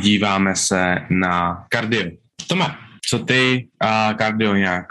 podíváme 0.00 0.56
se 0.56 0.96
na 1.10 1.64
kardio. 1.68 2.10
Tome, 2.48 2.64
co 3.08 3.18
ty 3.18 3.68
a 3.80 4.14
kardio 4.14 4.54
nějak 4.54 4.86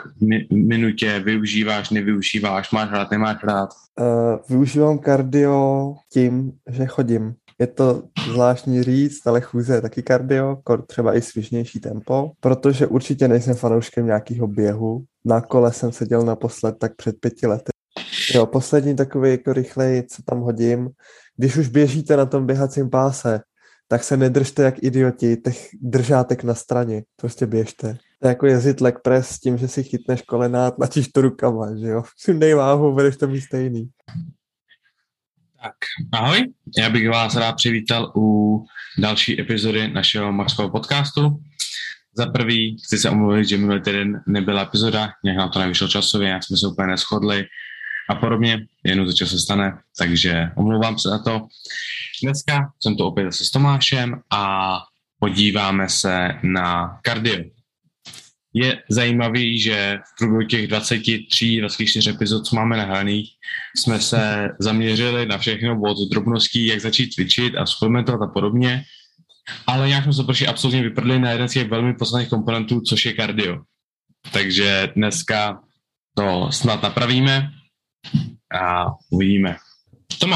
minutě 0.54 1.20
využíváš, 1.20 1.90
nevyužíváš, 1.90 2.72
máš 2.72 2.92
rád, 2.92 3.12
nemáš 3.12 3.44
rád? 3.44 3.70
Uh, 4.00 4.06
využívám 4.50 5.00
kardio 5.00 5.94
tím, 6.14 6.52
že 6.70 6.86
chodím. 6.86 7.34
Je 7.60 7.68
to 7.68 8.04
zvláštní 8.32 8.84
říct, 8.84 9.28
ale 9.28 9.42
chůze 9.42 9.76
je 9.76 9.82
taky 9.82 10.04
kardio, 10.04 10.58
třeba 10.88 11.18
i 11.18 11.22
svižnější 11.22 11.80
tempo, 11.80 12.32
protože 12.40 12.88
určitě 12.88 13.28
nejsem 13.28 13.56
fanouškem 13.56 14.06
nějakého 14.06 14.48
běhu. 14.48 15.04
Na 15.26 15.42
kole 15.42 15.74
jsem 15.74 15.92
seděl 15.92 16.22
naposled 16.22 16.76
tak 16.80 16.96
před 16.96 17.16
pěti 17.20 17.48
lety. 17.48 17.72
Jo, 18.36 18.46
poslední 18.46 18.96
takový 18.96 19.32
jako 19.32 19.54
rychlej, 19.54 20.04
co 20.04 20.24
tam 20.24 20.40
hodím. 20.40 20.90
Když 21.38 21.58
už 21.58 21.68
běžíte 21.68 22.18
na 22.18 22.26
tom 22.26 22.46
běhacím 22.46 22.90
páse, 22.90 23.42
tak 23.92 24.04
se 24.04 24.18
nedržte 24.18 24.64
jak 24.64 24.84
idioti, 24.84 25.38
těch 25.38 25.70
držátek 25.82 26.44
na 26.44 26.56
straně, 26.56 27.04
prostě 27.16 27.46
běžte. 27.46 27.98
To 28.22 28.28
je 28.28 28.30
jako 28.30 28.46
jezdit 28.46 28.82
leg 28.82 28.96
press 29.04 29.30
s 29.30 29.40
tím, 29.40 29.58
že 29.58 29.68
si 29.68 29.84
chytneš 29.84 30.22
kolena, 30.22 30.72
tlačíš 30.72 31.08
to 31.08 31.22
rukama, 31.22 31.76
že 31.76 31.88
jo. 31.88 32.04
Sundej 32.18 32.54
váhu, 32.54 32.94
budeš 32.94 33.18
to 33.18 33.28
mít 33.28 33.42
stejný. 33.42 33.90
Tak, 35.64 35.76
ahoj, 36.12 36.48
já 36.78 36.90
bych 36.90 37.10
vás 37.10 37.36
rád 37.36 37.54
přivítal 37.54 38.12
u 38.16 38.66
další 38.98 39.42
epizody 39.42 39.88
našeho 39.88 40.32
Maxového 40.32 40.72
podcastu. 40.72 41.40
Za 42.18 42.26
prvý 42.26 42.78
chci 42.78 42.98
se 42.98 43.10
omluvit, 43.10 43.46
že 43.46 43.58
minulý 43.58 43.82
týden 43.82 44.22
nebyla 44.28 44.62
epizoda, 44.62 45.10
nějak 45.24 45.38
nám 45.38 45.50
to 45.50 45.60
nevyšlo 45.60 45.88
časově, 45.88 46.30
jak 46.30 46.44
jsme 46.44 46.58
se 46.58 46.68
úplně 46.68 46.88
neschodli 46.88 47.46
a 48.10 48.16
podobně, 48.16 48.66
jenom 48.84 49.06
to 49.06 49.26
se 49.26 49.40
stane, 49.40 49.78
takže 49.98 50.50
omlouvám 50.56 51.00
se 51.00 51.10
za 51.10 51.24
to. 51.24 51.48
Dneska 52.24 52.72
jsem 52.82 52.96
tu 52.96 53.04
opět 53.04 53.26
zase 53.26 53.46
s 53.46 53.52
Tomášem 53.52 54.22
a 54.32 54.74
podíváme 55.20 55.90
se 55.90 56.30
na 56.44 57.00
kardio. 57.04 57.44
Je 58.54 58.84
zajímavý, 58.90 59.60
že 59.60 60.00
v 60.14 60.18
průběhu 60.18 60.48
těch 60.48 60.68
23, 60.68 61.60
24 61.60 62.10
epizod, 62.10 62.46
co 62.46 62.56
máme 62.56 62.78
nahraných, 62.78 63.30
jsme 63.78 64.00
se 64.00 64.50
zaměřili 64.60 65.26
na 65.26 65.38
všechno 65.38 65.82
od 65.82 66.10
drobností, 66.12 66.66
jak 66.66 66.82
začít 66.82 67.14
cvičit 67.14 67.56
a 67.56 67.66
suplementovat 67.66 68.22
a 68.22 68.34
podobně, 68.34 68.84
ale 69.68 69.88
nějak 69.88 70.04
jsme 70.04 70.14
se 70.14 70.24
prostě 70.24 70.48
absolutně 70.48 70.84
vyprdli 70.84 71.20
na 71.20 71.32
jeden 71.32 71.50
z 71.50 71.54
těch 71.54 71.70
velmi 71.70 71.94
podstatných 71.94 72.30
komponentů, 72.30 72.82
což 72.82 73.06
je 73.06 73.14
kardio. 73.14 73.58
Takže 74.32 74.92
dneska 74.96 75.60
to 76.18 76.52
snad 76.52 76.84
napravíme 76.84 77.52
a 78.62 78.86
uvidíme. 79.12 79.56
Tome, 80.20 80.36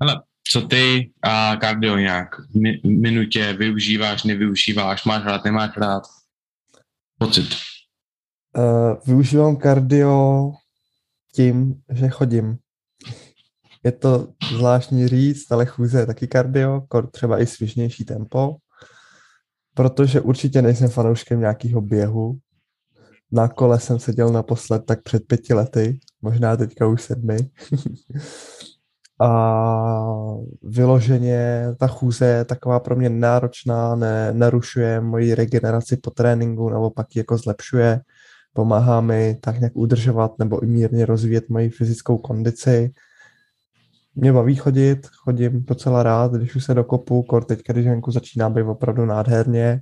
hele, 0.00 0.22
co 0.52 0.62
ty 0.62 1.12
a 1.22 1.56
kardio 1.56 1.96
nějak 1.96 2.28
v 2.38 3.00
minutě 3.00 3.52
využíváš, 3.52 4.24
nevyužíváš, 4.24 5.04
máš 5.04 5.24
rád, 5.24 5.44
nemáš 5.44 5.76
rád? 5.76 6.02
Pocit. 7.18 7.46
Uh, 8.58 8.96
využívám 9.06 9.56
kardio 9.56 10.50
tím, 11.34 11.82
že 11.92 12.08
chodím. 12.08 12.56
Je 13.84 13.92
to 13.92 14.28
zvláštní 14.52 15.08
říct, 15.08 15.52
ale 15.52 15.66
chůze 15.66 16.00
je 16.00 16.06
taky 16.06 16.26
kardio, 16.26 16.82
třeba 17.10 17.40
i 17.40 17.46
svižnější 17.46 18.04
tempo, 18.04 18.56
protože 19.74 20.20
určitě 20.20 20.62
nejsem 20.62 20.88
fanouškem 20.88 21.40
nějakého 21.40 21.80
běhu. 21.80 22.38
Na 23.32 23.48
kole 23.48 23.80
jsem 23.80 23.98
seděl 23.98 24.32
naposled 24.32 24.82
tak 24.86 25.02
před 25.02 25.26
pěti 25.26 25.54
lety, 25.54 25.98
možná 26.24 26.56
teďka 26.56 26.86
už 26.86 27.02
sedmi. 27.02 27.36
a 29.20 29.28
vyloženě 30.62 31.66
ta 31.78 31.86
chůze 31.86 32.26
je 32.26 32.44
taková 32.44 32.80
pro 32.80 32.96
mě 32.96 33.08
náročná, 33.08 33.94
ne, 33.94 34.32
narušuje 34.32 35.00
moji 35.00 35.34
regeneraci 35.34 35.96
po 35.96 36.10
tréninku, 36.10 36.68
nebo 36.68 36.90
pak 36.90 37.16
ji 37.16 37.20
jako 37.20 37.38
zlepšuje, 37.38 38.00
pomáhá 38.52 39.00
mi 39.00 39.38
tak 39.40 39.58
nějak 39.58 39.76
udržovat 39.76 40.38
nebo 40.38 40.62
i 40.62 40.66
mírně 40.66 41.06
rozvíjet 41.06 41.48
moji 41.48 41.70
fyzickou 41.70 42.18
kondici. 42.18 42.92
Mě 44.14 44.32
baví 44.32 44.56
chodit, 44.56 45.06
chodím 45.06 45.64
docela 45.64 46.02
rád, 46.02 46.32
když 46.32 46.54
už 46.54 46.64
se 46.64 46.74
dokopu, 46.74 47.22
kor 47.22 47.44
teď, 47.44 47.60
když 47.68 47.86
venku 47.86 48.10
začíná 48.10 48.50
být 48.50 48.62
opravdu 48.62 49.04
nádherně. 49.04 49.80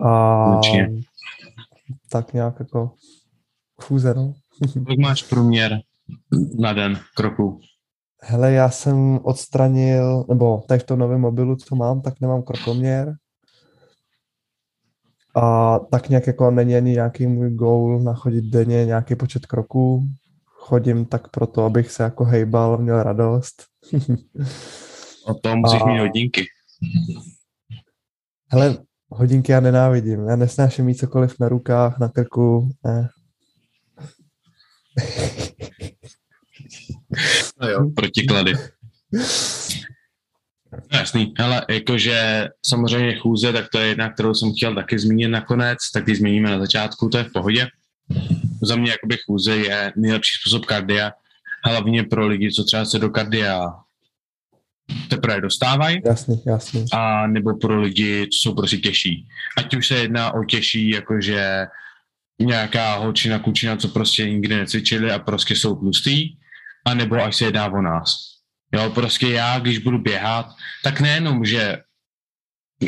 A 0.00 0.56
Určitě. 0.56 0.88
tak 2.10 2.32
nějak 2.32 2.60
jako 2.60 2.90
chůze, 3.82 4.14
no. 4.14 4.34
Jak 4.88 4.98
máš 4.98 5.22
průměr 5.22 5.80
na 6.58 6.72
den 6.72 6.98
kroků? 7.16 7.60
Hele, 8.22 8.52
já 8.52 8.70
jsem 8.70 9.20
odstranil, 9.22 10.24
nebo 10.28 10.62
tady 10.68 10.80
v 10.80 10.84
tom 10.84 10.98
novém 10.98 11.20
mobilu, 11.20 11.56
co 11.56 11.76
mám, 11.76 12.00
tak 12.00 12.20
nemám 12.20 12.42
krokoměr. 12.42 13.14
A 15.36 15.78
tak 15.78 16.08
nějak 16.08 16.26
jako 16.26 16.50
není 16.50 16.76
ani 16.76 16.92
nějaký 16.92 17.26
můj 17.26 17.50
goal 17.50 18.00
nachodit 18.00 18.44
denně 18.44 18.86
nějaký 18.86 19.14
počet 19.14 19.46
kroků. 19.46 20.08
Chodím 20.44 21.04
tak 21.04 21.28
proto, 21.28 21.64
abych 21.64 21.90
se 21.90 22.02
jako 22.02 22.24
hejbal, 22.24 22.78
měl 22.78 23.02
radost. 23.02 23.64
o 25.26 25.34
tom 25.34 25.58
musíš 25.58 25.82
a... 25.82 25.86
mít 25.86 26.00
hodinky. 26.00 26.44
Hele, 28.52 28.78
hodinky 29.08 29.52
já 29.52 29.60
nenávidím. 29.60 30.28
Já 30.28 30.36
nesnáším 30.36 30.84
mít 30.84 30.94
cokoliv 30.94 31.34
na 31.40 31.48
rukách, 31.48 31.98
na 31.98 32.08
krku. 32.08 32.68
Ne. 32.84 33.08
No 37.60 37.68
jo, 37.68 37.90
protiklady. 37.96 38.52
No 39.12 40.98
jasný, 40.98 41.34
ale 41.38 41.66
jakože 41.70 42.48
samozřejmě 42.66 43.16
chůze, 43.16 43.52
tak 43.52 43.68
to 43.72 43.78
je 43.78 43.86
jedna, 43.86 44.12
kterou 44.12 44.34
jsem 44.34 44.52
chtěl 44.52 44.74
taky 44.74 44.98
zmínit 44.98 45.28
nakonec, 45.28 45.78
tak 45.94 46.08
ji 46.08 46.16
zmíníme 46.16 46.50
na 46.50 46.58
začátku, 46.58 47.08
to 47.08 47.18
je 47.18 47.24
v 47.24 47.32
pohodě. 47.32 47.66
Za 48.62 48.76
mě 48.76 48.90
jakoby 48.90 49.16
chůze 49.26 49.56
je 49.56 49.92
nejlepší 49.96 50.36
způsob 50.40 50.66
kardia, 50.66 51.12
hlavně 51.64 52.02
pro 52.04 52.26
lidi, 52.26 52.52
co 52.52 52.64
třeba 52.64 52.84
se 52.84 52.98
do 52.98 53.10
kardia 53.10 53.74
teprve 55.08 55.40
dostávají. 55.40 56.02
Jasný, 56.06 56.42
jasný. 56.46 56.84
A 56.92 57.26
nebo 57.26 57.56
pro 57.56 57.80
lidi, 57.80 58.26
co 58.26 58.38
jsou 58.42 58.54
prostě 58.54 58.76
těžší. 58.76 59.26
Ať 59.56 59.76
už 59.76 59.86
se 59.86 59.94
jedná 59.94 60.34
o 60.34 60.44
těžší, 60.44 60.90
jakože 60.90 61.66
nějaká 62.44 62.94
holčina, 62.94 63.38
kučina, 63.38 63.76
co 63.76 63.88
prostě 63.88 64.30
nikdy 64.30 64.56
necvičili 64.56 65.10
a 65.10 65.18
prostě 65.18 65.56
jsou 65.56 65.76
tlustý, 65.76 66.36
anebo 66.86 67.16
až 67.16 67.36
se 67.36 67.44
jedná 67.44 67.66
o 67.66 67.82
nás. 67.82 68.16
Jo, 68.74 68.90
prostě 68.90 69.28
já, 69.28 69.58
když 69.58 69.78
budu 69.78 69.98
běhat, 69.98 70.46
tak 70.82 71.00
nejenom, 71.00 71.44
že 71.44 71.78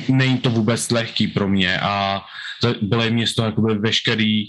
není 0.08 0.38
to 0.38 0.50
vůbec 0.50 0.90
lehký 0.90 1.28
pro 1.28 1.48
mě 1.48 1.80
a 1.80 2.22
bylo 2.82 3.10
mě 3.10 3.26
z 3.26 3.34
toho 3.34 3.46
jakoby 3.46 3.78
veškerý, 3.78 4.44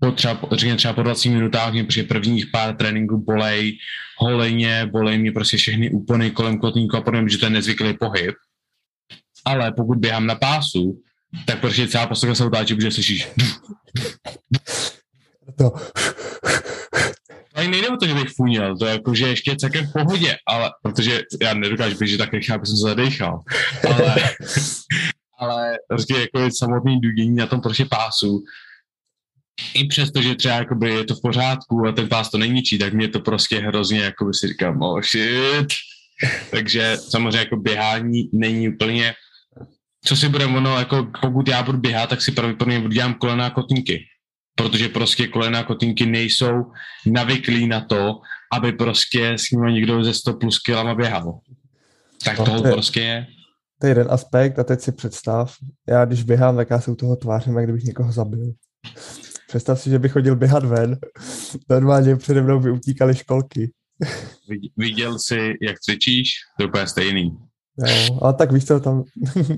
po 0.00 0.12
třeba, 0.12 0.40
řekněme 0.52 0.76
třeba 0.76 0.94
po 0.94 1.02
20 1.02 1.28
minutách 1.28 1.72
mě 1.72 1.84
při 1.84 2.02
prvních 2.02 2.46
pár 2.46 2.76
tréninků 2.76 3.18
bolej 3.18 3.78
holeně, 4.18 4.86
bolej 4.86 5.18
mě 5.18 5.32
prostě 5.32 5.56
všechny 5.56 5.90
úpony 5.90 6.30
kolem 6.30 6.58
kotníku 6.58 6.96
a 6.96 7.00
podobně, 7.00 7.28
že 7.28 7.38
to 7.38 7.46
je 7.46 7.50
nezvyklý 7.50 7.96
pohyb. 7.96 8.34
Ale 9.44 9.72
pokud 9.72 9.98
běhám 9.98 10.26
na 10.26 10.34
pásu, 10.34 11.02
tak 11.46 11.60
prostě 11.60 11.88
celá 11.88 12.06
posledka 12.06 12.34
se 12.34 12.44
otáčí, 12.44 12.74
protože 12.74 12.90
slyšíš. 12.90 13.28
To 15.58 15.72
ani 17.54 17.68
nejde 17.68 17.88
o 17.88 17.96
to, 17.96 18.06
že 18.06 18.14
bych 18.14 18.28
funěl, 18.36 18.76
to 18.76 18.86
je 18.86 18.92
jako, 18.92 19.14
že 19.14 19.28
ještě 19.28 19.56
celkem 19.56 19.86
v 19.86 19.92
pohodě, 19.92 20.36
ale 20.46 20.70
protože 20.82 21.22
já 21.42 21.54
nedokážu 21.54 21.98
běžet 21.98 22.18
tak 22.18 22.32
rychle, 22.32 22.54
aby 22.54 22.66
jsem 22.66 22.76
se 22.76 22.82
zadechal, 22.82 23.40
ale, 23.90 24.14
ale 25.38 25.78
prostě 25.88 26.14
jako 26.14 26.38
je 26.38 26.50
samotný 26.58 27.00
dudění 27.00 27.36
na 27.36 27.46
tom 27.46 27.60
prostě 27.60 27.84
pásu, 27.84 28.42
i 29.74 29.84
přesto, 29.84 30.22
že 30.22 30.34
třeba 30.34 30.54
jakoby 30.54 30.90
je 30.90 31.04
to 31.04 31.14
v 31.14 31.22
pořádku 31.22 31.86
a 31.86 31.92
ten 31.92 32.08
pás 32.08 32.30
to 32.30 32.38
neníčí, 32.38 32.78
tak 32.78 32.92
mě 32.92 33.08
to 33.08 33.20
prostě 33.20 33.58
hrozně, 33.58 34.00
jako 34.00 34.24
by 34.24 34.34
si 34.34 34.48
říkám, 34.48 34.82
oh 34.82 35.02
shit. 35.02 35.68
Takže 36.50 36.96
samozřejmě 37.08 37.38
jako 37.38 37.56
běhání 37.56 38.30
není 38.32 38.68
úplně, 38.68 39.14
co 40.04 40.16
si 40.16 40.28
bude 40.28 40.46
ono, 40.46 40.78
jako 40.78 41.10
pokud 41.22 41.48
já 41.48 41.62
budu 41.62 41.78
běhat, 41.78 42.10
tak 42.10 42.22
si 42.22 42.32
pravděpodobně 42.32 42.80
budu 42.80 42.94
dělám 42.94 43.14
kolena 43.14 43.46
a 43.46 43.50
kotníky 43.50 44.06
protože 44.62 44.88
prostě 44.88 45.26
kolena 45.26 45.62
kotinky 45.62 46.06
nejsou 46.06 46.64
navyklí 47.06 47.66
na 47.66 47.80
to, 47.80 48.20
aby 48.52 48.72
prostě 48.72 49.32
s 49.32 49.50
nimi 49.50 49.72
někdo 49.72 50.04
ze 50.04 50.14
100 50.14 50.32
plus 50.32 50.58
kilama 50.58 50.94
běhal. 50.94 51.38
Tak 52.24 52.38
no, 52.38 52.44
toho 52.44 52.60
to 52.60 52.66
je, 52.66 52.72
prostě 52.72 53.00
je. 53.00 53.26
To 53.80 53.86
je 53.86 53.90
jeden 53.90 54.06
aspekt 54.10 54.58
a 54.58 54.64
teď 54.64 54.80
si 54.80 54.92
představ, 54.92 55.54
já 55.88 56.04
když 56.04 56.22
běhám, 56.22 56.56
tak 56.56 56.70
já 56.70 56.80
se 56.80 56.90
u 56.90 56.94
toho 56.94 57.16
tvářím, 57.16 57.56
jak 57.56 57.64
kdybych 57.64 57.84
někoho 57.84 58.12
zabil. 58.12 58.52
Představ 59.48 59.80
si, 59.80 59.90
že 59.90 59.98
bych 59.98 60.12
chodil 60.12 60.36
běhat 60.36 60.64
ven, 60.64 60.98
normálně 61.70 62.16
přede 62.16 62.42
mnou 62.42 62.60
by 62.60 62.70
utíkaly 62.70 63.14
školky. 63.14 63.70
Viděl 64.76 65.18
jsi, 65.18 65.54
jak 65.62 65.80
cvičíš? 65.80 66.30
To 66.56 66.62
je 66.62 66.68
úplně 66.68 66.86
stejný. 66.86 67.38
Jo, 67.86 68.18
ale 68.22 68.34
tak 68.34 68.52
víš 68.52 68.64
co, 68.64 68.80
tam 68.80 69.04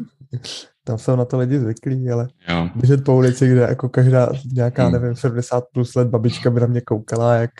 tam 0.85 0.99
jsou 0.99 1.17
na 1.17 1.25
to 1.25 1.39
lidi 1.39 1.59
zvyklí, 1.59 2.11
ale 2.11 2.29
jo. 2.49 2.69
běžet 2.75 3.05
po 3.05 3.17
ulici, 3.17 3.49
kde 3.49 3.61
jako 3.61 3.89
každá 3.89 4.29
nějaká, 4.53 4.85
hmm. 4.85 4.93
nevím, 4.93 5.17
70 5.17 5.65
plus 5.73 5.95
let 5.95 6.09
babička 6.09 6.51
by 6.51 6.61
na 6.61 6.67
mě 6.67 6.81
koukala, 6.81 7.35
jak, 7.35 7.51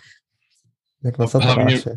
jak 1.03 1.17
na 1.17 1.27
satanáše. 1.27 1.89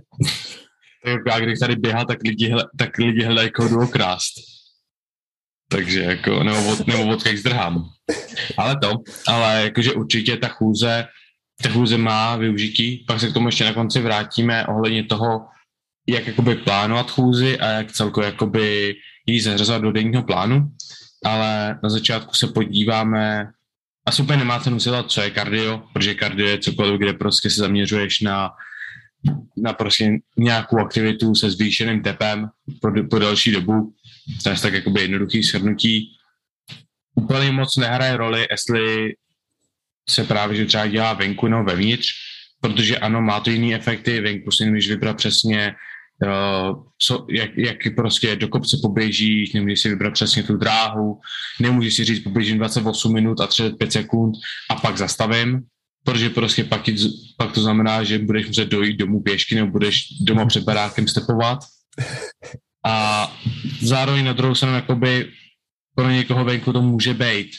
tak 1.04 1.20
já 1.26 1.40
když 1.40 1.58
tady 1.58 1.76
běhá, 1.76 2.04
tak 2.04 2.18
lidi, 2.24 2.48
hle, 2.48 2.64
tak 2.78 2.98
lidi 2.98 3.24
hledají, 3.24 3.50
koho 3.50 3.68
jdu 3.68 3.80
okrást. 3.82 4.32
takže 5.70 6.02
jako, 6.02 6.44
nebo, 6.44 6.72
od, 6.72 6.86
nebo 6.86 7.04
vodka 7.04 7.30
zdrhám. 7.36 7.84
Ale 8.56 8.76
to, 8.82 8.92
ale 9.28 9.62
jakože 9.62 9.92
určitě 9.92 10.36
ta 10.36 10.48
chůze, 10.48 11.04
ta 11.62 11.68
chůze 11.68 11.98
má 11.98 12.36
využití, 12.36 13.04
pak 13.08 13.20
se 13.20 13.28
k 13.28 13.32
tomu 13.32 13.48
ještě 13.48 13.64
na 13.64 13.72
konci 13.72 14.00
vrátíme 14.00 14.66
ohledně 14.66 15.04
toho, 15.04 15.46
jak 16.06 16.26
jakoby 16.26 16.55
plánovat 16.55 17.11
chůzi 17.11 17.58
a 17.58 17.67
jak 17.67 17.93
celkově 17.93 18.31
jakoby 18.31 18.97
jí 19.26 19.41
zařazovat 19.41 19.82
do 19.82 19.93
denního 19.93 20.23
plánu, 20.23 20.70
ale 21.25 21.79
na 21.82 21.91
začátku 21.91 22.35
se 22.35 22.47
podíváme, 22.47 23.50
asi 24.06 24.23
úplně 24.23 24.38
nemá 24.38 24.61
cenu 24.61 24.81
si 24.81 24.91
co 25.08 25.20
je 25.20 25.31
kardio, 25.31 25.82
protože 25.93 26.14
kardio 26.14 26.49
je 26.49 26.58
cokoliv, 26.58 26.99
kde 26.99 27.12
prostě 27.12 27.50
se 27.50 27.61
zaměřuješ 27.61 28.20
na, 28.20 28.50
na 29.56 29.73
prostě 29.73 30.19
nějakou 30.37 30.79
aktivitu 30.79 31.35
se 31.35 31.50
zvýšeným 31.50 32.03
tepem 32.03 32.49
po, 32.81 32.88
po 33.11 33.19
další 33.19 33.52
dobu. 33.52 33.94
To 34.43 34.49
je 34.49 34.56
tak 34.56 34.73
jakoby 34.73 35.00
jednoduchý 35.00 35.43
shrnutí. 35.43 36.12
Úplně 37.14 37.52
moc 37.52 37.76
nehraje 37.76 38.17
roli, 38.17 38.47
jestli 38.50 39.14
se 40.09 40.25
právě, 40.25 40.56
že 40.56 40.64
třeba 40.64 40.87
dělá 40.87 41.12
venku 41.12 41.49
nebo 41.49 41.64
vevnitř, 41.64 42.09
protože 42.61 42.99
ano, 42.99 43.23
má 43.23 43.41
to 43.41 43.50
jiný 43.50 43.75
efekty, 43.75 44.20
venku 44.20 44.50
si 44.50 44.64
nemůžeš 44.64 44.88
vybrat 44.88 45.17
přesně 45.17 45.75
co, 46.98 47.26
jak, 47.30 47.50
jak 47.56 47.76
prostě 47.96 48.36
do 48.36 48.48
kopce 48.48 48.76
poběžíš, 48.82 49.52
nemůžeš 49.52 49.80
si 49.80 49.88
vybrat 49.88 50.12
přesně 50.12 50.42
tu 50.42 50.56
dráhu, 50.56 51.20
nemůžeš 51.60 51.94
si 51.94 52.04
říct 52.04 52.22
poběžím 52.22 52.58
28 52.58 53.12
minut 53.12 53.40
a 53.40 53.46
35 53.46 53.92
sekund 53.92 54.34
a 54.70 54.74
pak 54.74 54.96
zastavím, 54.96 55.62
protože 56.04 56.30
prostě 56.30 56.64
pak, 56.64 56.82
pak 57.36 57.52
to 57.52 57.60
znamená, 57.60 58.04
že 58.04 58.18
budeš 58.18 58.46
muset 58.46 58.68
dojít 58.68 58.96
domů 58.96 59.22
pěšky 59.22 59.54
nebo 59.54 59.72
budeš 59.72 60.08
doma 60.20 60.46
před 60.46 60.64
barákem 60.64 61.08
stepovat. 61.08 61.58
A 62.86 63.36
zároveň 63.80 64.24
na 64.24 64.32
druhou 64.32 64.54
stranu 64.54 64.74
jakoby 64.74 65.30
pro 65.94 66.10
někoho 66.10 66.44
venku 66.44 66.72
to 66.72 66.82
může 66.82 67.14
být 67.14 67.50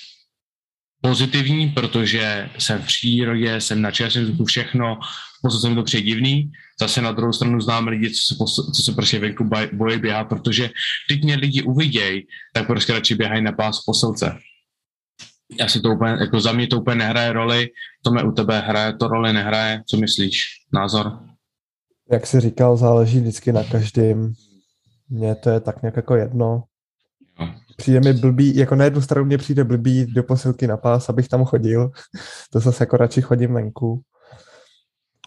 pozitivní, 1.01 1.69
protože 1.69 2.49
jsem 2.57 2.81
v 2.81 2.85
přírodě, 2.85 3.61
jsem 3.61 3.81
na 3.81 3.91
čerstvém 3.91 4.25
vzduchu, 4.25 4.45
všechno, 4.45 4.99
v 5.39 5.41
podstatě 5.41 5.69
mi 5.69 5.75
to 5.75 5.83
přijde 5.83 6.05
divný. 6.05 6.51
Zase 6.81 7.01
na 7.01 7.11
druhou 7.11 7.33
stranu 7.33 7.61
známe 7.61 7.91
lidi, 7.91 8.09
co 8.09 8.47
se, 8.47 8.61
co 8.75 8.83
se 8.83 8.91
prostě 8.91 9.19
venku 9.19 9.49
bojí 9.73 9.99
běhat, 9.99 10.29
protože 10.29 10.69
teď 11.09 11.23
mě 11.23 11.35
lidi 11.35 11.61
uvidějí, 11.61 12.27
tak 12.53 12.67
prostě 12.67 12.93
radši 12.93 13.15
běhají 13.15 13.41
na 13.41 13.51
pás 13.51 13.83
posilce. 13.85 14.37
Já 15.59 15.67
si 15.67 15.81
to 15.81 15.89
úplně, 15.89 16.11
jako 16.11 16.39
za 16.39 16.51
mě 16.51 16.67
to 16.67 16.79
úplně 16.79 16.95
nehraje 16.95 17.33
roli, 17.33 17.69
to 18.03 18.11
mě 18.11 18.23
u 18.23 18.31
tebe 18.31 18.59
hraje, 18.59 18.93
to 18.93 19.07
roli 19.07 19.33
nehraje, 19.33 19.83
co 19.85 19.97
myslíš? 19.97 20.45
Názor? 20.73 21.19
Jak 22.11 22.27
jsi 22.27 22.39
říkal, 22.39 22.77
záleží 22.77 23.19
vždycky 23.19 23.51
na 23.51 23.63
každém. 23.63 24.33
Mně 25.09 25.35
to 25.35 25.49
je 25.49 25.59
tak 25.59 25.81
nějak 25.81 25.95
jako 25.95 26.15
jedno. 26.15 26.63
Přijde 27.77 27.99
mi 27.99 28.13
blbý, 28.13 28.55
jako 28.55 28.75
na 28.75 28.83
jednu 28.83 29.01
stranu 29.01 29.25
mě 29.25 29.37
přijde 29.37 29.63
blbý 29.63 30.05
do 30.05 30.23
posilky 30.23 30.67
na 30.67 30.77
pás, 30.77 31.09
abych 31.09 31.27
tam 31.27 31.45
chodil. 31.45 31.91
to 32.51 32.59
zase 32.59 32.83
jako 32.83 32.97
radši 32.97 33.21
chodím 33.21 33.53
venku. 33.53 34.01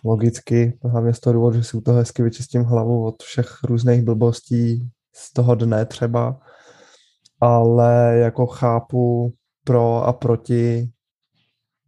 Logicky, 0.05 0.79
hlavně 0.83 1.15
z 1.15 1.21
toho 1.21 1.35
důvodu, 1.35 1.57
že 1.57 1.65
si 1.65 1.77
u 1.77 1.81
toho 1.81 1.99
hezky 1.99 2.23
vyčistím 2.23 2.63
hlavu 2.63 3.07
od 3.07 3.23
všech 3.23 3.59
různých 3.65 4.03
blbostí 4.03 4.91
z 5.15 5.33
toho 5.33 5.55
dne 5.55 5.87
třeba. 5.87 6.41
Ale 7.41 8.17
jako 8.19 8.47
chápu 8.47 9.35
pro 9.65 10.03
a 10.03 10.13
proti 10.13 10.91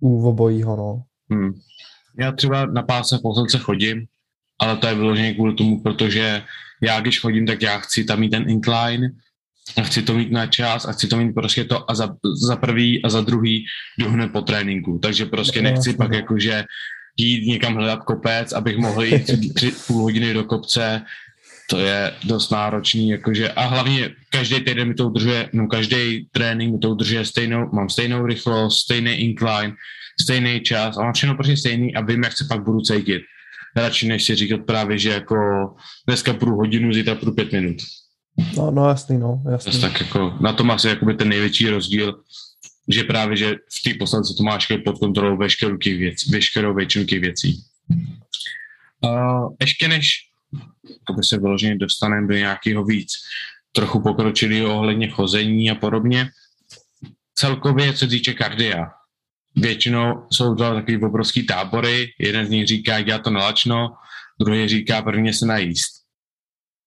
u 0.00 0.29
obojího, 0.29 0.76
no. 0.76 1.03
Hmm. 1.31 1.53
Já 2.19 2.32
třeba 2.32 2.67
na 2.67 2.82
páse 2.82 3.19
v 3.19 3.23
posilce 3.23 3.59
chodím, 3.59 4.06
ale 4.59 4.76
to 4.76 4.87
je 4.87 4.94
vyloženě 4.94 5.35
kvůli 5.35 5.55
tomu, 5.55 5.82
protože 5.82 6.43
já 6.82 7.00
když 7.00 7.20
chodím, 7.20 7.47
tak 7.47 7.62
já 7.62 7.79
chci 7.79 8.05
tam 8.05 8.20
mít 8.20 8.31
ten 8.31 8.50
incline, 8.50 9.11
a 9.76 9.82
chci 9.82 10.03
to 10.03 10.14
mít 10.14 10.32
na 10.32 10.47
čas 10.47 10.85
a 10.85 10.93
chci 10.93 11.09
to 11.09 11.17
mít 11.17 11.32
prostě 11.32 11.64
to 11.64 11.91
a 11.91 11.94
za, 11.94 12.17
za 12.47 12.56
prvý 12.56 13.05
a 13.05 13.09
za 13.09 13.20
druhý 13.20 13.64
jdu 13.99 14.11
hned 14.11 14.32
po 14.32 14.41
tréninku, 14.41 14.99
takže 14.99 15.26
prostě 15.26 15.62
nechci 15.62 15.94
pak 15.94 16.12
jakože 16.12 16.64
jít 17.17 17.47
někam 17.47 17.75
hledat 17.75 18.05
kopec, 18.05 18.53
abych 18.53 18.76
mohl 18.76 19.03
jít 19.03 19.31
tři, 19.55 19.73
půl 19.87 20.03
hodiny 20.03 20.35
do 20.35 20.44
kopce, 20.44 21.03
to 21.70 21.79
je 21.79 22.12
dost 22.25 22.50
náročný, 22.50 23.09
jakože, 23.09 23.53
a 23.53 23.62
hlavně 23.64 24.11
každý 24.31 24.61
týden 24.61 24.88
mi 24.88 24.94
to 24.94 25.06
udržuje, 25.06 25.49
no 25.53 25.67
každý 25.67 26.29
trénink 26.32 26.73
mi 26.73 26.79
to 26.79 26.91
udržuje 26.91 27.25
stejnou, 27.25 27.69
mám 27.73 27.88
stejnou 27.88 28.26
rychlost, 28.26 28.79
stejný 28.79 29.12
incline, 29.12 29.75
stejný 30.20 30.61
čas 30.61 30.97
a 30.97 31.03
mám 31.03 31.12
všechno 31.12 31.35
prostě 31.35 31.56
stejný 31.56 31.94
a 31.94 32.00
vím, 32.00 32.23
jak 32.23 32.37
se 32.37 32.44
pak 32.49 32.64
budu 32.64 32.81
cítit. 32.81 33.23
Radši 33.76 34.09
než 34.09 34.25
si 34.25 34.35
říkat 34.35 34.61
právě, 34.67 34.99
že 34.99 35.11
jako 35.11 35.37
dneska 36.06 36.35
půjdu 36.35 36.56
hodinu, 36.56 36.93
zítra 36.93 37.14
půjdu 37.14 37.32
pět 37.32 37.53
minut. 37.53 37.76
No, 38.56 38.70
no 38.70 38.88
jasný, 38.88 39.19
no, 39.19 39.43
jasný. 39.50 39.81
Tak 39.81 40.00
jako, 40.00 40.38
na 40.41 40.53
tom 40.53 40.70
asi 40.70 40.88
jakoby 40.88 41.14
ten 41.14 41.29
největší 41.29 41.69
rozdíl, 41.69 42.14
že 42.88 43.05
právě, 43.05 43.37
že 43.37 43.55
v 43.55 43.82
té 43.84 43.94
poslance 43.99 44.34
to 44.37 44.43
máš 44.43 44.73
pod 44.84 44.99
kontrolou 44.99 45.37
veškerou, 45.37 45.76
těch 45.76 45.99
věc, 45.99 46.26
veškerou 46.26 46.75
většinu 46.75 47.05
těch 47.05 47.20
věcí. 47.20 47.62
Uh, 49.00 49.55
ještě 49.61 49.88
než 49.88 50.08
by 51.17 51.25
se 51.25 51.38
vyloženě 51.38 51.76
dostaneme 51.76 52.29
do 52.29 52.34
nějakého 52.34 52.84
víc 52.84 53.12
trochu 53.73 54.00
pokročili 54.00 54.64
ohledně 54.64 55.08
chození 55.08 55.70
a 55.70 55.75
podobně, 55.75 56.31
celkově, 57.34 57.93
co 57.93 58.06
týče 58.06 58.34
kardia, 58.34 58.90
většinou 59.56 60.26
jsou 60.32 60.55
dva 60.55 60.75
takový 60.75 60.96
obrovský 60.96 61.46
tábory, 61.46 62.12
jeden 62.19 62.46
z 62.46 62.50
nich 62.50 62.67
říká, 62.67 62.99
já 62.99 63.19
to 63.19 63.31
nalačno, 63.31 63.94
druhý 64.40 64.69
říká, 64.69 65.02
prvně 65.02 65.35
se 65.35 65.46
najíst. 65.46 66.02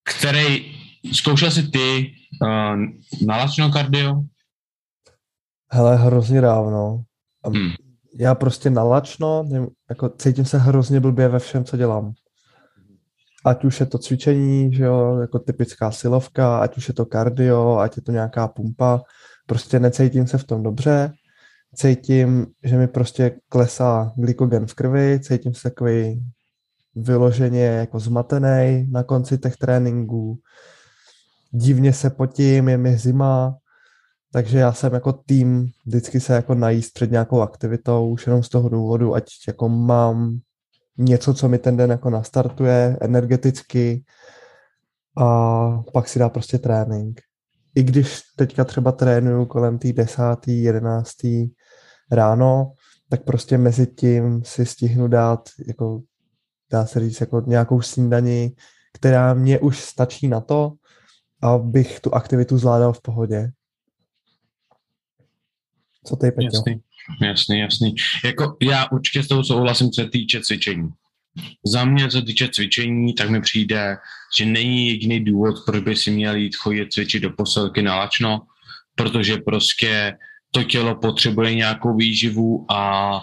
Který 0.04 0.76
Zkoušel 1.14 1.52
jsi 1.52 1.68
ty 1.68 2.16
uh, 2.42 2.76
nalačno 3.28 3.72
kardio? 3.72 4.14
Hele, 5.76 5.96
hrozně 5.96 6.42
dávno. 6.42 7.04
Hmm. 7.46 7.72
Já 8.20 8.36
prostě 8.36 8.70
nalačno, 8.70 9.50
jako 9.90 10.10
cítím 10.10 10.46
se 10.46 10.58
hrozně 10.58 11.00
blbě 11.00 11.28
ve 11.28 11.40
všem, 11.40 11.64
co 11.66 11.78
dělám. 11.78 12.14
Ať 13.46 13.66
už 13.66 13.80
je 13.80 13.86
to 13.86 13.98
cvičení, 13.98 14.74
že 14.74 14.84
jo, 14.84 15.18
jako 15.22 15.40
typická 15.40 15.92
silovka, 15.92 16.60
ať 16.60 16.78
už 16.78 16.88
je 16.88 16.94
to 16.94 17.06
kardio, 17.06 17.78
ať 17.78 17.96
je 17.96 18.02
to 18.02 18.12
nějaká 18.12 18.48
pumpa, 18.48 19.02
prostě 19.46 19.80
necítím 19.80 20.28
se 20.28 20.38
v 20.38 20.44
tom 20.44 20.64
dobře, 20.64 21.12
cítím, 21.76 22.48
že 22.64 22.78
mi 22.78 22.88
prostě 22.88 23.40
klesá 23.50 24.14
glykogen 24.18 24.68
v 24.68 24.74
krvi, 24.74 25.20
cítím 25.20 25.54
se 25.54 25.70
takový 25.70 26.24
vyloženě 26.96 27.64
jako 27.64 28.00
zmatený 28.00 28.88
na 28.92 29.04
konci 29.04 29.38
těch 29.38 29.58
tréninků, 29.58 30.40
divně 31.52 31.94
se 31.94 32.10
potím, 32.10 32.70
je 32.70 32.78
mi 32.78 32.98
zima, 32.98 33.56
takže 34.36 34.60
já 34.60 34.74
jsem 34.74 34.94
jako 34.94 35.14
tým 35.14 35.72
vždycky 35.86 36.20
se 36.20 36.34
jako 36.34 36.56
najíst 36.56 36.94
před 36.94 37.12
nějakou 37.12 37.42
aktivitou, 37.42 38.10
už 38.10 38.26
jenom 38.26 38.44
z 38.44 38.50
toho 38.50 38.70
důvodu, 38.70 39.16
ať 39.16 39.24
jako 39.48 39.70
mám 39.70 40.40
něco, 40.98 41.34
co 41.34 41.50
mi 41.50 41.58
ten 41.58 41.78
den 41.78 41.92
jako 41.92 42.10
nastartuje 42.10 42.98
energeticky 43.02 44.04
a 45.18 45.84
pak 45.94 46.08
si 46.08 46.20
dá 46.20 46.30
prostě 46.30 46.58
trénink. 46.58 47.22
I 47.76 47.84
když 47.84 48.22
teďka 48.38 48.64
třeba 48.64 48.92
trénuju 48.92 49.46
kolem 49.46 49.80
té 49.80 49.94
desátý, 49.94 50.64
jedenáctý 50.64 51.48
ráno, 52.12 52.72
tak 53.10 53.24
prostě 53.24 53.58
mezi 53.58 53.88
tím 53.88 54.44
si 54.46 54.66
stihnu 54.66 55.08
dát, 55.08 55.50
jako 55.68 56.02
dá 56.72 56.86
se 56.86 57.00
říct, 57.00 57.22
jako 57.22 57.44
nějakou 57.48 57.82
snídani, 57.82 58.56
která 58.94 59.34
mě 59.34 59.60
už 59.60 59.80
stačí 59.80 60.28
na 60.28 60.42
to, 60.42 60.72
abych 61.42 62.00
tu 62.00 62.16
aktivitu 62.16 62.58
zvládal 62.58 62.94
v 62.94 63.02
pohodě. 63.02 63.52
Co 66.08 66.16
ty, 66.16 66.32
Peťo? 66.32 66.50
Jasný, 66.54 66.82
jasný, 67.22 67.60
jasný. 67.60 67.96
Jako 68.26 68.58
já 68.62 68.92
určitě 68.92 69.24
s 69.24 69.28
tou 69.28 69.44
souhlasím, 69.44 69.92
co 69.92 70.02
se 70.02 70.10
týče 70.10 70.42
cvičení. 70.42 70.90
Za 71.66 71.86
mě, 71.86 72.10
co 72.10 72.22
týče 72.22 72.50
cvičení, 72.50 73.14
tak 73.14 73.30
mi 73.30 73.42
přijde, 73.42 73.98
že 74.38 74.46
není 74.46 74.88
jediný 74.88 75.26
důvod, 75.26 75.56
proč 75.66 75.84
by 75.84 75.96
si 75.96 76.12
měl 76.12 76.36
jít 76.36 76.56
chodit 76.56 76.94
cvičit 76.94 77.24
do 77.24 77.30
posilky 77.30 77.82
na 77.82 77.96
lačno, 77.96 78.42
protože 78.96 79.38
prostě 79.38 80.18
to 80.52 80.64
tělo 80.64 80.96
potřebuje 80.96 81.56
nějakou 81.56 81.96
výživu 81.96 82.66
a 82.72 83.22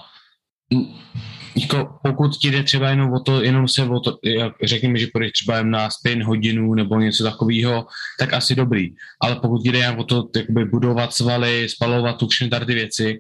jako 1.57 1.99
pokud 2.03 2.37
ti 2.37 2.51
jde 2.51 2.63
třeba 2.63 2.91
jenom 2.91 3.13
o 3.13 3.21
to, 3.21 3.43
jenom 3.43 3.69
se 3.69 3.85
o 3.85 4.01
to, 4.01 4.19
jak 4.25 4.53
řekněme, 4.63 4.99
že 4.99 5.07
půjdeš 5.13 5.33
třeba 5.33 5.57
jen 5.57 5.71
na 5.71 5.91
spin 5.91 6.23
hodinu 6.23 6.75
nebo 6.75 7.01
něco 7.01 7.25
takového, 7.25 7.87
tak 8.19 8.33
asi 8.33 8.55
dobrý. 8.55 8.89
Ale 9.21 9.37
pokud 9.37 9.65
jde 9.65 9.79
jen 9.79 9.95
o 10.01 10.05
to, 10.05 10.29
jakoby 10.37 10.65
budovat 10.65 11.15
svaly, 11.15 11.69
spalovat 11.69 12.19
tu 12.19 12.29
všechny 12.29 12.51
tady 12.51 12.67
ty 12.67 12.75
věci, 12.75 13.19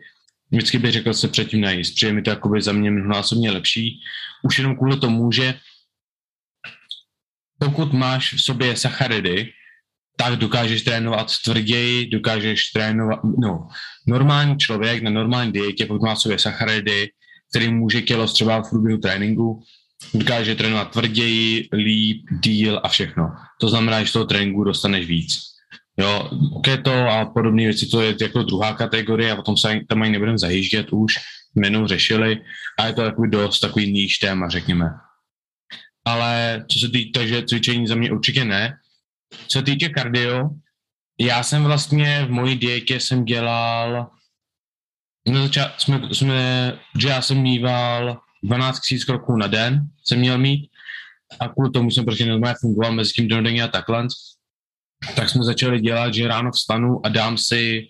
vždycky 0.50 0.78
bych 0.78 0.92
řekl 0.92 1.14
se 1.14 1.28
předtím 1.28 1.60
najíst. 1.60 1.94
Přijde 1.94 2.12
mi 2.12 2.22
to 2.22 2.30
jakoby 2.30 2.62
za 2.62 2.72
mě 2.72 2.90
mnohonásobně 2.90 3.50
lepší. 3.50 4.00
Už 4.42 4.58
jenom 4.58 4.76
kvůli 4.76 4.96
tomu, 4.96 5.32
že 5.32 5.54
pokud 7.58 7.92
máš 7.92 8.34
v 8.34 8.42
sobě 8.42 8.76
sacharidy, 8.76 9.52
tak 10.16 10.36
dokážeš 10.36 10.82
trénovat 10.82 11.32
tvrději, 11.44 12.06
dokážeš 12.06 12.64
trénovat, 12.64 13.20
no, 13.38 13.68
normální 14.06 14.58
člověk 14.58 15.02
na 15.02 15.10
normální 15.10 15.52
dietě, 15.52 15.86
pokud 15.86 16.06
má 16.06 16.14
v 16.14 16.20
sobě 16.20 16.38
sacharidy, 16.38 17.08
který 17.52 17.72
může 17.72 18.02
tělo 18.02 18.26
třeba 18.26 18.62
v 18.62 18.70
průběhu 18.70 18.98
tréninku, 18.98 19.62
dokáže 20.14 20.54
trénovat 20.54 20.90
tvrději, 20.90 21.68
líp, 21.72 22.24
díl 22.40 22.80
a 22.82 22.88
všechno. 22.88 23.28
To 23.60 23.68
znamená, 23.68 24.02
že 24.02 24.08
z 24.08 24.12
toho 24.12 24.24
tréninku 24.24 24.64
dostaneš 24.64 25.06
víc. 25.06 25.38
Jo, 25.96 26.30
keto 26.64 26.92
a 27.08 27.24
podobné 27.24 27.62
věci, 27.62 27.86
to 27.86 28.00
je 28.00 28.16
jako 28.20 28.42
druhá 28.42 28.74
kategorie 28.74 29.32
a 29.32 29.36
potom 29.36 29.56
se 29.56 29.80
tam 29.88 30.02
ani 30.02 30.12
nebudeme 30.12 30.38
zajíždět 30.38 30.92
už, 30.92 31.14
jmenou 31.56 31.86
řešili 31.86 32.40
a 32.78 32.86
je 32.86 32.92
to 32.92 33.02
takový 33.02 33.30
dost 33.30 33.60
takový 33.60 33.92
níž 33.92 34.18
téma, 34.18 34.48
řekněme. 34.48 34.90
Ale 36.04 36.64
co 36.72 36.78
se 36.78 36.88
týče, 36.88 37.10
takže 37.14 37.42
cvičení 37.42 37.86
za 37.86 37.94
mě 37.94 38.12
určitě 38.12 38.44
ne. 38.44 38.74
Co 39.48 39.58
se 39.58 39.64
týče 39.64 39.88
kardio, 39.88 40.48
já 41.20 41.42
jsem 41.42 41.64
vlastně 41.64 42.24
v 42.24 42.30
mojí 42.30 42.56
dietě 42.56 43.00
jsem 43.00 43.24
dělal, 43.24 44.10
na 45.26 45.42
začátku 45.42 45.80
jsme, 45.80 46.00
jsme, 46.14 46.72
že 46.98 47.08
já 47.08 47.22
jsem 47.22 47.42
mýval 47.42 48.20
12 48.42 48.80
000 48.92 49.04
kroků 49.06 49.36
na 49.36 49.46
den, 49.46 49.86
jsem 50.04 50.18
měl 50.18 50.38
mít 50.38 50.70
a 51.40 51.48
kvůli 51.48 51.70
tomu 51.70 51.90
jsem 51.90 52.04
prostě 52.04 52.26
normálně 52.26 52.56
fungoval 52.60 52.92
mezi 52.92 53.12
tím 53.12 53.28
denně 53.28 53.62
a 53.62 53.68
takhle 53.68 54.06
tak 55.16 55.30
jsme 55.30 55.44
začali 55.44 55.80
dělat, 55.80 56.14
že 56.14 56.28
ráno 56.28 56.50
vstanu 56.50 57.06
a 57.06 57.08
dám 57.08 57.38
si 57.38 57.88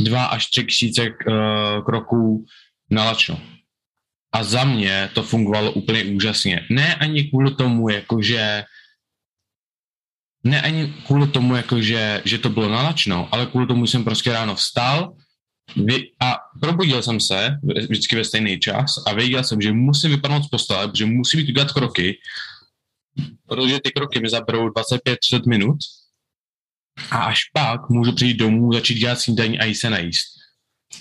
dva 0.00 0.24
až 0.24 0.46
tři 0.46 0.64
tisíce 0.64 1.02
uh, 1.02 1.84
kroků 1.84 2.44
na 2.90 3.04
lačno. 3.04 3.40
A 4.32 4.44
za 4.44 4.64
mě 4.64 5.10
to 5.14 5.22
fungovalo 5.22 5.72
úplně 5.72 6.04
úžasně. 6.04 6.66
Ne 6.70 6.94
ani 6.94 7.24
kvůli 7.24 7.54
tomu, 7.54 7.88
jakože 7.88 8.64
ne 10.44 10.62
ani 10.62 10.94
kvůli 11.06 11.28
tomu, 11.28 11.56
jakože, 11.56 12.22
že 12.24 12.38
to 12.38 12.50
bylo 12.50 12.68
nalačno, 12.68 13.28
ale 13.32 13.46
kvůli 13.46 13.66
tomu 13.66 13.86
jsem 13.86 14.04
prostě 14.04 14.32
ráno 14.32 14.54
vstal 14.54 15.16
a 16.20 16.36
probudil 16.60 17.02
jsem 17.02 17.20
se 17.20 17.56
vždycky 17.88 18.16
ve 18.16 18.24
stejný 18.24 18.60
čas 18.60 18.94
a 19.06 19.14
věděl 19.14 19.44
jsem, 19.44 19.60
že 19.60 19.72
musím 19.72 20.10
vypadnout 20.10 20.44
z 20.44 20.48
postele, 20.48 20.88
protože 20.88 21.06
musím 21.06 21.40
jít 21.40 21.48
udělat 21.48 21.72
kroky, 21.72 22.18
protože 23.48 23.80
ty 23.84 23.90
kroky 23.90 24.20
mi 24.20 24.28
zaberou 24.28 24.68
25-30 24.68 25.48
minut 25.48 25.76
a 27.10 27.16
až 27.16 27.40
pak 27.52 27.90
můžu 27.90 28.12
přijít 28.12 28.36
domů, 28.36 28.72
začít 28.72 28.94
dělat 28.94 29.20
snídaní 29.20 29.58
a 29.58 29.64
jít 29.64 29.74
se 29.74 29.90
najíst. 29.90 30.26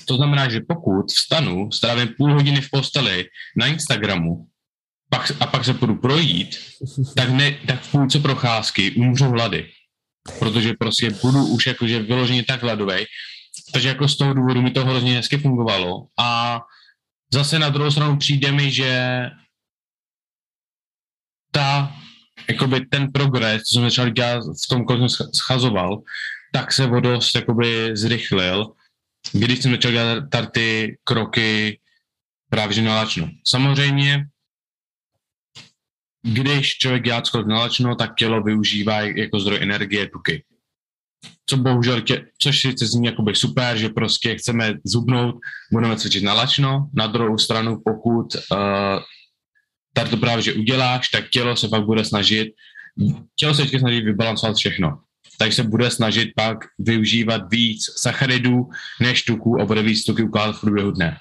To 0.05 0.15
znamená, 0.15 0.49
že 0.49 0.61
pokud 0.67 1.11
vstanu, 1.11 1.71
strávím 1.71 2.07
půl 2.17 2.33
hodiny 2.33 2.61
v 2.61 2.69
posteli 2.69 3.25
na 3.57 3.67
Instagramu 3.67 4.47
pak, 5.09 5.31
a 5.39 5.47
pak 5.47 5.65
se 5.65 5.73
půjdu 5.73 5.95
projít, 5.95 6.57
tak, 7.15 7.29
ne, 7.29 7.57
tak 7.67 7.81
v 7.81 7.91
půlce 7.91 8.19
procházky 8.19 8.91
umřu 8.91 9.25
hlady. 9.25 9.69
Protože 10.39 10.73
prostě 10.79 11.09
budu 11.09 11.45
už 11.45 11.67
jakože 11.67 11.99
vyloženě 11.99 12.43
tak 12.43 12.63
hladový. 12.63 13.05
Takže 13.73 13.87
jako 13.87 14.07
z 14.07 14.17
toho 14.17 14.33
důvodu 14.33 14.61
mi 14.61 14.71
to 14.71 14.85
hrozně 14.85 15.15
hezky 15.15 15.37
fungovalo. 15.37 16.07
A 16.19 16.59
zase 17.33 17.59
na 17.59 17.69
druhou 17.69 17.91
stranu 17.91 18.17
přijde 18.17 18.51
mi, 18.51 18.71
že 18.71 19.21
ta 21.51 21.95
jakoby 22.49 22.85
ten 22.85 23.11
progres, 23.11 23.63
co 23.63 23.73
jsem 23.73 23.83
začal 23.83 24.09
dělat 24.09 24.43
v 24.65 24.67
tom, 24.67 24.85
kolik 24.85 25.09
jsem 25.09 25.27
schazoval, 25.33 26.01
tak 26.53 26.73
se 26.73 26.87
o 26.87 26.99
dost 26.99 27.35
jakoby 27.35 27.97
zrychlil, 27.97 28.73
když 29.31 29.61
jsem 29.61 29.71
začal 29.71 29.91
dělat 29.91 30.23
tady 30.29 30.47
ty 30.47 30.97
kroky 31.03 31.79
právě 32.49 32.81
na 32.81 32.95
lačno. 32.95 33.29
Samozřejmě, 33.47 34.25
když 36.21 36.77
člověk 36.77 37.03
dělá 37.03 37.23
skok 37.25 37.47
na 37.47 37.59
lačno, 37.59 37.95
tak 37.95 38.15
tělo 38.15 38.43
využívá 38.43 39.01
jako 39.01 39.39
zdroj 39.39 39.59
energie 39.61 40.09
tuky. 40.09 40.43
Co 41.49 41.57
bohužel, 41.57 42.01
tě, 42.01 42.25
což 42.41 42.61
sice 42.61 42.85
zní 42.85 43.05
jakoby 43.05 43.35
super, 43.35 43.77
že 43.77 43.89
prostě 43.89 44.35
chceme 44.35 44.73
zubnout, 44.83 45.35
budeme 45.71 45.97
cvičit 45.97 46.23
na 46.23 46.33
lačno, 46.33 46.89
na 46.93 47.07
druhou 47.07 47.37
stranu, 47.37 47.81
pokud 47.85 48.35
uh, 48.35 48.99
tady 49.93 50.09
to 50.09 50.17
právě, 50.17 50.41
že 50.41 50.53
uděláš, 50.53 51.09
tak 51.09 51.29
tělo 51.29 51.55
se 51.55 51.67
pak 51.67 51.85
bude 51.85 52.05
snažit, 52.05 52.47
tělo 53.35 53.53
se 53.53 53.61
vždycky 53.61 53.79
snaží 53.79 54.01
vybalancovat 54.01 54.57
všechno. 54.57 54.99
Takže 55.37 55.55
se 55.55 55.63
bude 55.63 55.91
snažit 55.91 56.29
pak 56.35 56.57
využívat 56.79 57.41
víc 57.51 57.85
sacharidů 57.97 58.69
než 59.01 59.23
tuků 59.23 59.61
a 59.61 59.65
bude 59.65 59.81
víc 59.81 60.05
tuky 60.05 60.23
ukládat 60.23 60.57
v 60.57 60.61
průběhu 60.61 60.91
dne. 60.91 61.17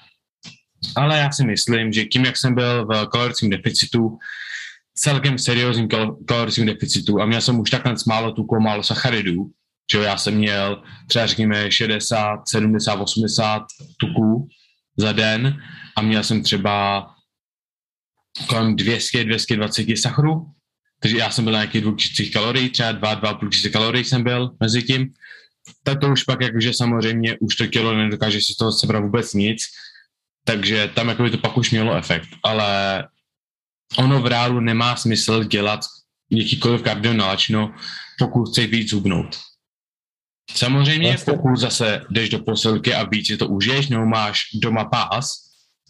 Ale 0.95 1.17
já 1.17 1.31
si 1.31 1.43
myslím, 1.43 1.93
že 1.93 2.05
tím, 2.05 2.25
jak 2.25 2.37
jsem 2.37 2.55
byl 2.55 2.85
v 2.85 3.07
kalorickém 3.07 3.49
deficitu, 3.49 4.17
celkem 4.95 5.37
seriózním 5.37 5.87
kalorickém 6.27 6.65
deficitu 6.65 7.21
a 7.21 7.25
měl 7.25 7.41
jsem 7.41 7.59
už 7.59 7.69
takhle 7.69 7.95
málo 8.07 8.31
tuku, 8.31 8.59
málo 8.59 8.83
sacharidů, 8.83 9.51
že 9.91 9.99
já 9.99 10.17
jsem 10.17 10.33
měl 10.33 10.83
třeba 11.07 11.27
řekněme 11.27 11.71
60, 11.71 12.49
70, 12.49 12.93
80 12.93 13.63
tuků 13.97 14.47
za 14.97 15.11
den 15.11 15.61
a 15.97 16.01
měl 16.01 16.23
jsem 16.23 16.43
třeba 16.43 17.07
kolem 18.47 18.75
200-220 18.75 19.95
sacharů, 19.95 20.45
takže 20.99 21.17
já 21.17 21.31
jsem 21.31 21.43
byl 21.43 21.53
na 21.53 21.59
nějakých 21.59 21.81
2000 21.81 22.31
kalorií, 22.31 22.69
třeba 22.69 23.15
2-2,5 23.15 23.49
tisíce 23.49 23.69
kalorií 23.69 24.05
jsem 24.05 24.23
byl 24.23 24.55
mezi 24.59 24.83
tím, 24.83 25.13
tak 25.83 25.99
to 25.99 26.09
už 26.09 26.23
pak 26.23 26.41
jakože 26.41 26.73
samozřejmě 26.73 27.37
už 27.39 27.55
to 27.55 27.67
tělo 27.67 27.93
nedokáže 27.93 28.41
si 28.41 28.53
z 28.53 28.57
toho 28.57 28.71
sebrat 28.71 29.03
vůbec 29.03 29.33
nic, 29.33 29.63
takže 30.45 30.91
tam 30.95 31.09
jako 31.09 31.23
by 31.23 31.29
to 31.29 31.37
pak 31.37 31.57
už 31.57 31.71
mělo 31.71 31.95
efekt, 31.95 32.29
ale 32.43 33.03
ono 33.97 34.21
v 34.21 34.27
reálu 34.27 34.59
nemá 34.59 34.95
smysl 34.95 35.43
dělat 35.43 35.79
jakýkoliv 36.29 36.81
kardio 36.81 37.69
pokud 38.19 38.49
chce 38.49 38.67
víc 38.67 38.89
zubnout. 38.89 39.39
Samozřejmě, 40.51 41.09
vlastně. 41.09 41.33
pokud 41.33 41.55
zase 41.55 42.01
jdeš 42.09 42.29
do 42.29 42.39
posilky 42.39 42.93
a 42.93 43.03
víc 43.03 43.27
si 43.27 43.37
to 43.37 43.47
užiješ, 43.47 43.89
nebo 43.89 44.05
máš 44.05 44.41
doma 44.53 44.85
pás, 44.85 45.29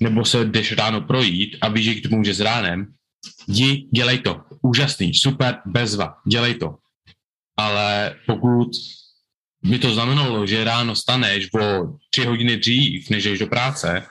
nebo 0.01 0.25
se 0.25 0.45
jdeš 0.45 0.71
ráno 0.71 1.01
projít 1.01 1.57
a 1.61 1.69
víš, 1.69 1.85
že 1.85 1.95
k 1.95 2.09
tomu 2.09 2.25
s 2.25 2.39
ránem, 2.39 2.85
jdi, 3.47 3.87
dělej 3.95 4.19
to. 4.19 4.41
Úžasný, 4.61 5.13
super, 5.13 5.61
bezva, 5.65 6.15
dělej 6.27 6.53
to. 6.53 6.75
Ale 7.57 8.15
pokud 8.25 8.69
by 9.63 9.79
to 9.79 9.93
znamenalo, 9.93 10.47
že 10.47 10.63
ráno 10.63 10.95
staneš 10.95 11.53
o 11.53 11.95
tři 12.09 12.25
hodiny 12.25 12.57
dřív, 12.57 13.09
než 13.09 13.23
jdeš 13.23 13.39
do 13.39 13.47
práce, 13.47 14.03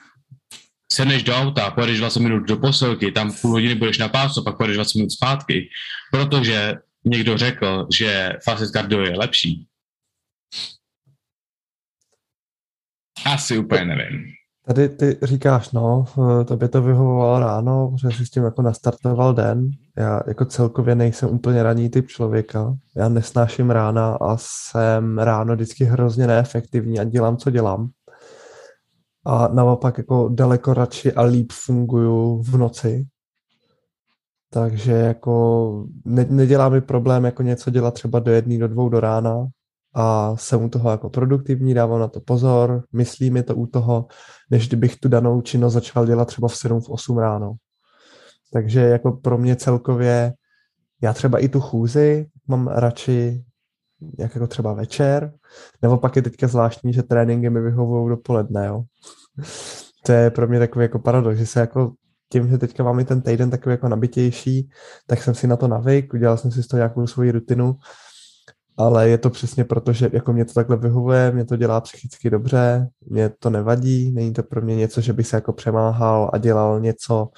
sedneš 0.92 1.22
do 1.22 1.34
auta, 1.34 1.70
pojedeš 1.70 1.98
20 1.98 2.20
minut 2.20 2.40
do 2.40 2.56
posilky, 2.56 3.12
tam 3.12 3.32
půl 3.32 3.50
hodiny 3.50 3.74
budeš 3.74 3.98
na 3.98 4.08
pásu, 4.08 4.44
pak 4.44 4.56
pojedeš 4.56 4.76
20 4.76 4.98
minut 4.98 5.12
zpátky, 5.12 5.68
protože 6.10 6.74
někdo 7.04 7.38
řekl, 7.38 7.86
že 7.94 8.32
facet 8.44 8.70
cardio 8.70 9.00
je 9.00 9.18
lepší. 9.18 9.66
Asi 13.26 13.58
úplně 13.58 13.84
nevím. 13.84 14.20
Tady 14.66 14.88
ty 14.88 15.18
říkáš, 15.22 15.72
no, 15.72 16.04
to 16.46 16.56
by 16.56 16.68
to 16.68 16.82
vyhovovalo 16.82 17.40
ráno, 17.40 17.94
že 18.00 18.08
jsi 18.08 18.26
s 18.26 18.30
tím 18.30 18.44
jako 18.44 18.62
nastartoval 18.62 19.34
den. 19.34 19.70
Já 19.98 20.20
jako 20.26 20.44
celkově 20.44 20.94
nejsem 20.94 21.28
úplně 21.28 21.62
raní 21.62 21.90
typ 21.90 22.08
člověka. 22.08 22.74
Já 22.96 23.08
nesnáším 23.08 23.70
rána 23.70 24.14
a 24.14 24.36
jsem 24.36 25.18
ráno 25.18 25.54
vždycky 25.54 25.84
hrozně 25.84 26.26
neefektivní 26.26 27.00
a 27.00 27.04
dělám, 27.04 27.36
co 27.36 27.50
dělám. 27.50 27.90
A 29.26 29.48
naopak 29.48 29.98
jako 29.98 30.28
daleko 30.28 30.74
radši 30.74 31.12
a 31.12 31.22
líp 31.22 31.52
funguju 31.52 32.42
v 32.42 32.56
noci. 32.56 33.06
Takže 34.50 34.92
jako 34.92 35.84
ne, 36.04 36.26
nedělá 36.30 36.68
mi 36.68 36.80
problém 36.80 37.24
jako 37.24 37.42
něco 37.42 37.70
dělat 37.70 37.94
třeba 37.94 38.18
do 38.18 38.32
jedné, 38.32 38.58
do 38.58 38.68
dvou 38.68 38.88
do 38.88 39.00
rána, 39.00 39.46
a 39.94 40.36
jsem 40.36 40.64
u 40.64 40.68
toho 40.68 40.90
jako 40.90 41.10
produktivní, 41.10 41.74
dávám 41.74 42.00
na 42.00 42.08
to 42.08 42.20
pozor, 42.20 42.84
myslí 42.92 43.30
mi 43.30 43.42
to 43.42 43.56
u 43.56 43.66
toho, 43.66 44.06
než 44.50 44.68
kdybych 44.68 44.96
tu 44.96 45.08
danou 45.08 45.40
činnost 45.40 45.72
začal 45.72 46.06
dělat 46.06 46.24
třeba 46.24 46.48
v 46.48 46.56
7, 46.56 46.80
v 46.80 46.90
8 46.90 47.18
ráno. 47.18 47.52
Takže 48.52 48.80
jako 48.80 49.12
pro 49.12 49.38
mě 49.38 49.56
celkově, 49.56 50.32
já 51.02 51.12
třeba 51.12 51.38
i 51.38 51.48
tu 51.48 51.60
chůzi 51.60 52.26
mám 52.48 52.68
radši 52.68 53.44
jak 54.18 54.34
jako 54.34 54.46
třeba 54.46 54.72
večer, 54.72 55.32
nebo 55.82 55.98
pak 55.98 56.16
je 56.16 56.22
teďka 56.22 56.48
zvláštní, 56.48 56.92
že 56.92 57.02
tréninky 57.02 57.50
mi 57.50 57.60
vyhovují 57.60 58.08
dopoledne, 58.08 58.66
jo. 58.66 58.82
to 60.06 60.12
je 60.12 60.30
pro 60.30 60.48
mě 60.48 60.58
takový 60.58 60.84
jako 60.84 60.98
paradox, 60.98 61.38
že 61.38 61.46
se 61.46 61.60
jako 61.60 61.92
tím, 62.32 62.48
že 62.48 62.58
teďka 62.58 62.84
mám 62.84 63.00
i 63.00 63.04
ten 63.04 63.22
týden 63.22 63.50
takový 63.50 63.72
jako 63.72 63.88
nabitější, 63.88 64.70
tak 65.06 65.22
jsem 65.22 65.34
si 65.34 65.46
na 65.46 65.56
to 65.56 65.68
navyk, 65.68 66.14
udělal 66.14 66.36
jsem 66.36 66.50
si 66.50 66.62
z 66.62 66.66
toho 66.66 66.78
nějakou 66.78 67.06
svoji 67.06 67.30
rutinu 67.32 67.76
ale 68.76 69.08
je 69.08 69.18
to 69.18 69.30
přesně 69.30 69.64
proto, 69.64 69.92
že 69.92 70.10
jako 70.12 70.32
mě 70.32 70.44
to 70.44 70.52
takhle 70.52 70.76
vyhovuje, 70.76 71.32
mě 71.32 71.44
to 71.44 71.56
dělá 71.56 71.80
psychicky 71.80 72.30
dobře, 72.30 72.88
mě 73.06 73.30
to 73.38 73.50
nevadí, 73.50 74.12
není 74.12 74.32
to 74.32 74.42
pro 74.42 74.62
mě 74.62 74.76
něco, 74.76 75.00
že 75.00 75.12
bych 75.12 75.26
se 75.26 75.36
jako 75.36 75.52
přemáhal 75.52 76.30
a 76.32 76.38
dělal 76.38 76.80
něco, 76.80 77.28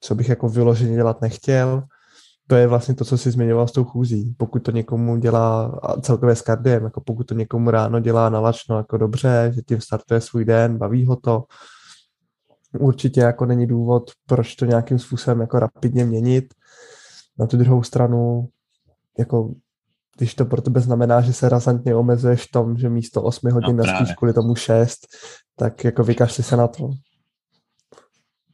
co 0.00 0.14
bych 0.14 0.28
jako 0.28 0.48
vyloženě 0.48 0.94
dělat 0.94 1.20
nechtěl. 1.20 1.82
To 2.46 2.56
je 2.56 2.66
vlastně 2.66 2.94
to, 2.94 3.04
co 3.04 3.18
si 3.18 3.30
zmiňoval 3.30 3.68
s 3.68 3.72
tou 3.72 3.84
chůzí. 3.84 4.34
Pokud 4.38 4.58
to 4.58 4.70
někomu 4.70 5.16
dělá 5.16 5.80
celkově 6.00 6.36
s 6.36 6.42
kardiem, 6.42 6.84
jako 6.84 7.00
pokud 7.00 7.24
to 7.24 7.34
někomu 7.34 7.70
ráno 7.70 8.00
dělá 8.00 8.28
nalačno 8.28 8.76
jako 8.76 8.96
dobře, 8.96 9.52
že 9.54 9.62
tím 9.62 9.80
startuje 9.80 10.20
svůj 10.20 10.44
den, 10.44 10.78
baví 10.78 11.06
ho 11.06 11.16
to, 11.16 11.44
určitě 12.78 13.20
jako 13.20 13.46
není 13.46 13.66
důvod, 13.66 14.10
proč 14.26 14.54
to 14.54 14.64
nějakým 14.64 14.98
způsobem 14.98 15.40
jako 15.40 15.58
rapidně 15.58 16.04
měnit. 16.04 16.54
Na 17.38 17.46
tu 17.46 17.56
druhou 17.56 17.82
stranu 17.82 18.48
jako 19.18 19.54
když 20.20 20.34
to 20.34 20.44
pro 20.44 20.62
tebe 20.62 20.80
znamená, 20.80 21.20
že 21.20 21.32
se 21.32 21.48
razantně 21.48 21.94
omezuješ 21.94 22.42
v 22.42 22.50
tom, 22.50 22.78
že 22.78 22.88
místo 22.88 23.22
8 23.22 23.50
hodin 23.50 23.76
no, 23.76 23.84
nespíš 23.84 24.14
kvůli 24.14 24.32
tomu 24.32 24.54
6, 24.54 24.98
tak 25.56 25.84
jako 25.84 26.04
vykašli 26.04 26.44
se 26.44 26.56
na 26.56 26.68
to. 26.68 26.90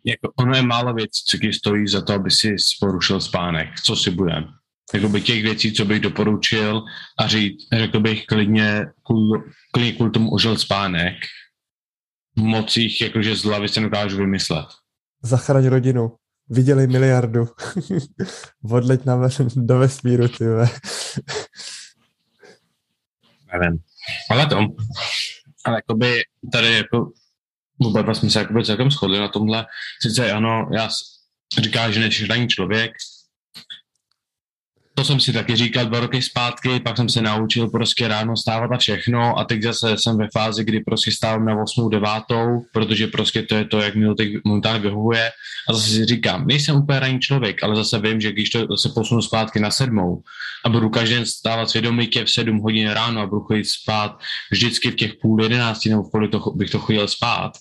Jako 0.05 0.33
ono 0.37 0.57
je 0.57 0.63
málo 0.63 0.95
věcí, 0.95 1.23
co 1.29 1.39
ti 1.39 1.53
stojí 1.53 1.89
za 1.89 2.03
to, 2.03 2.13
aby 2.13 2.31
si 2.31 2.57
porušil 2.81 3.21
spánek. 3.21 3.69
Co 3.85 3.97
si 3.97 4.11
budem? 4.11 4.45
jakoby 4.95 5.21
těch 5.21 5.43
věcí, 5.43 5.73
co 5.73 5.85
bych 5.85 6.01
doporučil 6.01 6.83
a 7.19 7.29
říct, 7.29 7.69
řekl 7.73 8.01
bych 8.01 8.27
klidně, 8.27 8.87
kvůli, 9.07 9.43
klidně 9.73 9.93
kvůli 9.93 10.11
tomu 10.11 10.31
užil 10.31 10.59
spánek, 10.59 11.15
moc 12.37 12.77
jich 12.77 13.01
jakože 13.01 13.37
z 13.37 13.45
hlavy 13.45 13.69
se 13.69 13.81
dokážu 13.81 14.17
vymyslet. 14.17 14.67
Zachraň 15.23 15.67
rodinu. 15.67 16.17
Viděli 16.49 16.87
miliardu. 16.87 17.49
Odleď 18.71 19.05
na 19.05 19.29
do 19.57 19.79
vesmíru, 19.79 20.29
ty 20.29 20.45
ve. 20.45 20.67
Nevím. 23.53 23.79
Ale 24.31 24.47
to, 24.47 24.59
ale 25.65 25.77
jakoby 25.77 26.23
tady 26.53 26.73
jako 26.73 27.13
oba 27.79 28.03
dva 28.03 28.15
jsme 28.15 28.31
se 28.31 28.39
jakoby 28.39 28.65
celkem 28.65 28.91
shodli 28.91 29.19
na 29.19 29.29
tomhle. 29.29 29.67
Sice 30.03 30.33
ano, 30.33 30.69
já 30.73 30.89
říká, 31.59 31.91
že 31.91 32.01
než 32.01 32.29
daný 32.29 32.49
člověk, 32.49 32.91
to 34.97 35.05
jsem 35.05 35.21
si 35.21 35.33
taky 35.33 35.57
říkal 35.57 35.87
dva 35.87 36.01
roky 36.01 36.23
zpátky, 36.23 36.81
pak 36.81 36.97
jsem 36.97 37.09
se 37.09 37.23
naučil 37.23 37.69
prostě 37.69 38.09
ráno 38.09 38.37
stávat 38.37 38.73
a 38.73 38.79
všechno 38.79 39.39
a 39.39 39.45
teď 39.45 39.63
zase 39.63 39.97
jsem 39.99 40.19
ve 40.19 40.29
fázi, 40.33 40.65
kdy 40.65 40.81
prostě 40.81 41.13
stávám 41.13 41.45
na 41.45 41.63
8. 41.63 41.91
9. 41.91 42.09
protože 42.73 43.07
prostě 43.07 43.43
to 43.43 43.55
je 43.55 43.65
to, 43.65 43.81
jak 43.81 43.95
mi 43.95 44.07
to 44.07 44.15
teď 44.15 44.33
momentálně 44.45 44.81
vyhovuje 44.81 45.31
a 45.69 45.73
zase 45.73 45.91
si 45.91 46.05
říkám, 46.05 46.47
nejsem 46.47 46.77
úplně 46.77 47.01
ranní 47.01 47.21
člověk, 47.21 47.63
ale 47.63 47.77
zase 47.77 47.99
vím, 47.99 48.21
že 48.21 48.33
když 48.33 48.51
to 48.51 48.77
se 48.77 48.89
posunu 48.89 49.23
zpátky 49.23 49.61
na 49.61 49.71
sedmou 49.71 50.23
a 50.65 50.69
budu 50.69 50.89
každý 50.89 51.15
den 51.15 51.27
stávat 51.27 51.71
svědomitě 51.71 52.25
v 52.25 52.31
7 52.31 52.59
hodin 52.59 52.89
ráno 52.89 53.21
a 53.21 53.27
budu 53.27 53.41
chodit 53.41 53.65
spát 53.65 54.19
vždycky 54.51 54.91
v 54.91 54.97
těch 54.97 55.15
půl 55.15 55.43
jedenácti 55.43 55.91
nebo 55.91 56.03
v 56.03 56.11
kolik 56.11 56.31
to, 56.31 56.53
bych 56.55 56.71
to 56.71 56.79
chodil 56.79 57.09
spát, 57.09 57.53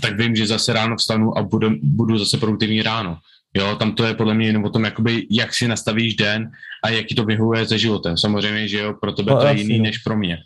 tak 0.00 0.18
vím, 0.18 0.36
že 0.36 0.46
zase 0.46 0.72
ráno 0.72 0.96
vstanu 0.96 1.38
a 1.38 1.42
budu, 1.42 1.70
budu 1.82 2.18
zase 2.18 2.38
produktivní 2.38 2.82
ráno. 2.82 3.18
Jo, 3.56 3.76
tam 3.76 3.92
to 3.94 4.04
je 4.04 4.14
podle 4.14 4.34
mě 4.34 4.46
jenom 4.46 4.64
o 4.64 4.70
tom, 4.70 4.84
jakoby, 4.84 5.26
jak 5.30 5.54
si 5.54 5.68
nastavíš 5.68 6.14
den 6.14 6.50
a 6.84 6.88
jaký 6.88 7.14
to 7.14 7.24
vyhovuje 7.24 7.66
se 7.66 7.78
životem. 7.78 8.16
Samozřejmě, 8.16 8.68
že 8.68 8.78
jo, 8.78 8.94
pro 9.00 9.12
tebe 9.12 9.32
No, 9.32 9.40
to 9.40 9.46
je 9.46 9.60
jiný 9.60 9.78
no. 9.78 9.82
než 9.82 9.98
pro 9.98 10.16
mě. 10.16 10.38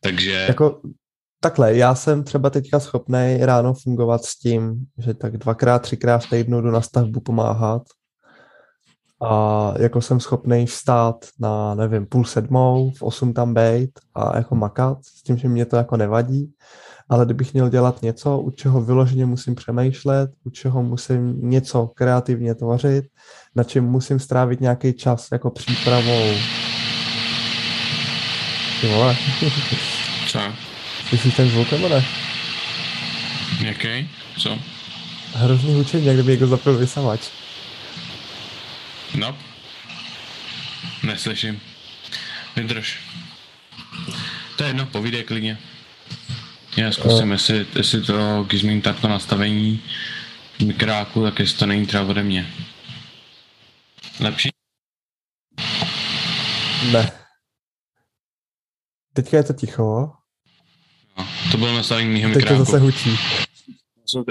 Takže, 0.00 0.44
Jako, 0.48 0.80
takhle, 1.40 1.76
já 1.76 1.94
jsem 1.94 2.24
třeba 2.24 2.50
teďka 2.50 2.80
schopný 2.80 3.38
ráno 3.40 3.74
fungovat 3.74 4.24
s 4.24 4.38
tím, 4.38 4.76
že 4.98 5.14
tak 5.14 5.36
dvakrát, 5.36 5.78
třikrát 5.78 6.18
v 6.18 6.30
týdnu 6.30 6.60
jdu 6.60 6.70
na 6.70 6.80
stavbu 6.80 7.20
pomáhat 7.20 7.82
a 9.22 9.74
jako 9.78 10.00
jsem 10.00 10.20
schopný 10.20 10.66
vstát 10.66 11.26
na, 11.40 11.74
nevím, 11.74 12.06
půl 12.06 12.24
sedmou, 12.24 12.90
v 12.90 13.02
osm 13.02 13.32
tam 13.32 13.54
bejt 13.54 13.90
a 14.14 14.36
jako 14.36 14.54
makat, 14.54 14.98
s 15.04 15.22
tím, 15.22 15.36
že 15.36 15.48
mě 15.48 15.66
to 15.66 15.76
jako 15.76 15.96
nevadí, 15.96 16.52
ale 17.08 17.24
kdybych 17.24 17.52
měl 17.52 17.68
dělat 17.68 18.02
něco, 18.02 18.38
u 18.38 18.50
čeho 18.50 18.80
vyloženě 18.80 19.26
musím 19.26 19.54
přemýšlet, 19.54 20.30
u 20.44 20.50
čeho 20.50 20.82
musím 20.82 21.50
něco 21.50 21.86
kreativně 21.86 22.54
tvořit, 22.54 23.04
na 23.54 23.64
čem 23.64 23.84
musím 23.84 24.18
strávit 24.18 24.60
nějaký 24.60 24.92
čas 24.92 25.28
jako 25.32 25.50
přípravou. 25.50 26.30
Ty 28.80 28.88
vole, 28.88 29.16
co? 30.28 30.40
slyšíš 31.08 31.34
ten 31.34 31.48
zvuk 31.50 31.72
nebo 31.72 31.88
ne? 31.88 32.04
Jaký? 33.64 34.10
Co? 34.38 34.58
Hrozný 35.34 35.74
hučení, 35.74 36.06
jak 36.06 36.16
kdyby 36.16 36.30
někdo 36.30 36.46
zapil 36.46 36.78
vysavač. 36.78 37.20
No. 39.14 39.36
Neslyším. 41.02 41.60
Vydrž. 42.56 42.98
To 44.56 44.64
je 44.64 44.70
jedno, 44.70 44.86
povídej 44.86 45.24
klidně. 45.24 45.58
Já 46.76 46.92
zkusím, 46.92 47.32
jestli, 47.32 47.66
jestli 47.76 48.02
to, 48.02 48.44
když 48.48 48.60
zmíním 48.60 48.82
takto 48.82 49.08
nastavení 49.08 49.82
mikráku, 50.64 51.22
tak 51.22 51.38
jestli 51.38 51.58
to 51.58 51.66
není 51.66 51.86
třeba 51.86 52.02
ode 52.04 52.22
mě. 52.22 52.46
Lepší? 54.20 54.48
Ne. 56.92 57.12
Teďka 59.12 59.36
je 59.36 59.42
to 59.42 59.52
ticho, 59.52 60.12
No, 61.18 61.26
to 61.52 61.58
bylo 61.58 61.74
nastavení 61.74 62.08
mýho 62.10 62.28
teď 62.28 62.34
to 62.34 62.38
mikráku. 62.38 62.64
zase 62.64 62.78
hučí. 62.78 63.10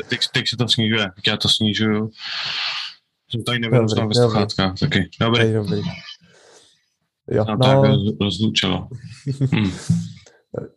Teď, 0.09 0.19
teď 0.33 0.45
se 0.49 0.57
to 0.57 0.67
snižuje, 0.67 1.05
tak 1.15 1.27
já 1.27 1.37
to 1.37 1.49
snižuju. 1.49 2.11
Jsem 3.29 3.43
tady 3.43 3.59
Dobrý, 3.59 3.79
ve 4.07 4.13
sluchátkách 4.15 4.79
taky. 4.79 5.09
Dobrý, 5.19 5.53
Dobrý. 5.53 5.81
Jo, 7.31 7.45
no, 7.49 7.57
tak 7.57 7.75
no, 7.75 7.81
roz- 7.83 8.17
rozlučilo. 8.21 8.87
Hm. 9.55 9.71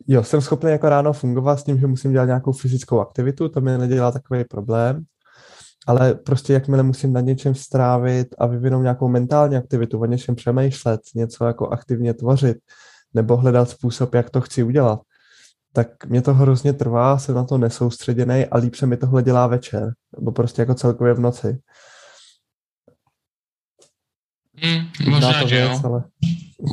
Jo, 0.07 0.23
jsem 0.23 0.41
schopný 0.41 0.71
jako 0.71 0.89
ráno 0.89 1.13
fungovat 1.13 1.57
s 1.57 1.63
tím, 1.63 1.79
že 1.79 1.87
musím 1.87 2.11
dělat 2.11 2.25
nějakou 2.25 2.51
fyzickou 2.51 2.99
aktivitu, 2.99 3.49
to 3.49 3.61
mi 3.61 3.77
nedělá 3.77 4.11
takový 4.11 4.43
problém, 4.43 5.03
ale 5.87 6.13
prostě 6.13 6.53
jakmile 6.53 6.83
musím 6.83 7.13
na 7.13 7.21
něčem 7.21 7.55
strávit 7.55 8.27
a 8.37 8.45
vyvinout 8.45 8.81
nějakou 8.81 9.07
mentální 9.07 9.57
aktivitu, 9.57 9.99
o 9.99 10.05
něčem 10.05 10.35
přemýšlet, 10.35 11.01
něco 11.15 11.45
jako 11.45 11.67
aktivně 11.67 12.13
tvořit, 12.13 12.57
nebo 13.13 13.37
hledat 13.37 13.69
způsob, 13.69 14.13
jak 14.13 14.29
to 14.29 14.41
chci 14.41 14.63
udělat, 14.63 14.99
tak 15.73 16.05
mě 16.05 16.21
to 16.21 16.33
hrozně 16.33 16.73
trvá, 16.73 17.17
jsem 17.17 17.35
na 17.35 17.43
to 17.43 17.57
nesoustředěný 17.57 18.45
a 18.45 18.57
líp 18.57 18.75
se 18.75 18.85
mi 18.85 18.97
tohle 18.97 19.23
dělá 19.23 19.47
večer, 19.47 19.93
nebo 20.19 20.31
prostě 20.31 20.61
jako 20.61 20.75
celkově 20.75 21.13
v 21.13 21.19
noci. 21.19 21.57
Hm, 24.65 25.09
Možná 25.09 25.41
to 25.41 25.47
že 25.47 25.59
jo. 25.59 25.69
věc, 25.69 25.83
ale... 25.83 26.03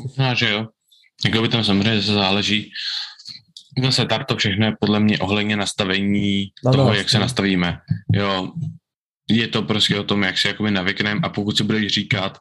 Možná, 0.02 0.34
že 0.34 0.50
jo. 0.50 0.66
Jako 1.24 1.42
by 1.42 1.48
tam 1.48 1.64
samozřejmě 1.64 2.00
záleží. 2.00 2.72
Zase 3.84 4.04
tak 4.06 4.24
to 4.26 4.36
všechno 4.36 4.66
je 4.66 4.72
podle 4.80 5.00
mě 5.00 5.18
ohledně 5.18 5.56
nastavení 5.56 6.44
No, 6.64 6.70
no, 6.70 6.76
toho, 6.76 6.88
no, 6.90 6.94
jak 6.94 7.10
se 7.10 7.18
nastavíme. 7.18 7.78
Jo, 8.14 8.52
je 9.30 9.48
to 9.48 9.62
prostě 9.62 10.00
o 10.00 10.04
tom, 10.04 10.22
jak 10.22 10.38
si 10.38 10.48
jakoby 10.48 10.70
navykneme 10.70 11.20
a 11.24 11.28
pokud 11.28 11.56
si 11.56 11.64
budeš 11.64 11.92
říkat, 11.92 12.38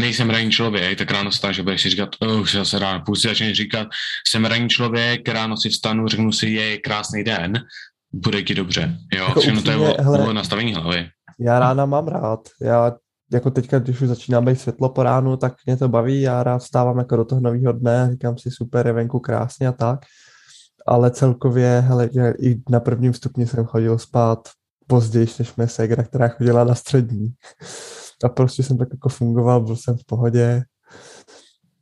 nejsem 0.00 0.30
ranní 0.30 0.50
člověk, 0.50 0.98
tak 0.98 1.10
ráno 1.10 1.30
vstáš 1.30 1.58
a 1.58 1.62
budeš 1.62 1.82
si 1.82 1.90
říkat, 1.90 2.08
oh, 2.18 2.40
už 2.40 2.52
zase 2.52 2.78
ráno. 2.78 3.02
Pokud 3.06 3.16
si 3.16 3.28
začneš 3.28 3.56
říkat, 3.56 3.88
jsem 4.28 4.44
ranní 4.44 4.68
člověk, 4.68 5.28
ráno 5.28 5.56
si 5.56 5.68
vstanu, 5.68 6.08
řeknu 6.08 6.32
si, 6.32 6.48
je 6.48 6.78
krásný 6.78 7.24
den, 7.24 7.52
bude 8.12 8.42
ti 8.42 8.54
dobře. 8.54 8.98
Jo, 9.14 9.24
Jako 9.28 9.40
všechno 9.40 9.62
to 9.62 9.70
je 9.70 9.76
upřímně, 9.76 9.94
o, 9.96 10.02
hele- 10.02 10.28
o 10.28 10.32
nastavení 10.32 10.74
hlavy. 10.74 11.08
Já 11.40 11.58
rána 11.58 11.86
mám 11.86 12.08
rád. 12.08 12.40
Já 12.62 12.92
jako 13.32 13.50
teďka, 13.50 13.78
když 13.78 14.00
už 14.00 14.08
začíná 14.08 14.40
být 14.40 14.60
světlo 14.60 14.88
po 14.88 15.02
ránu, 15.02 15.36
tak 15.36 15.54
mě 15.66 15.76
to 15.76 15.88
baví. 15.88 16.20
Já 16.20 16.42
rád 16.42 16.62
stávám 16.62 16.98
jako 16.98 17.16
do 17.16 17.24
toho 17.24 17.40
nového 17.40 17.72
dne, 17.72 18.08
říkám 18.12 18.38
si 18.38 18.50
super, 18.50 18.86
je 18.86 18.92
venku 18.92 19.20
krásně 19.20 19.68
a 19.68 19.72
tak. 19.72 20.00
Ale 20.86 21.10
celkově, 21.10 21.84
hele, 21.86 22.08
že 22.14 22.32
i 22.40 22.62
na 22.70 22.80
prvním 22.80 23.14
stupni 23.14 23.46
jsem 23.46 23.64
chodil 23.64 23.98
spát 23.98 24.48
později 24.86 25.26
než 25.38 25.56
mé 25.56 25.68
segra, 25.68 26.02
která 26.02 26.28
chodila 26.28 26.64
na 26.64 26.74
střední. 26.74 27.28
A 28.24 28.28
prostě 28.28 28.62
jsem 28.62 28.78
tak 28.78 28.88
jako 28.92 29.08
fungoval, 29.08 29.60
byl 29.60 29.76
jsem 29.76 29.96
v 29.96 30.04
pohodě. 30.06 30.62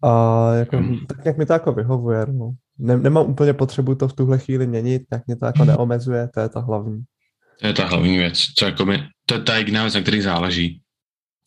A 0.03 0.55
jako, 0.55 0.79
tak 1.09 1.25
nějak 1.25 1.39
mi 1.39 1.47
to 1.47 1.53
jako 1.53 1.73
vyhovuje. 1.73 2.27
No. 2.33 2.53
Ne, 2.79 2.97
nemám 2.97 3.27
úplně 3.27 3.53
potřebu 3.53 3.95
to 3.95 4.09
v 4.09 4.13
tuhle 4.13 4.39
chvíli 4.39 4.67
měnit, 4.67 5.03
tak 5.11 5.27
mě 5.27 5.37
to 5.37 5.47
jako 5.47 5.65
neomezuje, 5.65 6.29
to 6.35 6.41
je 6.41 6.49
to 6.49 6.63
hlavní. 6.63 7.03
To 7.61 7.67
je 7.67 7.73
ta 7.73 7.87
hlavní 7.87 8.19
věc. 8.19 8.39
Co 8.59 8.65
jakoby, 8.65 8.99
to 9.27 9.35
je 9.35 9.41
ta 9.41 9.57
jediná 9.57 9.83
věc, 9.83 9.95
na 9.95 10.01
který 10.01 10.21
záleží. 10.21 10.83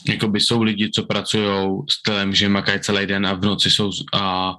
Jakoby 0.05 0.39
jsou 0.39 0.63
lidi, 0.63 0.89
co 0.89 1.03
pracují 1.03 1.81
stylem, 1.89 2.35
že 2.35 2.49
makají 2.49 2.79
celý 2.79 3.05
den 3.05 3.25
a 3.25 3.33
v 3.33 3.41
noci 3.41 3.71
jsou 3.71 3.91
a 4.13 4.53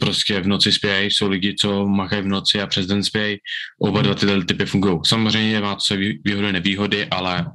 prostě 0.00 0.40
v 0.40 0.46
noci 0.46 0.72
spějí, 0.72 1.10
jsou 1.10 1.28
lidi, 1.28 1.54
co 1.54 1.86
makají 1.86 2.22
v 2.22 2.26
noci 2.26 2.60
a 2.60 2.66
přes 2.66 2.86
den 2.86 3.04
spějí. 3.04 3.38
Oba 3.80 4.02
dva 4.02 4.14
tyhle 4.14 4.44
typy 4.44 4.66
fungují. 4.66 4.98
Samozřejmě 5.06 5.60
má 5.60 5.74
to 5.74 5.80
své 5.80 5.96
vý- 5.96 6.20
výhody, 6.24 6.52
nevýhody, 6.52 7.06
ale 7.06 7.46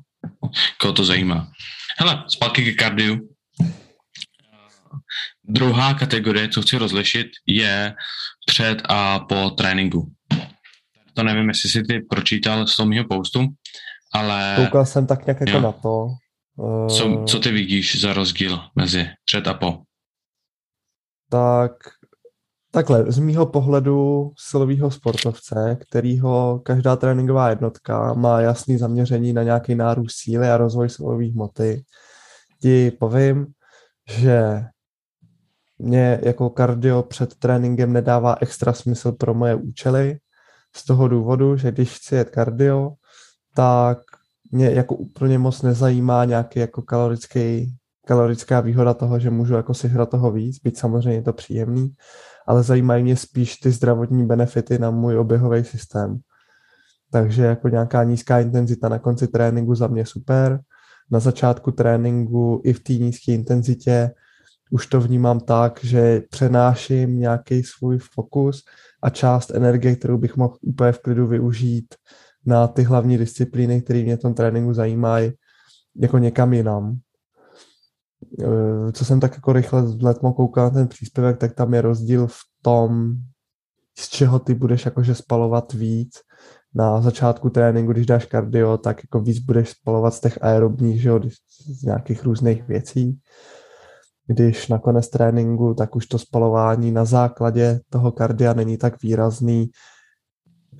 koho 0.77 0.93
to 0.93 1.05
zajímá. 1.05 1.51
Hele, 1.99 2.23
zpátky 2.27 2.63
ke 2.63 2.71
kardiu. 2.71 3.29
Druhá 5.43 5.93
kategorie, 5.93 6.49
co 6.49 6.61
chci 6.61 6.77
rozlišit, 6.77 7.27
je 7.47 7.93
před 8.45 8.81
a 8.89 9.19
po 9.19 9.49
tréninku. 9.49 10.11
To 11.13 11.23
nevím, 11.23 11.47
jestli 11.47 11.69
jsi 11.69 11.83
ty 11.83 11.99
pročítal 11.99 12.67
z 12.67 12.75
toho 12.75 12.89
mého 12.89 13.05
postu, 13.07 13.47
ale 14.13 14.53
Koukal 14.55 14.85
jsem 14.85 15.07
tak 15.07 15.25
nějak 15.25 15.39
jako 15.39 15.51
jo. 15.51 15.61
na 15.61 15.71
to. 15.71 16.07
Co, 16.89 17.21
eh, 17.21 17.25
co 17.25 17.39
ty 17.39 17.51
vidíš 17.51 18.01
za 18.01 18.13
rozdíl 18.13 18.59
mezi 18.75 19.05
před 19.25 19.47
a 19.47 19.53
po? 19.53 19.81
Tak 21.29 21.71
takhle, 22.71 23.11
z 23.11 23.19
mýho 23.19 23.45
pohledu 23.45 24.31
silového 24.37 24.91
sportovce, 24.91 25.77
kterýho 25.81 26.59
každá 26.65 26.95
tréninková 26.95 27.49
jednotka 27.49 28.13
má 28.13 28.41
jasný 28.41 28.77
zaměření 28.77 29.33
na 29.33 29.43
nějaký 29.43 29.75
nárůst 29.75 30.15
síly 30.15 30.49
a 30.49 30.57
rozvoj 30.57 30.89
silové 30.89 31.25
hmoty, 31.25 31.83
ti 32.61 32.91
povím, 32.91 33.47
že 34.09 34.63
mě 35.79 36.19
jako 36.23 36.49
kardio 36.49 37.03
před 37.03 37.35
tréninkem 37.35 37.93
nedává 37.93 38.35
extra 38.41 38.73
smysl 38.73 39.11
pro 39.11 39.33
moje 39.33 39.55
účely, 39.55 40.17
z 40.75 40.85
toho 40.85 41.07
důvodu, 41.07 41.57
že 41.57 41.71
když 41.71 41.95
chci 41.95 42.15
jet 42.15 42.29
kardio, 42.29 42.91
tak 43.55 43.97
mě 44.51 44.71
jako 44.71 44.95
úplně 44.95 45.39
moc 45.39 45.61
nezajímá 45.61 46.25
nějaký 46.25 46.59
jako 46.59 46.81
kalorický, 46.81 47.75
kalorická 48.07 48.61
výhoda 48.61 48.93
toho, 48.93 49.19
že 49.19 49.29
můžu 49.29 49.53
jako 49.53 49.73
si 49.73 49.87
hrat 49.87 50.09
toho 50.09 50.31
víc, 50.31 50.59
byť 50.59 50.77
samozřejmě 50.77 51.13
je 51.13 51.21
to 51.21 51.33
příjemný, 51.33 51.93
ale 52.47 52.63
zajímají 52.63 53.03
mě 53.03 53.15
spíš 53.15 53.57
ty 53.57 53.71
zdravotní 53.71 54.25
benefity 54.25 54.79
na 54.79 54.91
můj 54.91 55.17
oběhový 55.17 55.63
systém. 55.63 56.19
Takže 57.11 57.43
jako 57.43 57.69
nějaká 57.69 58.03
nízká 58.03 58.39
intenzita 58.39 58.89
na 58.89 58.99
konci 58.99 59.27
tréninku 59.27 59.75
za 59.75 59.87
mě 59.87 60.05
super, 60.05 60.59
na 61.11 61.19
začátku 61.19 61.71
tréninku 61.71 62.61
i 62.63 62.73
v 62.73 62.79
té 62.79 62.93
nízké 62.93 63.31
intenzitě 63.31 64.11
už 64.71 64.87
to 64.87 65.01
vnímám 65.01 65.39
tak, 65.39 65.79
že 65.83 66.21
přenáším 66.29 67.19
nějaký 67.19 67.63
svůj 67.63 67.97
fokus 67.97 68.63
a 69.03 69.09
část 69.09 69.51
energie, 69.51 69.95
kterou 69.95 70.17
bych 70.17 70.37
mohl 70.37 70.57
úplně 70.61 70.91
v 70.91 70.99
klidu 70.99 71.27
využít 71.27 71.95
na 72.45 72.67
ty 72.67 72.83
hlavní 72.83 73.17
disciplíny, 73.17 73.81
které 73.81 74.03
mě 74.03 74.17
v 74.17 74.19
tom 74.19 74.33
tréninku 74.33 74.73
zajímají, 74.73 75.31
jako 75.95 76.17
někam 76.17 76.53
jinam. 76.53 76.99
Eh, 78.43 78.91
co 78.91 79.05
jsem 79.05 79.19
tak 79.19 79.35
jako 79.35 79.53
rychle 79.53 79.83
letmo 80.01 80.33
koukal 80.33 80.63
na 80.63 80.69
ten 80.69 80.87
příspěvek, 80.87 81.37
tak 81.37 81.53
tam 81.53 81.73
je 81.73 81.81
rozdíl 81.81 82.27
v 82.27 82.39
tom, 82.61 83.13
z 83.99 84.09
čeho 84.09 84.39
ty 84.39 84.53
budeš 84.53 84.85
jakože 84.85 85.15
spalovat 85.15 85.73
víc. 85.73 86.19
Na 86.75 87.01
začátku 87.01 87.49
tréninku, 87.49 87.91
když 87.91 88.05
dáš 88.05 88.25
kardio, 88.25 88.77
tak 88.77 89.03
jako 89.03 89.19
víc 89.19 89.39
budeš 89.39 89.69
spalovat 89.69 90.13
z 90.13 90.19
těch 90.19 90.37
aerobních, 90.41 91.01
že 91.01 91.09
jo, 91.09 91.19
z 91.79 91.83
nějakých 91.83 92.23
různých 92.23 92.67
věcí. 92.67 93.19
Když 94.27 94.67
na 94.67 94.79
konec 94.79 95.09
tréninku, 95.09 95.73
tak 95.73 95.95
už 95.95 96.07
to 96.07 96.19
spalování 96.19 96.91
na 96.91 97.05
základě 97.05 97.79
toho 97.89 98.11
kardia 98.11 98.53
není 98.53 98.77
tak 98.77 99.01
výrazný, 99.01 99.69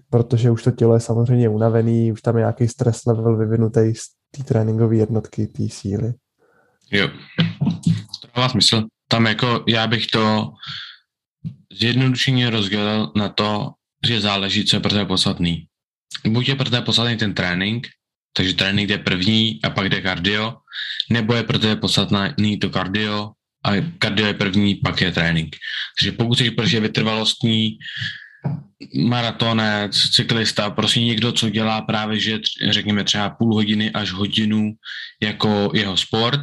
protože 0.10 0.52
už 0.52 0.64
to 0.64 0.72
tělo 0.72 0.94
je 0.94 1.00
samozřejmě 1.00 1.50
unavený, 1.50 2.12
už 2.12 2.22
tam 2.22 2.38
je 2.38 2.42
nějaký 2.42 2.68
stres 2.68 3.06
level 3.06 3.38
vyvinutý 3.38 3.96
z 3.96 4.02
té 4.32 4.44
tréninkové 4.44 4.96
jednotky, 4.96 5.48
té 5.48 5.70
síly. 5.70 6.14
Jo, 6.92 7.08
to 8.22 8.28
dává 8.36 8.50
smysl. 8.50 8.84
Tam 9.08 9.26
jako 9.26 9.64
já 9.68 9.88
bych 9.88 10.08
to 10.08 10.52
zjednodušeně 11.80 12.50
rozdělil 12.50 13.12
na 13.16 13.30
to, 13.30 13.72
že 14.08 14.22
záleží, 14.22 14.66
co 14.66 14.76
je 14.76 14.80
pro 14.80 14.90
tebe 14.90 15.06
podstatný. 15.06 15.68
Buď 16.28 16.50
je 16.50 16.56
pro 16.56 16.70
tebe 16.70 16.82
podstatný 16.82 17.18
ten 17.18 17.34
trénink, 17.34 17.88
takže 18.34 18.54
trénink 18.54 18.90
jde 18.90 18.98
první 18.98 19.60
a 19.64 19.70
pak 19.70 19.90
jde 19.90 20.02
kardio, 20.02 20.58
nebo 21.10 21.34
je 21.34 21.44
pro 21.44 21.60
tebe 21.60 21.76
podstatný 21.76 22.60
to 22.60 22.70
kardio 22.70 23.32
a 23.66 23.72
kardio 24.00 24.28
je 24.28 24.34
první, 24.34 24.76
pak 24.76 25.02
je 25.02 25.12
trénink. 25.12 25.56
Takže 26.00 26.12
pokud 26.12 26.36
jsi 26.36 26.52
prostě 26.52 26.80
vytrvalostní 26.80 27.78
maratonec, 29.08 30.10
cyklista, 30.10 30.70
prostě 30.70 31.02
někdo, 31.02 31.32
co 31.32 31.50
dělá 31.50 31.82
právě, 31.82 32.20
že 32.20 32.40
řekněme 32.70 33.04
třeba 33.04 33.30
půl 33.30 33.54
hodiny 33.54 33.92
až 33.92 34.12
hodinu 34.12 34.74
jako 35.22 35.72
jeho 35.74 35.98
sport, 35.98 36.42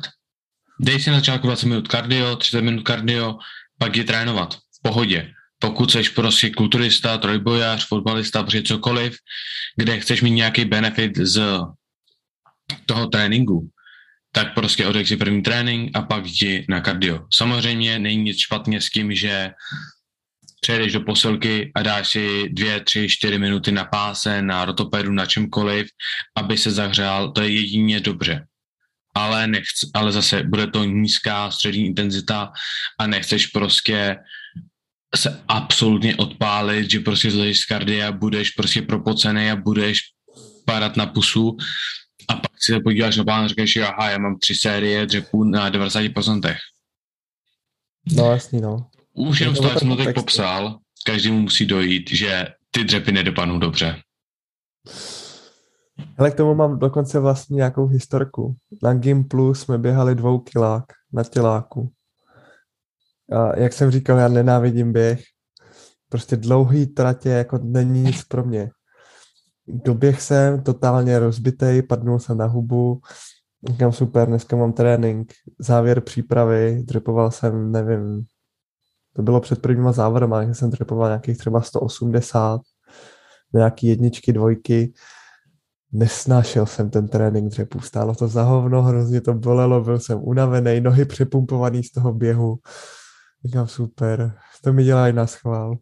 dej 0.81 1.01
si 1.01 1.11
na 1.11 1.17
začátku 1.17 1.47
20 1.47 1.67
minut 1.67 1.89
kardio, 1.89 2.37
30 2.37 2.63
minut 2.63 2.83
kardio, 2.83 3.39
pak 3.79 3.97
je 3.97 4.05
trénovat 4.05 4.55
v 4.55 4.83
pohodě. 4.83 5.33
Pokud 5.59 5.91
jsi 5.91 6.03
prostě 6.03 6.51
kulturista, 6.51 7.19
trojbojař, 7.19 7.87
fotbalista, 7.87 8.43
prostě 8.43 8.63
cokoliv, 8.63 9.17
kde 9.77 10.01
chceš 10.01 10.23
mít 10.23 10.31
nějaký 10.31 10.65
benefit 10.65 11.17
z 11.17 11.61
toho 12.87 13.07
tréninku, 13.07 13.69
tak 14.33 14.55
prostě 14.55 14.87
odej 14.87 15.07
si 15.07 15.17
první 15.17 15.43
trénink 15.43 15.91
a 15.95 16.03
pak 16.03 16.27
jdi 16.27 16.67
na 16.69 16.81
kardio. 16.81 17.27
Samozřejmě 17.33 17.99
není 17.99 18.23
nic 18.23 18.39
špatně 18.39 18.81
s 18.81 18.91
tím, 18.91 19.15
že 19.15 19.51
přejdeš 20.61 20.93
do 20.93 21.01
posilky 21.01 21.73
a 21.75 21.83
dáš 21.83 22.09
si 22.09 22.49
dvě, 22.49 22.81
tři, 22.81 23.09
čtyři 23.09 23.39
minuty 23.39 23.73
na 23.73 23.85
páse, 23.85 24.43
na 24.43 24.65
rotopedu, 24.65 25.13
na 25.13 25.27
čemkoliv, 25.27 25.89
aby 26.37 26.59
se 26.59 26.71
zahřál, 26.71 27.33
to 27.33 27.43
je 27.43 27.49
jedině 27.49 28.01
dobře. 28.01 28.47
Ale, 29.15 29.47
nechc, 29.47 29.85
ale 29.95 30.13
zase 30.13 30.43
bude 30.43 30.67
to 30.67 30.85
nízká 30.85 31.51
střední 31.51 31.87
intenzita 31.87 32.53
a 32.99 33.07
nechceš 33.07 33.47
prostě 33.47 34.17
se 35.17 35.45
absolutně 35.49 36.17
odpálit, 36.17 36.91
že 36.91 37.01
prostě 37.01 37.31
zleješ 37.31 37.61
z 37.61 37.65
kardia, 37.65 38.13
budeš 38.13 38.51
prostě 38.51 38.83
propocený 38.83 39.51
a 39.51 39.57
budeš 39.57 40.01
padat 40.65 40.97
na 40.97 41.07
pusu 41.07 41.57
a 42.29 42.35
pak 42.35 42.53
si 42.59 42.73
se 42.73 42.81
podíváš 42.81 43.17
na 43.17 43.25
plán 43.25 43.45
a 43.45 43.49
říkáš, 43.49 43.77
aha, 43.77 44.11
já 44.11 44.19
mám 44.19 44.39
tři 44.39 44.55
série 44.55 45.07
dřepů 45.07 45.45
na 45.45 45.71
90%. 45.71 46.57
No 48.13 48.31
jasný, 48.31 48.61
no. 48.61 48.91
Už 49.19 49.41
jenom 49.41 49.57
jak 49.63 49.79
jsem 49.79 49.89
to 49.89 49.97
teď 49.97 50.15
popsal, 50.15 50.79
každému 51.07 51.41
musí 51.41 51.67
dojít, 51.67 52.11
že 52.11 52.47
ty 52.71 52.85
dřepy 52.85 53.13
nedopadnou 53.13 53.59
dobře. 53.59 53.97
Ale 56.19 56.31
k 56.31 56.35
tomu 56.35 56.55
mám 56.55 56.79
dokonce 56.79 57.19
vlastně 57.19 57.57
nějakou 57.57 57.87
historku. 57.87 58.57
Na 58.83 58.95
Gimplu 58.95 59.55
jsme 59.55 59.79
běhali 59.79 60.15
dvou 60.15 60.39
kilák 60.39 60.85
na 61.13 61.25
těláku. 61.25 61.93
A 63.33 63.59
jak 63.59 63.73
jsem 63.73 63.91
říkal, 63.91 64.19
já 64.19 64.29
nenávidím 64.29 64.93
běh. 64.93 65.23
Prostě 66.09 66.37
dlouhý 66.37 66.87
tratě 66.87 67.29
jako 67.29 67.59
není 67.63 68.03
nic 68.03 68.25
pro 68.25 68.45
mě. 68.45 68.71
Doběh 69.67 70.23
jsem 70.23 70.63
totálně 70.63 71.19
rozbitej, 71.19 71.83
padnul 71.83 72.19
jsem 72.19 72.39
na 72.39 72.47
hubu. 72.47 73.01
Říkám 73.71 73.93
super, 73.93 74.29
dneska 74.29 74.57
mám 74.57 74.73
trénink, 74.73 75.33
závěr 75.59 76.01
přípravy, 76.01 76.83
dřepoval 76.85 77.31
jsem, 77.31 77.73
nevím, 77.73 78.27
to 79.17 79.23
bylo 79.23 79.41
před 79.41 79.63
prvníma 79.63 79.93
závodama, 79.93 80.43
jak 80.43 80.57
jsem 80.57 80.71
trepoval 80.71 81.09
nějakých 81.09 81.39
třeba 81.39 81.63
180, 81.63 82.61
nějaký 83.55 83.87
jedničky, 83.87 84.33
dvojky. 84.33 84.93
Nesnášel 85.93 86.67
jsem 86.67 86.91
ten 86.91 87.09
trénink 87.09 87.49
dřepů, 87.49 87.81
stálo 87.81 88.15
to 88.15 88.29
za 88.29 88.43
hovno, 88.43 88.83
hrozně 88.83 89.21
to 89.21 89.35
bolelo, 89.35 89.81
byl 89.81 89.99
jsem 89.99 90.19
unavený, 90.23 90.81
nohy 90.81 91.05
přepumpovaný 91.05 91.85
z 91.85 91.91
toho 91.91 92.13
běhu. 92.13 92.59
Říkám, 93.45 93.69
super, 93.69 94.39
to 94.65 94.73
mi 94.73 94.85
dělá 94.85 95.09
i 95.09 95.13
na 95.13 95.27
schvál. 95.27 95.79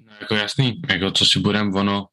No, 0.00 0.12
jako 0.20 0.34
jasný, 0.34 0.82
jako 0.88 1.10
co 1.10 1.24
si 1.24 1.40
budem, 1.40 1.74
ono, 1.74 2.06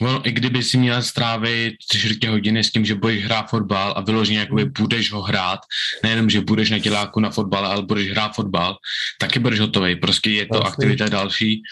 Ono, 0.00 0.28
i 0.28 0.32
kdyby 0.32 0.62
si 0.62 0.78
měl 0.78 1.02
strávit 1.02 1.74
tři 1.88 1.98
čtvrtě 1.98 2.30
hodiny 2.30 2.64
s 2.64 2.70
tím, 2.72 2.84
že 2.84 2.94
budeš 2.94 3.24
hrát 3.24 3.50
fotbal 3.50 3.94
a 3.96 4.00
vyloženě 4.00 4.38
jakoby 4.38 4.64
budeš 4.64 5.12
ho 5.12 5.22
hrát, 5.22 5.60
nejenom, 6.02 6.30
že 6.30 6.40
budeš 6.40 6.70
na 6.70 6.78
těláku 6.78 7.20
na 7.20 7.30
fotbal, 7.30 7.66
ale 7.66 7.82
budeš 7.82 8.10
hrát 8.10 8.34
fotbal, 8.34 8.76
taky 9.20 9.38
budeš 9.38 9.60
hotový. 9.60 9.96
Prostě 9.96 10.30
je 10.30 10.46
to 10.46 10.66
aktivita 10.66 11.08
další, 11.08 11.62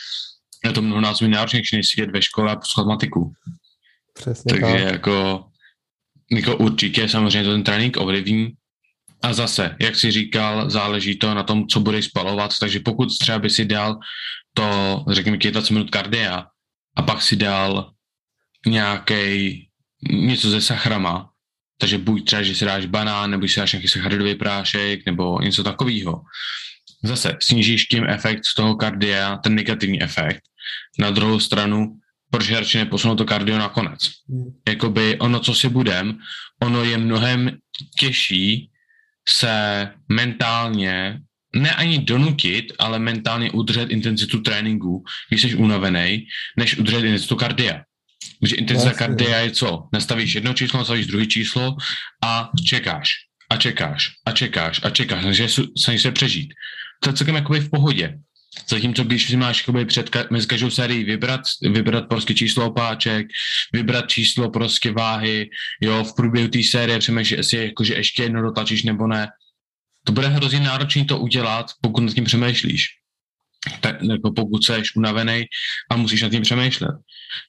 je 0.65 0.73
to 0.73 0.83
mnohonásobně 0.83 1.35
náročnější, 1.35 1.77
než 1.77 1.89
sedět 1.89 2.11
ve 2.11 2.23
škole 2.23 2.53
a 2.53 2.57
poslat 2.57 2.87
matiku. 2.87 3.33
Přesně 4.15 4.49
Takže 4.49 4.85
tak. 4.85 4.93
jako, 4.93 5.45
jako 6.31 6.57
určitě 6.57 7.09
samozřejmě 7.09 7.45
to 7.45 7.53
ten 7.53 7.63
trénink 7.63 7.97
ovlivní, 7.97 8.53
a 9.23 9.33
zase, 9.33 9.77
jak 9.81 9.97
si 9.97 10.11
říkal, 10.11 10.71
záleží 10.71 11.19
to 11.19 11.35
na 11.35 11.43
tom, 11.43 11.67
co 11.67 11.81
budeš 11.81 12.05
spalovat, 12.05 12.59
takže 12.59 12.81
pokud 12.81 13.19
třeba 13.19 13.39
by 13.39 13.51
si 13.51 13.65
dal 13.65 13.99
to, 14.55 15.05
řekněme, 15.11 15.37
20 15.37 15.71
minut 15.71 15.91
kardia 15.91 16.47
a 16.97 17.03
pak 17.03 17.23
si 17.23 17.37
dal 17.37 17.93
nějaký 18.67 19.69
něco 20.11 20.51
ze 20.51 20.61
sachrama, 20.61 21.31
takže 21.79 21.99
buď 21.99 22.27
třeba, 22.27 22.43
že 22.43 22.55
si 22.55 22.65
dáš 22.65 22.87
banán, 22.87 23.31
nebo 23.31 23.49
si 23.49 23.61
dáš 23.61 23.73
nějaký 23.73 23.89
sacharidový 23.89 24.35
prášek, 24.35 25.07
nebo 25.07 25.41
něco 25.41 25.65
takového. 25.65 26.23
Zase 27.05 27.37
snížíš 27.41 27.87
tím 27.87 28.05
efekt 28.09 28.45
z 28.45 28.55
toho 28.55 28.77
kardia, 28.77 29.37
ten 29.37 29.55
negativní 29.55 30.03
efekt. 30.03 30.43
Na 30.99 31.11
druhou 31.11 31.41
stranu, 31.41 31.99
proč 32.31 32.51
radši 32.51 32.79
neposunout 32.79 33.19
to 33.19 33.25
kardio 33.25 33.59
nakonec? 33.59 34.11
Hmm. 34.29 34.45
Jakoby 34.69 35.19
ono, 35.19 35.41
co 35.41 35.55
si 35.55 35.69
budem, 35.69 36.19
ono 36.63 36.85
je 36.85 36.99
mnohem 36.99 37.59
těžší 37.99 38.71
se 39.29 39.89
mentálně, 40.09 41.21
ne 41.57 41.75
ani 41.75 41.99
donutit, 41.99 42.73
ale 42.79 42.99
mentálně 42.99 43.51
udržet 43.51 43.91
intenzitu 43.91 44.41
tréninku, 44.41 45.05
když 45.29 45.43
jsi 45.43 45.55
unavený, 45.55 46.27
než 46.59 46.79
udržet 46.79 46.99
intenzitu 46.99 47.37
kardia. 47.37 47.83
Takže 48.43 48.57
intenzita 48.57 48.89
Jasně. 48.89 48.99
kardia 48.99 49.39
je 49.39 49.51
co? 49.51 49.89
Nastavíš 49.93 50.35
jedno 50.35 50.55
číslo, 50.55 50.79
nastavíš 50.79 51.07
druhé 51.07 51.27
číslo 51.27 51.77
a 52.25 52.51
čekáš 52.67 53.11
a 53.51 53.57
čekáš 53.57 54.11
a 54.27 54.33
čekáš 54.33 54.81
a 54.83 54.91
čekáš, 54.91 55.23
takže 55.25 55.47
snažíš 55.79 56.03
se 56.03 56.13
přežít. 56.13 56.53
To 57.01 57.11
je 57.11 57.15
celkem 57.15 57.35
jakoby 57.35 57.61
v 57.61 57.71
pohodě. 57.71 58.19
Zatímco 58.69 59.05
když 59.05 59.27
si 59.27 59.37
máš 59.37 59.61
jakoby 59.61 59.85
před 59.85 60.11
ka- 60.11 60.27
mezi 60.31 60.47
každou 60.47 60.71
sérií 60.71 61.05
vybrat, 61.05 61.41
vybrat 61.63 62.09
prostě 62.09 62.35
číslo 62.35 62.67
opáček, 62.67 63.27
vybrat 63.73 64.09
číslo 64.09 64.51
prostě 64.51 64.93
váhy, 64.93 65.51
jo, 65.81 66.05
v 66.05 66.15
průběhu 66.15 66.49
té 66.49 66.63
série 66.63 66.99
přemýšlíš, 66.99 67.37
jestli 67.39 67.65
jakože 67.65 67.95
ještě 67.95 68.23
jedno 68.23 68.43
dotlačíš 68.43 68.83
nebo 68.83 69.07
ne. 69.07 69.29
To 70.05 70.13
bude 70.13 70.29
hrozně 70.29 70.61
náročné 70.61 71.05
to 71.05 71.19
udělat, 71.19 71.67
pokud 71.81 72.01
nad 72.01 72.15
tím 72.15 72.25
přemýšlíš 72.25 72.87
tak, 73.81 74.03
jako 74.03 74.33
pokud 74.33 74.65
jsi 74.65 74.83
unavený 74.97 75.45
a 75.91 75.97
musíš 75.97 76.23
nad 76.23 76.31
tím 76.31 76.43
přemýšlet. 76.43 76.97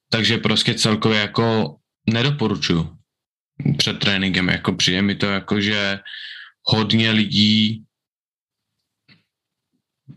Takže 0.10 0.38
prostě 0.38 0.74
celkově 0.74 1.20
jako 1.20 1.76
nedoporučuju 2.10 2.98
před 3.78 4.00
tréninkem, 4.00 4.50
jako 4.50 4.74
přijde 4.74 5.02
mi 5.02 5.16
to 5.16 5.26
jako, 5.26 5.62
že 5.62 6.00
hodně 6.68 7.12
lidí 7.12 7.84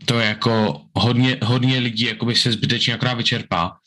to 0.05 0.19
jako 0.19 0.81
hodně, 0.95 1.37
hodně 1.43 1.79
lidí 1.79 2.05
jakoby 2.05 2.35
se 2.35 2.51
zbytečně 2.51 2.93
akorát 2.93 3.13
vyčerpá. 3.13 3.77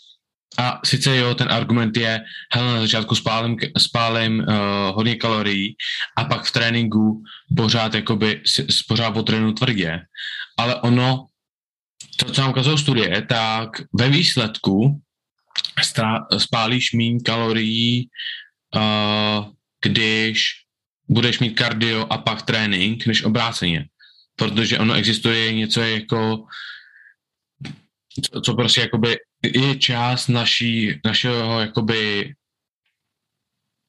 A 0.59 0.81
sice 0.85 1.17
jo, 1.17 1.35
ten 1.35 1.53
argument 1.53 1.97
je, 1.97 2.21
hele, 2.55 2.75
na 2.75 2.81
začátku 2.81 3.15
spálím, 3.15 3.57
spálím 3.79 4.39
uh, 4.39 4.47
hodně 4.95 5.17
kalorií 5.17 5.77
a 6.17 6.25
pak 6.25 6.45
v 6.45 6.53
tréninku 6.53 7.23
pořád 7.57 7.95
jakoby, 7.95 8.43
pořád 8.89 9.11
potrénu 9.11 9.53
tvrdě, 9.53 10.01
ale 10.59 10.81
ono 10.81 11.27
to, 12.25 12.33
co 12.33 12.41
nám 12.41 12.51
ukazují 12.51 12.79
studie, 12.79 13.23
tak 13.23 13.71
ve 13.93 14.09
výsledku 14.09 15.01
spálíš 16.39 16.93
méně 16.93 17.21
kalorií, 17.21 18.09
uh, 18.77 19.47
když 19.85 20.51
budeš 21.09 21.39
mít 21.39 21.51
kardio 21.51 22.07
a 22.11 22.19
pak 22.19 22.43
trénink, 22.43 23.07
než 23.07 23.25
obráceně. 23.25 23.87
Protože 24.37 24.79
ono 24.79 24.95
existuje 24.95 25.53
něco 25.53 25.81
jako, 25.81 26.45
co, 28.23 28.41
co 28.41 28.55
prostě 28.55 28.81
jakoby 28.81 29.17
je 29.55 29.79
část 29.79 30.29
naší, 30.29 31.01
našeho 31.05 31.61
jakoby 31.61 32.33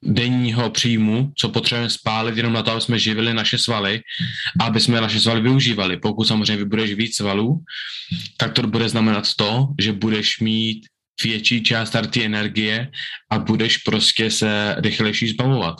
denního 0.03 0.69
příjmu, 0.69 1.31
co 1.37 1.49
potřebujeme 1.49 1.89
spálit 1.89 2.37
jenom 2.37 2.53
na 2.53 2.63
to, 2.63 2.71
aby 2.71 2.81
jsme 2.81 2.99
živili 2.99 3.33
naše 3.33 3.57
svaly 3.57 4.01
a 4.59 4.63
aby 4.63 4.79
jsme 4.79 5.01
naše 5.01 5.19
svaly 5.19 5.41
využívali. 5.41 5.97
Pokud 5.97 6.25
samozřejmě 6.25 6.57
vybudeš 6.57 6.93
víc 6.93 7.17
svalů, 7.17 7.63
tak 8.37 8.53
to 8.53 8.67
bude 8.67 8.89
znamenat 8.89 9.33
to, 9.35 9.67
že 9.79 9.93
budeš 9.93 10.39
mít 10.39 10.85
větší 11.23 11.63
část 11.63 11.89
té 11.89 12.23
energie 12.23 12.91
a 13.31 13.39
budeš 13.39 13.77
prostě 13.77 14.31
se 14.31 14.75
rychlejší 14.79 15.27
zbavovat. 15.27 15.75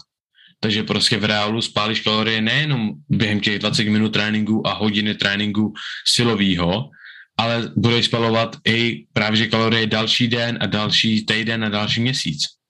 Takže 0.59 0.83
prostě 0.83 1.17
v 1.17 1.25
reálu 1.25 1.61
spálíš 1.61 1.99
kalorie 1.99 2.41
nejenom 2.41 2.91
během 3.09 3.39
těch 3.39 3.59
20 3.59 3.83
minut 3.83 4.13
tréninku 4.13 4.67
a 4.67 4.73
hodiny 4.73 5.15
tréninku 5.15 5.73
silového, 6.05 6.89
ale 7.37 7.71
budeš 7.75 8.05
spalovat 8.05 8.57
i 8.67 9.05
právě 9.13 9.47
kalorie 9.47 9.87
další 9.87 10.27
den 10.27 10.57
a 10.61 10.65
další 10.65 11.25
týden 11.25 11.65
a 11.65 11.69
další 11.69 12.01
měsíc. 12.01 12.60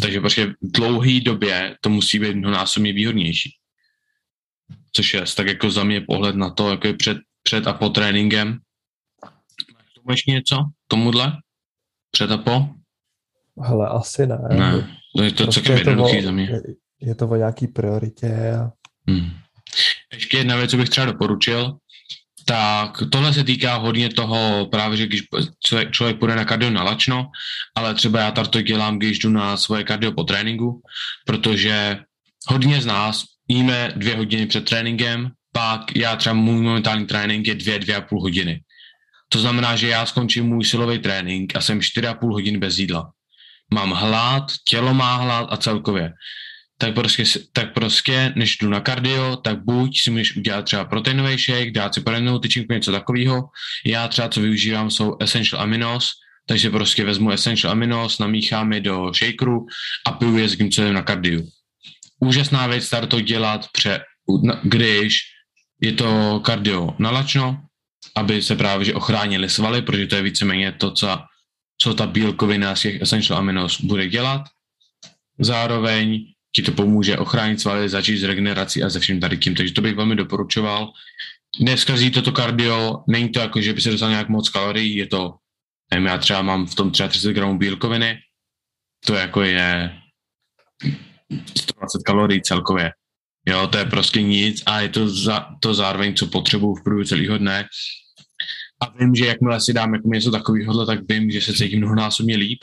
Takže 0.00 0.20
prostě 0.20 0.46
v 0.46 0.72
dlouhé 0.74 1.20
době 1.20 1.76
to 1.80 1.90
musí 1.90 2.18
být 2.18 2.36
mnohonásobně 2.36 2.92
výhodnější. 2.92 3.50
Což 4.92 5.14
je 5.14 5.24
tak 5.36 5.46
jako 5.46 5.70
za 5.70 5.84
mě 5.84 6.00
pohled 6.00 6.36
na 6.36 6.50
to, 6.50 6.70
jako 6.70 6.86
je 6.86 6.94
před, 6.94 7.18
před 7.42 7.66
a 7.66 7.72
po 7.72 7.88
tréninkem. 7.88 8.58
Máš 9.74 9.94
tomu 9.94 10.10
ještě 10.10 10.30
něco? 10.30 10.56
Tomuhle? 10.88 11.32
Před 12.10 12.30
a 12.30 12.38
po? 12.38 12.68
Hele, 13.60 13.88
asi 13.88 14.26
ne. 14.26 14.38
Ne, 14.50 14.98
to 15.16 15.22
je 15.22 15.30
to 15.30 15.44
prostě 15.44 15.60
celkem 15.60 15.76
jednoduchý 15.76 16.22
za 16.22 16.32
mě. 16.32 16.44
Je, 16.44 16.62
je 17.00 17.14
to 17.14 17.28
o 17.28 17.36
nějaký 17.36 17.66
prioritě. 17.66 18.52
A... 18.52 18.70
Hmm. 19.08 19.30
Ještě 20.12 20.36
jedna 20.36 20.56
věc, 20.56 20.70
co 20.70 20.76
bych 20.76 20.88
třeba 20.88 21.06
doporučil, 21.06 21.78
tak 22.44 23.02
tohle 23.12 23.32
se 23.32 23.44
týká 23.44 23.76
hodně 23.76 24.08
toho 24.08 24.66
právě, 24.66 24.96
že 24.96 25.06
když 25.06 25.22
člověk, 25.64 25.90
člověk 25.90 26.18
půjde 26.18 26.36
na 26.36 26.44
kardio 26.44 26.70
na 26.70 26.82
lačno, 26.82 27.30
ale 27.74 27.94
třeba 27.94 28.20
já 28.20 28.30
to 28.30 28.62
dělám, 28.62 28.98
když 28.98 29.18
jdu 29.18 29.30
na 29.30 29.56
svoje 29.56 29.84
kardio 29.84 30.12
po 30.12 30.24
tréninku, 30.24 30.82
protože 31.26 31.98
hodně 32.46 32.80
z 32.80 32.86
nás 32.86 33.24
jíme 33.48 33.92
dvě 33.96 34.16
hodiny 34.16 34.46
před 34.46 34.64
tréninkem, 34.64 35.30
pak 35.52 35.96
já 35.96 36.16
třeba 36.16 36.34
můj 36.34 36.60
momentální 36.62 37.06
trénink 37.06 37.46
je 37.46 37.54
dvě, 37.54 37.78
dvě 37.78 37.96
a 37.96 38.00
půl 38.00 38.20
hodiny. 38.20 38.60
To 39.28 39.38
znamená, 39.38 39.76
že 39.76 39.88
já 39.88 40.06
skončím 40.06 40.46
můj 40.46 40.64
silový 40.64 40.98
trénink 40.98 41.56
a 41.56 41.60
jsem 41.60 41.82
čtyři 41.82 42.06
a 42.06 42.14
půl 42.14 42.32
hodin 42.32 42.60
bez 42.60 42.78
jídla. 42.78 43.10
Mám 43.74 43.90
hlad, 43.90 44.44
tělo 44.68 44.94
má 44.94 45.16
hlad 45.16 45.46
a 45.50 45.56
celkově 45.56 46.12
tak 46.78 46.94
prostě, 46.94 47.24
tak 47.52 47.74
prostě, 47.74 48.32
než 48.36 48.56
jdu 48.56 48.68
na 48.68 48.80
kardio, 48.80 49.36
tak 49.36 49.64
buď 49.64 50.00
si 50.00 50.10
můžeš 50.10 50.36
udělat 50.36 50.64
třeba 50.64 50.84
proteinový 50.84 51.38
shake, 51.38 51.70
dát 51.70 51.94
si 51.94 52.00
poradenou 52.00 52.38
tyčinku, 52.38 52.72
něco 52.72 52.92
takového. 52.92 53.48
Já 53.86 54.08
třeba, 54.08 54.28
co 54.28 54.40
využívám, 54.40 54.90
jsou 54.90 55.16
essential 55.20 55.62
aminos, 55.62 56.10
takže 56.46 56.70
prostě 56.70 57.04
vezmu 57.04 57.30
essential 57.30 57.72
aminos, 57.72 58.18
namíchám 58.18 58.72
je 58.72 58.80
do 58.80 59.12
shakeru 59.14 59.66
a 60.06 60.12
piju 60.12 60.36
je 60.36 60.48
s 60.48 60.56
tím, 60.56 60.70
co 60.70 60.92
na 60.92 61.02
kardiu. 61.02 61.48
Úžasná 62.20 62.66
věc 62.66 62.90
tady 62.90 63.06
to 63.06 63.20
dělat, 63.20 63.66
pře, 63.72 64.00
když 64.62 65.18
je 65.80 65.92
to 65.92 66.40
kardio 66.44 66.94
nalačno, 66.98 67.62
aby 68.16 68.42
se 68.42 68.56
právě 68.56 68.84
že 68.84 68.94
ochránili 68.94 69.48
svaly, 69.48 69.82
protože 69.82 70.06
to 70.06 70.16
je 70.16 70.22
víceméně 70.22 70.72
to, 70.72 70.90
co, 70.90 71.18
co 71.78 71.94
ta 71.94 72.06
bílkovina 72.06 72.76
z 72.76 72.80
těch 72.80 73.02
essential 73.02 73.38
aminos 73.38 73.80
bude 73.80 74.08
dělat. 74.08 74.42
Zároveň 75.38 76.31
ti 76.56 76.62
to 76.62 76.72
pomůže 76.72 77.18
ochránit 77.18 77.60
svaly, 77.60 77.88
začít 77.88 78.18
s 78.18 78.24
regenerací 78.24 78.82
a 78.82 78.90
se 78.90 79.00
vším 79.00 79.20
tady 79.20 79.38
tím. 79.38 79.54
Takže 79.54 79.72
to 79.72 79.80
bych 79.80 79.96
velmi 79.96 80.16
doporučoval. 80.16 80.92
Neskazí 81.60 82.10
toto 82.10 82.32
kardio, 82.32 83.04
není 83.08 83.28
to 83.28 83.40
jako, 83.40 83.60
že 83.60 83.72
by 83.72 83.80
se 83.80 83.90
dostal 83.90 84.10
nějak 84.10 84.28
moc 84.28 84.48
kalorií, 84.48 84.96
je 84.96 85.06
to, 85.06 85.34
nevím, 85.90 86.06
já 86.06 86.18
třeba 86.18 86.42
mám 86.42 86.66
v 86.66 86.74
tom 86.74 86.90
třeba 86.90 87.08
30 87.08 87.32
gramů 87.32 87.58
bílkoviny, 87.58 88.18
to 89.06 89.14
jako 89.14 89.42
je 89.42 89.98
120 91.56 92.02
kalorií 92.06 92.42
celkově. 92.42 92.92
Jo, 93.48 93.66
to 93.66 93.78
je 93.78 93.84
prostě 93.84 94.22
nic 94.22 94.62
a 94.66 94.80
je 94.80 94.88
to, 94.88 95.08
za, 95.08 95.46
to 95.60 95.74
zároveň, 95.74 96.14
co 96.14 96.26
potřebuju 96.26 96.74
v 96.74 96.84
průběhu 96.84 97.08
celého 97.08 97.38
dne. 97.38 97.68
A 98.82 98.98
vím, 98.98 99.14
že 99.14 99.26
jakmile 99.26 99.60
si 99.60 99.72
dám 99.72 99.94
jako 99.94 100.08
něco 100.08 100.30
takového, 100.30 100.86
tak 100.86 100.98
vím, 101.08 101.30
že 101.30 101.40
se 101.40 101.52
cítím 101.52 101.78
mnohonásobně 101.78 102.36
líp 102.36 102.58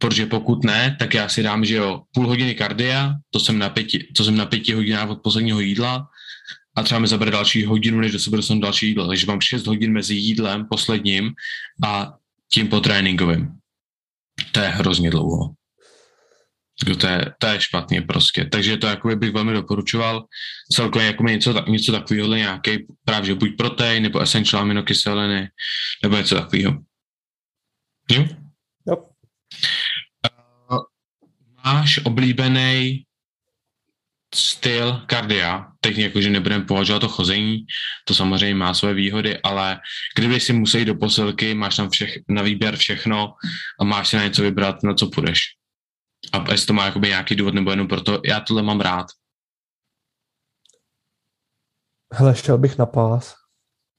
protože 0.00 0.26
pokud 0.26 0.64
ne, 0.64 0.96
tak 0.98 1.14
já 1.14 1.28
si 1.28 1.42
dám, 1.42 1.64
že 1.64 1.74
jo, 1.74 2.02
půl 2.12 2.26
hodiny 2.26 2.54
kardia, 2.54 3.14
to 3.30 3.40
jsem 3.40 3.58
na 3.58 3.68
pěti, 3.68 4.08
to 4.16 4.24
jsem 4.24 4.36
na 4.36 4.46
pěti 4.46 4.72
hodinách 4.72 5.08
od 5.10 5.22
posledního 5.22 5.60
jídla 5.60 6.08
a 6.76 6.82
třeba 6.82 7.00
mi 7.00 7.06
zabere 7.06 7.30
další 7.30 7.64
hodinu, 7.64 8.00
než 8.00 8.12
do 8.12 8.18
sebe 8.18 8.36
dostanu 8.36 8.60
další 8.60 8.88
jídlo. 8.88 9.08
Takže 9.08 9.26
mám 9.26 9.40
6 9.40 9.66
hodin 9.66 9.92
mezi 9.92 10.14
jídlem 10.14 10.66
posledním 10.70 11.32
a 11.84 12.12
tím 12.52 12.68
po 12.68 12.80
tréninkovým. 12.80 13.48
To 14.52 14.60
je 14.60 14.68
hrozně 14.68 15.10
dlouho. 15.10 15.54
To 17.00 17.06
je, 17.06 17.34
to 17.38 17.46
je 17.46 17.60
špatně 17.60 18.02
prostě. 18.02 18.44
Takže 18.44 18.76
to 18.76 18.86
jako 18.86 19.16
bych 19.16 19.32
velmi 19.32 19.52
doporučoval. 19.52 20.24
Celkově 20.72 21.06
jako 21.06 21.24
něco, 21.24 21.64
něco 21.68 21.92
takového, 21.92 22.34
nějaký 22.34 22.86
právě 23.04 23.34
buď 23.34 23.56
protein, 23.56 24.02
nebo 24.02 24.20
essential 24.20 24.62
aminokyseliny, 24.62 25.48
nebo 26.02 26.16
něco 26.16 26.34
takového. 26.34 26.78
Jo. 28.10 28.39
Máš 31.64 32.00
oblíbený 32.04 33.04
styl 34.34 35.02
kardia, 35.06 35.66
teď 35.80 35.98
jakože 35.98 36.30
nebudeme 36.30 36.64
považovat 36.64 37.00
to 37.00 37.08
chození, 37.08 37.66
to 38.04 38.14
samozřejmě 38.14 38.54
má 38.54 38.74
své 38.74 38.94
výhody, 38.94 39.38
ale 39.42 39.80
kdyby 40.16 40.40
si 40.40 40.52
musel 40.52 40.80
jít 40.80 40.86
do 40.86 40.94
posilky, 40.94 41.54
máš 41.54 41.76
tam 41.76 41.90
všech, 41.90 42.14
na 42.28 42.42
výběr 42.42 42.76
všechno 42.76 43.34
a 43.80 43.84
máš 43.84 44.08
si 44.08 44.16
na 44.16 44.24
něco 44.24 44.42
vybrat, 44.42 44.82
na 44.82 44.94
co 44.94 45.10
půjdeš. 45.10 45.40
A 46.32 46.50
jestli 46.50 46.66
to 46.66 46.72
má 46.72 46.84
jakoby 46.84 47.08
nějaký 47.08 47.34
důvod 47.34 47.54
nebo 47.54 47.70
jenom 47.70 47.88
proto, 47.88 48.20
já 48.24 48.40
tohle 48.40 48.62
mám 48.62 48.80
rád. 48.80 49.06
Hele, 52.12 52.36
šel 52.36 52.58
bych 52.58 52.78
na 52.78 52.86
pás. 52.86 53.34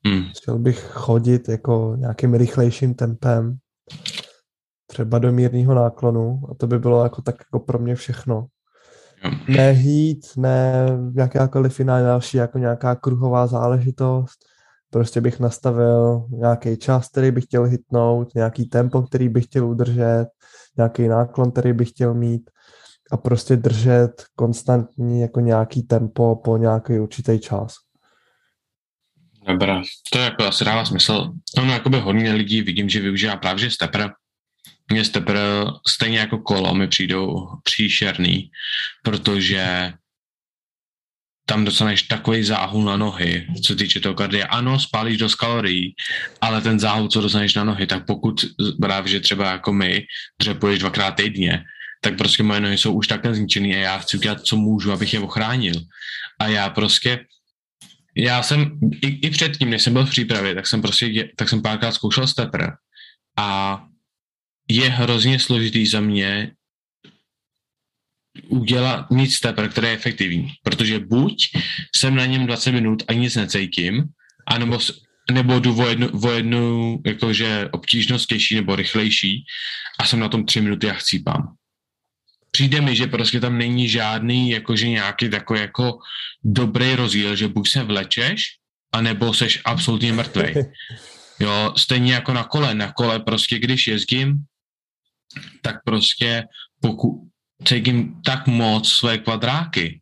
Hmm. 0.05 0.31
Chtěl 0.37 0.59
bych 0.59 0.79
chodit 0.79 1.49
jako 1.49 1.95
nějakým 1.99 2.33
rychlejším 2.33 2.93
tempem 2.93 3.57
třeba 4.91 5.19
do 5.19 5.31
mírného 5.31 5.73
náklonu 5.73 6.41
a 6.51 6.55
to 6.55 6.67
by 6.67 6.79
bylo 6.79 7.03
jako 7.03 7.21
tak 7.21 7.35
jako 7.39 7.59
pro 7.59 7.79
mě 7.79 7.95
všechno. 7.95 8.45
Ne 9.47 9.71
hít, 9.71 10.25
ne 10.37 10.87
jakákoliv 11.15 11.79
jiná 11.79 12.01
další 12.01 12.37
jako 12.37 12.57
nějaká 12.57 12.95
kruhová 12.95 13.47
záležitost. 13.47 14.45
Prostě 14.89 15.21
bych 15.21 15.39
nastavil 15.39 16.25
nějaký 16.29 16.77
čas, 16.77 17.09
který 17.09 17.31
bych 17.31 17.43
chtěl 17.43 17.63
hitnout, 17.63 18.35
nějaký 18.35 18.65
tempo, 18.65 19.01
který 19.01 19.29
bych 19.29 19.45
chtěl 19.45 19.67
udržet, 19.67 20.25
nějaký 20.77 21.07
náklon, 21.07 21.51
který 21.51 21.73
bych 21.73 21.89
chtěl 21.89 22.13
mít 22.13 22.49
a 23.11 23.17
prostě 23.17 23.55
držet 23.55 24.23
konstantní 24.35 25.21
jako 25.21 25.39
nějaký 25.39 25.83
tempo 25.83 26.35
po 26.35 26.57
nějaký 26.57 26.99
určitý 26.99 27.39
čas. 27.39 27.73
Dobrá, 29.47 29.81
to 30.13 30.19
jako 30.19 30.43
asi 30.43 30.65
dává 30.65 30.85
smysl. 30.85 31.31
Ono 31.57 31.73
jakoby 31.73 31.99
hodně 31.99 32.33
lidí 32.33 32.61
vidím, 32.61 32.89
že 32.89 33.01
využívá 33.01 33.37
právě 33.37 33.71
stepper, 33.71 34.11
mě 34.91 35.05
stepr 35.05 35.37
stejně 35.87 36.19
jako 36.19 36.37
kolo 36.37 36.73
mi 36.73 36.87
přijdou 36.87 37.47
příšerný, 37.63 38.51
protože 39.03 39.93
tam 41.45 41.65
dostaneš 41.65 42.03
takový 42.03 42.43
záhul 42.43 42.83
na 42.83 42.97
nohy, 42.97 43.47
co 43.65 43.75
týče 43.75 43.99
toho 43.99 44.15
kardia. 44.15 44.47
Ano, 44.47 44.79
spálíš 44.79 45.17
dost 45.17 45.35
kalorií, 45.35 45.95
ale 46.41 46.61
ten 46.61 46.79
záhul, 46.79 47.07
co 47.07 47.21
dostaneš 47.21 47.53
na 47.53 47.63
nohy, 47.63 47.87
tak 47.87 48.05
pokud 48.05 48.45
právě, 48.81 49.11
že 49.11 49.19
třeba 49.19 49.51
jako 49.51 49.73
my 49.73 50.05
dřepuješ 50.41 50.79
dvakrát 50.79 51.11
týdně, 51.11 51.63
tak 52.01 52.17
prostě 52.17 52.43
moje 52.43 52.59
nohy 52.59 52.77
jsou 52.77 52.93
už 52.93 53.07
takhle 53.07 53.35
zničený 53.35 53.75
a 53.75 53.79
já 53.79 53.97
chci 53.97 54.17
udělat, 54.17 54.41
co 54.41 54.55
můžu, 54.55 54.91
abych 54.91 55.13
je 55.13 55.19
ochránil. 55.19 55.75
A 56.39 56.47
já 56.47 56.69
prostě, 56.69 57.25
já 58.15 58.43
jsem, 58.43 58.79
i, 59.01 59.27
i 59.27 59.29
předtím, 59.29 59.69
než 59.69 59.81
jsem 59.81 59.93
byl 59.93 60.05
v 60.05 60.09
přípravě, 60.09 60.55
tak 60.55 60.67
jsem 60.67 60.81
prostě, 60.81 61.29
tak 61.35 61.49
jsem 61.49 61.61
párkrát 61.61 61.91
zkoušel 61.91 62.27
stepr 62.27 62.67
a 63.37 63.79
je 64.67 64.89
hrozně 64.89 65.39
složitý 65.39 65.85
za 65.87 66.01
mě 66.01 66.51
udělat 68.47 69.11
mít 69.11 69.31
stepper, 69.31 69.69
který 69.69 69.87
je 69.87 69.93
efektivní, 69.93 70.51
protože 70.63 70.99
buď 70.99 71.35
jsem 71.95 72.15
na 72.15 72.25
něm 72.25 72.45
20 72.45 72.71
minut 72.71 73.03
a 73.07 73.13
nic 73.13 73.35
necejtím, 73.35 74.03
anebo, 74.47 74.79
nebo 75.31 75.59
jdu 75.59 75.81
o 75.81 75.87
jednu, 75.87 76.09
o 76.23 76.31
jednu 76.31 76.97
jakože 77.05 77.69
obtížnost 77.71 78.29
těžší 78.29 78.55
nebo 78.55 78.75
rychlejší 78.75 79.45
a 79.99 80.05
jsem 80.05 80.19
na 80.19 80.29
tom 80.29 80.45
3 80.45 80.61
minuty 80.61 80.89
a 80.89 80.93
chcípám. 80.93 81.55
Přijde 82.51 82.81
mi, 82.81 82.95
že 82.95 83.07
prostě 83.07 83.39
tam 83.39 83.57
není 83.57 83.89
žádný 83.89 84.49
jakože 84.49 84.89
nějaký 84.89 85.29
takový 85.29 85.59
jako 85.59 85.97
dobrý 86.43 86.95
rozdíl, 86.95 87.35
že 87.35 87.47
buď 87.47 87.69
se 87.69 87.83
vlečeš, 87.83 88.43
anebo 88.93 89.33
seš 89.33 89.61
absolutně 89.65 90.13
mrtvý. 90.13 90.43
Jo, 91.41 91.73
stejně 91.77 92.13
jako 92.13 92.33
na 92.33 92.43
kole. 92.43 92.75
Na 92.75 92.91
kole 92.91 93.19
prostě, 93.19 93.59
když 93.59 93.87
jezdím, 93.87 94.43
tak 95.61 95.75
prostě 95.85 96.43
pokud 96.81 97.31
cítím 97.65 98.21
tak 98.25 98.47
moc 98.47 98.89
své 98.89 99.17
kvadráky, 99.17 100.01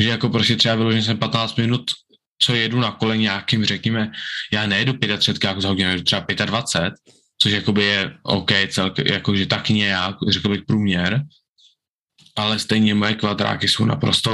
Že 0.00 0.08
jako 0.08 0.28
prostě 0.28 0.56
třeba 0.56 0.74
vyložím 0.74 1.02
jsem 1.02 1.18
15 1.18 1.56
minut, 1.56 1.90
co 2.38 2.54
jedu 2.54 2.80
na 2.80 2.90
kole 2.90 3.16
nějakým, 3.16 3.64
řekněme, 3.64 4.12
já 4.52 4.66
nejedu 4.66 4.92
35 5.18 5.48
jako 5.48 5.60
za 5.60 5.68
hodinu, 5.68 6.02
třeba 6.02 6.26
25, 6.44 6.94
což 7.42 7.52
jakoby 7.52 7.84
je 7.84 8.14
OK, 8.22 8.50
celk, 8.68 8.98
jakože 8.98 9.46
tak 9.46 9.68
nějak, 9.68 10.16
řekl 10.28 10.48
bych 10.48 10.62
průměr, 10.66 11.22
ale 12.36 12.58
stejně 12.58 12.94
moje 12.94 13.14
kvadráky 13.14 13.68
jsou 13.68 13.84
naprosto 13.84 14.30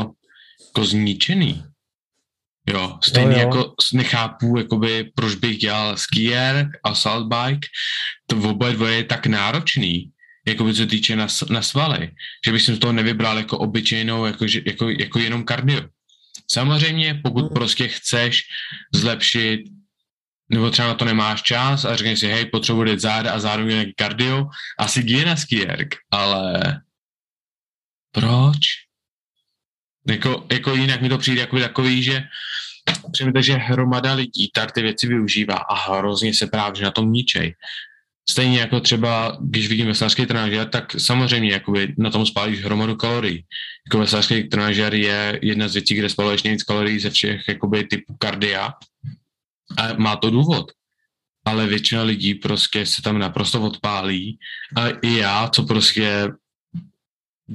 jako 0.66 0.84
zničený. 0.84 1.64
Jo, 2.68 2.98
stejně 3.04 3.32
jo, 3.32 3.38
jo. 3.38 3.46
jako 3.46 3.74
nechápu, 3.92 4.58
jakoby, 4.58 5.12
proč 5.14 5.34
bych 5.34 5.58
dělal 5.58 5.96
skier, 5.96 6.68
assault 6.84 7.28
bike, 7.28 7.68
to 8.26 8.36
v 8.36 8.46
oboje 8.46 8.72
dvoje 8.72 8.96
je 8.96 9.04
tak 9.04 9.26
náročný, 9.26 10.12
jako 10.46 10.64
by 10.64 10.74
se 10.74 10.86
týče 10.86 11.16
na, 11.16 11.26
na 11.50 11.62
svaly, 11.62 12.10
že 12.46 12.52
bych 12.52 12.62
si 12.62 12.74
z 12.74 12.78
toho 12.78 12.92
nevybral 12.92 13.38
jako 13.38 13.58
obyčejnou, 13.58 14.24
jako, 14.24 14.44
jako, 14.66 14.88
jako 14.88 15.18
jenom 15.18 15.44
kardio. 15.44 15.82
Samozřejmě, 16.50 17.20
pokud 17.24 17.48
prostě 17.48 17.88
chceš 17.88 18.42
zlepšit, 18.94 19.60
nebo 20.48 20.70
třeba 20.70 20.88
na 20.88 20.94
to 20.94 21.04
nemáš 21.04 21.42
čas 21.42 21.84
a 21.84 21.96
řekneš 21.96 22.20
si, 22.20 22.26
hej, 22.26 22.46
potřebuji 22.46 22.90
jít 22.90 23.00
záda 23.00 23.32
a 23.32 23.38
zároveň 23.38 23.74
nějaký 23.74 23.94
kardio, 23.96 24.46
asi 24.78 25.00
jdi 25.00 25.24
na 25.24 25.36
skierk, 25.36 25.94
ale 26.10 26.62
proč? 28.12 28.58
Jako, 30.08 30.46
jako 30.52 30.74
jinak 30.74 31.00
mi 31.00 31.08
to 31.08 31.18
přijde 31.18 31.40
jako 31.40 31.60
takový, 31.60 32.02
že 32.02 32.22
přijmete, 33.12 33.42
že 33.42 33.52
hromada 33.54 34.14
lidí 34.14 34.50
tak 34.54 34.72
ty 34.72 34.82
věci 34.82 35.06
využívá 35.06 35.54
a 35.54 35.74
hrozně 35.74 36.34
se 36.34 36.46
právě 36.46 36.82
na 36.82 36.90
tom 36.90 37.12
ničej. 37.12 37.54
Stejně 38.30 38.58
jako 38.58 38.80
třeba, 38.80 39.38
když 39.40 39.68
vidím 39.68 39.86
veslařský 39.86 40.26
trenažer, 40.26 40.68
tak 40.68 41.00
samozřejmě 41.00 41.52
jakoby 41.52 41.94
na 41.98 42.10
tom 42.10 42.26
spálíš 42.26 42.64
hromadu 42.64 42.96
kalorií. 42.96 43.44
Jako 43.86 43.98
veslařský 43.98 44.44
trenažer 44.44 44.94
je 44.94 45.38
jedna 45.42 45.68
z 45.68 45.74
věcí, 45.74 45.94
kde 45.94 46.08
spaluješ 46.08 46.42
nejvíc 46.42 46.62
kalorií 46.62 46.98
ze 46.98 47.10
všech 47.10 47.48
jakoby, 47.48 47.84
typů 47.84 48.16
kardia 48.18 48.72
a 49.78 49.92
má 49.96 50.16
to 50.16 50.30
důvod. 50.30 50.72
Ale 51.44 51.66
většina 51.66 52.02
lidí 52.02 52.34
prostě 52.34 52.86
se 52.86 53.02
tam 53.02 53.18
naprosto 53.18 53.62
odpálí 53.62 54.38
a 54.76 54.88
i 54.88 55.16
já, 55.16 55.48
co 55.48 55.62
prostě 55.62 56.28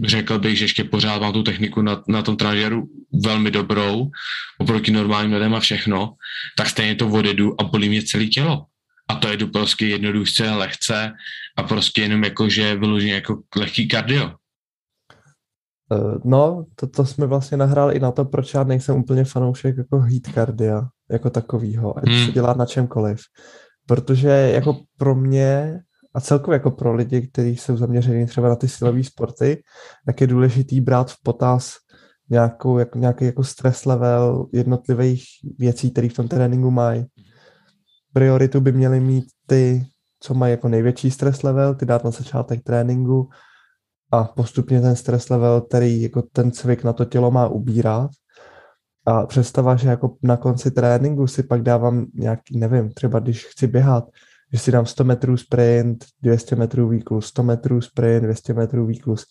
řekl 0.04 0.40
bych, 0.40 0.58
že 0.58 0.66
ještě 0.66 0.84
pořád 0.84 1.22
mám 1.22 1.34
tu 1.34 1.44
techniku 1.44 1.82
na, 1.82 2.04
na 2.08 2.22
tom 2.22 2.38
trenažeru 2.38 2.90
velmi 3.24 3.52
dobrou, 3.52 4.12
oproti 4.58 4.92
normálním 4.92 5.34
lidem 5.34 5.56
a 5.56 5.60
všechno, 5.60 6.14
tak 6.58 6.70
stejně 6.70 6.96
to 6.96 7.10
odjedu 7.10 7.62
a 7.62 7.64
bolí 7.64 7.90
mě 7.90 8.02
celé 8.04 8.26
tělo 8.26 8.66
a 9.10 9.16
to 9.16 9.28
jedu 9.28 9.48
prostě 9.48 9.88
jednoduše, 9.88 10.52
lehce 10.52 11.12
a 11.58 11.64
prostě 11.64 12.02
jenom 12.02 12.24
jako, 12.24 12.50
že 12.50 12.76
vyloženě 12.76 13.14
jako 13.14 13.42
lehký 13.56 13.88
kardio. 13.88 14.32
Eh, 15.94 16.20
no, 16.26 16.66
to, 16.76 16.88
to 16.88 17.06
jsme 17.06 17.26
vlastně 17.26 17.58
nahráli 17.58 17.96
i 17.96 18.00
na 18.00 18.12
to, 18.12 18.26
proč 18.26 18.54
já 18.54 18.64
nejsem 18.64 18.96
úplně 18.96 19.24
fanoušek 19.24 19.78
jako 19.78 20.00
heat 20.00 20.34
cardia, 20.34 20.88
jako 21.12 21.30
takovýho, 21.30 21.98
ať 21.98 22.08
hmm. 22.08 22.26
se 22.26 22.32
dělá 22.32 22.54
na 22.54 22.66
čemkoliv. 22.66 23.20
Protože 23.88 24.30
jako 24.30 24.82
pro 24.98 25.16
mě 25.16 25.80
a 26.14 26.22
celkově 26.22 26.56
jako 26.56 26.72
pro 26.72 26.94
lidi, 26.94 27.28
kteří 27.28 27.58
jsou 27.58 27.78
zaměření 27.78 28.26
třeba 28.26 28.50
na 28.50 28.56
ty 28.56 28.68
silové 28.68 29.04
sporty, 29.04 29.64
tak 30.06 30.22
je 30.22 30.28
důležitý 30.28 30.82
brát 30.82 31.12
v 31.12 31.16
potaz 31.24 31.74
nějakou, 32.30 32.78
jako, 32.78 33.00
nějaký 33.00 33.26
jako 33.26 33.44
stres 33.44 33.86
level 33.86 34.46
jednotlivých 34.54 35.24
věcí, 35.58 35.92
které 35.92 36.10
v 36.10 36.14
tom 36.14 36.28
tréninku 36.28 36.72
mají 36.72 37.06
prioritu 38.14 38.62
by 38.62 38.72
měly 38.72 39.00
mít 39.00 39.26
ty, 39.48 39.86
co 40.20 40.34
mají 40.34 40.52
jako 40.52 40.68
největší 40.68 41.12
stres 41.12 41.44
level, 41.44 41.76
ty 41.76 41.86
dát 41.86 42.04
na 42.04 42.12
začátek 42.12 42.64
tréninku 42.64 43.30
a 44.12 44.24
postupně 44.24 44.82
ten 44.82 44.96
stres 44.96 45.30
level, 45.30 45.62
který 45.62 46.02
jako 46.02 46.22
ten 46.22 46.52
cvik 46.52 46.84
na 46.84 46.94
to 46.94 47.06
tělo 47.06 47.32
má 47.32 47.48
ubírat. 47.48 48.12
A 49.06 49.26
představa, 49.26 49.76
že 49.76 49.90
jako 49.90 50.16
na 50.24 50.38
konci 50.38 50.72
tréninku 50.72 51.28
si 51.28 51.44
pak 51.44 51.62
dávám 51.62 52.06
nějaký, 52.14 52.60
nevím, 52.60 52.94
třeba 52.94 53.20
když 53.20 53.46
chci 53.46 53.68
běhat, 53.68 54.10
že 54.54 54.60
si 54.60 54.72
dám 54.72 54.86
100 54.86 55.04
metrů 55.04 55.38
sprint, 55.38 56.06
200 56.22 56.56
metrů 56.56 56.90
výklus, 56.90 57.28
100 57.28 57.44
metrů 57.44 57.82
sprint, 57.82 58.24
200 58.24 58.54
metrů 58.54 58.86
výklus. 58.86 59.26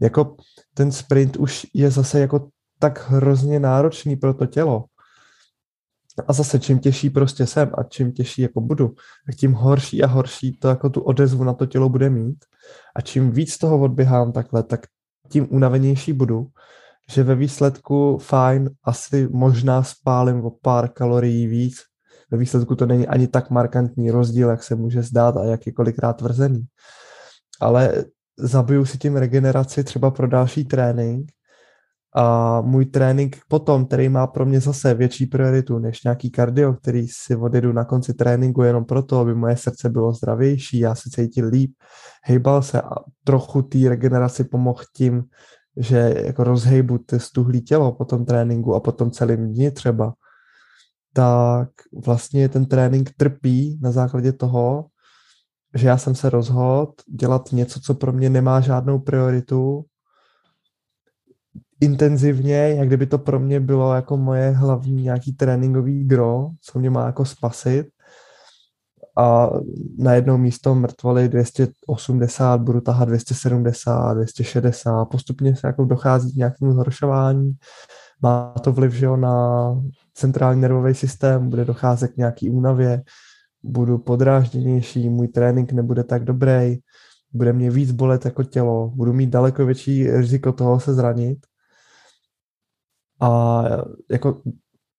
Jako 0.00 0.36
ten 0.74 0.92
sprint 0.92 1.36
už 1.36 1.66
je 1.74 1.90
zase 1.90 2.20
jako 2.20 2.48
tak 2.78 3.10
hrozně 3.10 3.60
náročný 3.60 4.16
pro 4.16 4.34
to 4.34 4.46
tělo, 4.46 4.84
a 6.28 6.32
zase 6.32 6.58
čím 6.58 6.78
těžší 6.78 7.10
prostě 7.10 7.46
jsem 7.46 7.70
a 7.78 7.82
čím 7.82 8.12
těžší 8.12 8.42
jako 8.42 8.60
budu, 8.60 8.88
tak 9.26 9.36
tím 9.36 9.52
horší 9.52 10.02
a 10.02 10.06
horší 10.06 10.56
to 10.58 10.68
jako 10.68 10.90
tu 10.90 11.00
odezvu 11.00 11.44
na 11.44 11.52
to 11.52 11.66
tělo 11.66 11.88
bude 11.88 12.10
mít. 12.10 12.44
A 12.96 13.00
čím 13.00 13.30
víc 13.30 13.58
toho 13.58 13.80
odběhám 13.80 14.32
takhle, 14.32 14.62
tak 14.62 14.80
tím 15.28 15.46
unavenější 15.50 16.12
budu, 16.12 16.46
že 17.10 17.22
ve 17.22 17.34
výsledku 17.34 18.18
fajn, 18.18 18.70
asi 18.84 19.28
možná 19.32 19.82
spálím 19.82 20.44
o 20.44 20.50
pár 20.50 20.88
kalorií 20.88 21.46
víc. 21.46 21.76
Ve 22.30 22.38
výsledku 22.38 22.76
to 22.76 22.86
není 22.86 23.06
ani 23.06 23.28
tak 23.28 23.50
markantní 23.50 24.10
rozdíl, 24.10 24.48
jak 24.48 24.62
se 24.62 24.74
může 24.74 25.02
zdát 25.02 25.36
a 25.36 25.44
jak 25.44 25.60
tvrzený. 26.16 26.64
Ale 27.60 28.04
zabiju 28.38 28.84
si 28.84 28.98
tím 28.98 29.16
regeneraci 29.16 29.84
třeba 29.84 30.10
pro 30.10 30.28
další 30.28 30.64
trénink 30.64 31.30
a 32.16 32.60
můj 32.60 32.84
trénink 32.84 33.36
potom, 33.48 33.86
který 33.86 34.08
má 34.08 34.26
pro 34.26 34.46
mě 34.46 34.60
zase 34.60 34.94
větší 34.94 35.26
prioritu 35.26 35.78
než 35.78 36.04
nějaký 36.04 36.30
kardio, 36.30 36.72
který 36.72 37.08
si 37.08 37.36
odjedu 37.36 37.72
na 37.72 37.84
konci 37.84 38.14
tréninku 38.14 38.62
jenom 38.62 38.84
proto, 38.84 39.18
aby 39.18 39.34
moje 39.34 39.56
srdce 39.56 39.88
bylo 39.88 40.12
zdravější, 40.12 40.78
já 40.78 40.94
se 40.94 41.10
cítil 41.10 41.48
líp, 41.48 41.72
hejbal 42.24 42.62
se 42.62 42.82
a 42.82 42.90
trochu 43.24 43.62
té 43.62 43.78
regeneraci 43.88 44.44
pomohl 44.44 44.82
tím, 44.96 45.24
že 45.76 46.14
jako 46.24 46.44
rozhejbu 46.44 46.98
stuhlý 47.16 47.62
tělo 47.62 47.92
po 47.92 48.04
tom 48.04 48.24
tréninku 48.24 48.74
a 48.74 48.80
potom 48.80 49.10
celým 49.10 49.52
dní 49.52 49.70
třeba, 49.70 50.12
tak 51.12 51.68
vlastně 52.04 52.48
ten 52.48 52.66
trénink 52.66 53.10
trpí 53.16 53.78
na 53.82 53.90
základě 53.90 54.32
toho, 54.32 54.86
že 55.74 55.88
já 55.88 55.98
jsem 55.98 56.14
se 56.14 56.30
rozhodl 56.30 56.92
dělat 57.20 57.52
něco, 57.52 57.80
co 57.80 57.94
pro 57.94 58.12
mě 58.12 58.30
nemá 58.30 58.60
žádnou 58.60 58.98
prioritu 58.98 59.84
intenzivně, 61.84 62.56
jak 62.56 62.86
kdyby 62.88 63.06
to 63.06 63.18
pro 63.18 63.40
mě 63.40 63.60
bylo 63.60 63.94
jako 63.94 64.16
moje 64.16 64.50
hlavní 64.50 65.02
nějaký 65.02 65.32
tréninkový 65.32 66.04
gro, 66.04 66.48
co 66.60 66.78
mě 66.78 66.90
má 66.90 67.06
jako 67.06 67.24
spasit. 67.24 67.86
A 69.16 69.50
na 69.98 70.14
jedno 70.14 70.38
místo 70.38 70.74
mrtvoly 70.74 71.28
280, 71.28 72.60
budu 72.60 72.80
tahat 72.80 73.08
270, 73.08 74.14
260, 74.14 75.04
postupně 75.04 75.56
se 75.56 75.66
jako 75.66 75.84
dochází 75.84 76.32
k 76.32 76.36
nějakému 76.36 76.72
zhoršování. 76.72 77.52
Má 78.22 78.54
to 78.60 78.72
vliv, 78.72 78.92
že 78.92 79.06
jo, 79.06 79.16
na 79.16 79.66
centrální 80.14 80.60
nervový 80.60 80.94
systém, 80.94 81.50
bude 81.50 81.64
docházet 81.64 82.08
k 82.08 82.16
nějaký 82.16 82.50
únavě, 82.50 83.02
budu 83.62 83.98
podrážděnější, 83.98 85.08
můj 85.08 85.28
trénink 85.28 85.72
nebude 85.72 86.04
tak 86.04 86.24
dobrý, 86.24 86.76
bude 87.32 87.52
mě 87.52 87.70
víc 87.70 87.92
bolet 87.92 88.24
jako 88.24 88.42
tělo, 88.42 88.92
budu 88.94 89.12
mít 89.12 89.30
daleko 89.30 89.66
větší 89.66 90.10
riziko 90.10 90.52
toho 90.52 90.80
se 90.80 90.94
zranit 90.94 91.38
a 93.20 93.62
jako 94.10 94.42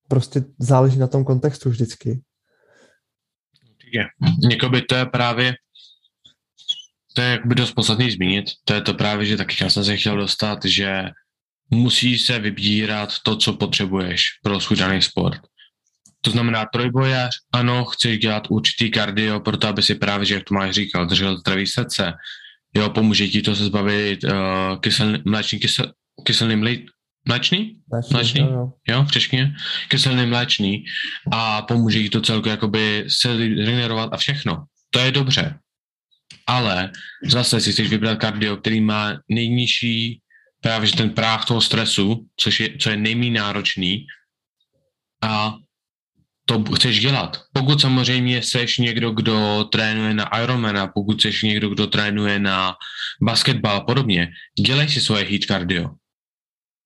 prostě 0.07 0.43
záleží 0.59 0.99
na 0.99 1.07
tom 1.07 1.25
kontextu 1.25 1.69
vždycky. 1.69 2.21
Určitě. 3.71 4.69
by 4.69 4.81
to 4.81 4.95
je 4.95 5.05
právě 5.05 5.55
to 7.15 7.21
je 7.21 7.39
by 7.45 7.55
dost 7.55 7.71
podstatný 7.71 8.11
zmínit, 8.11 8.45
to 8.65 8.73
je 8.73 8.81
to 8.81 8.93
právě, 8.93 9.25
že 9.25 9.37
taky 9.37 9.55
já 9.61 9.69
jsem 9.69 9.83
se 9.83 9.97
chtěl 9.97 10.17
dostat, 10.17 10.65
že 10.65 11.09
musí 11.69 12.19
se 12.19 12.39
vybírat 12.39 13.13
to, 13.23 13.37
co 13.37 13.53
potřebuješ 13.53 14.23
pro 14.43 14.59
svůj 14.59 14.77
daný 14.77 15.01
sport. 15.01 15.39
To 16.21 16.31
znamená 16.31 16.65
trojbojař, 16.73 17.31
ano, 17.53 17.85
chceš 17.85 18.19
dělat 18.19 18.47
určitý 18.49 18.91
kardio, 18.91 19.39
proto 19.39 19.67
aby 19.67 19.83
si 19.83 19.95
právě, 19.95 20.33
jak 20.33 20.43
to 20.43 20.53
máš 20.53 20.71
říkal, 20.71 21.05
držel 21.05 21.37
zdravý 21.37 21.67
srdce, 21.67 22.13
jo, 22.75 22.89
pomůže 22.89 23.27
ti 23.27 23.41
to 23.41 23.55
se 23.55 23.65
zbavit 23.65 24.23
uh, 24.23 24.31
kysel, 24.79 25.17
mléčný 25.25 25.59
kysel, 25.59 25.93
kyselný 26.23 26.55
Mléčný? 27.27 27.75
Mléčný, 27.91 28.13
mléčný? 28.13 28.41
Jo, 28.41 28.47
jo. 28.51 28.71
jo, 28.87 29.03
v 29.03 29.11
češtině. 29.11 29.55
Kyselný 29.87 30.25
mléčný 30.25 30.83
a 31.31 31.61
pomůže 31.61 31.99
jí 31.99 32.09
to 32.09 32.21
celku 32.21 32.49
jakoby 32.49 33.05
se 33.07 33.37
regenerovat 33.37 34.13
a 34.13 34.17
všechno. 34.17 34.65
To 34.89 34.99
je 34.99 35.11
dobře. 35.11 35.59
Ale 36.47 36.91
zase 37.27 37.61
si 37.61 37.71
chceš 37.71 37.89
vybrat 37.89 38.19
kardio, 38.19 38.57
který 38.57 38.81
má 38.81 39.17
nejnižší 39.29 40.21
právě 40.61 40.91
ten 40.91 41.09
práh 41.09 41.45
toho 41.45 41.61
stresu, 41.61 42.25
což 42.37 42.59
je, 42.59 42.77
co 42.77 42.89
je 42.89 42.97
nejméně 42.97 43.39
náročný 43.39 44.05
a 45.23 45.55
to 46.45 46.63
chceš 46.63 46.99
dělat. 46.99 47.41
Pokud 47.53 47.81
samozřejmě 47.81 48.43
seš 48.43 48.77
někdo, 48.77 49.11
kdo 49.11 49.63
trénuje 49.71 50.13
na 50.13 50.41
Ironmana, 50.43 50.87
pokud 50.87 51.21
seš 51.21 51.43
někdo, 51.43 51.69
kdo 51.69 51.87
trénuje 51.87 52.39
na 52.39 52.75
basketbal 53.21 53.77
a 53.77 53.81
podobně, 53.81 54.29
dělej 54.59 54.89
si 54.89 55.01
svoje 55.01 55.25
heat 55.25 55.43
cardio 55.43 55.89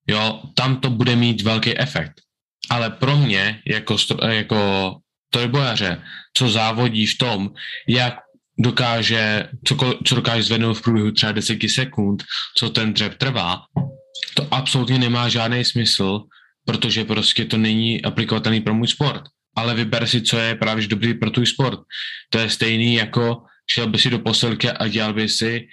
jo, 0.10 0.42
tam 0.54 0.82
to 0.82 0.90
bude 0.90 1.16
mít 1.16 1.42
velký 1.42 1.78
efekt. 1.78 2.22
Ale 2.70 2.90
pro 2.90 3.18
mě, 3.18 3.62
jako, 3.66 3.96
jako 4.30 4.96
trojbojaře, 5.30 6.02
co 6.34 6.50
závodí 6.50 7.06
v 7.06 7.18
tom, 7.18 7.50
jak 7.88 8.16
dokáže, 8.58 9.50
co, 9.68 9.76
co 10.06 10.16
dokáže 10.16 10.44
zvednout 10.44 10.74
v 10.74 10.82
průběhu 10.82 11.12
třeba 11.12 11.32
10 11.32 11.58
sekund, 11.70 12.24
co 12.58 12.70
ten 12.70 12.94
dřep 12.94 13.18
trvá, 13.18 13.62
to 14.34 14.48
absolutně 14.52 15.00
nemá 15.00 15.30
žádný 15.30 15.66
smysl, 15.66 16.22
protože 16.66 17.06
prostě 17.06 17.46
to 17.46 17.58
není 17.58 18.02
aplikovatelný 18.02 18.62
pro 18.62 18.74
můj 18.74 18.88
sport. 18.88 19.22
Ale 19.56 19.76
vyber 19.76 20.08
si, 20.08 20.22
co 20.22 20.38
je 20.38 20.56
právě 20.56 20.88
dobrý 20.88 21.14
pro 21.14 21.32
tvůj 21.32 21.46
sport. 21.46 21.80
To 22.30 22.40
je 22.40 22.50
stejný 22.50 22.94
jako 22.94 23.44
šel 23.72 23.88
by 23.88 23.98
si 23.98 24.10
do 24.10 24.20
posilky 24.20 24.72
a 24.72 24.88
dělal 24.88 25.14
by 25.14 25.30
si 25.30 25.68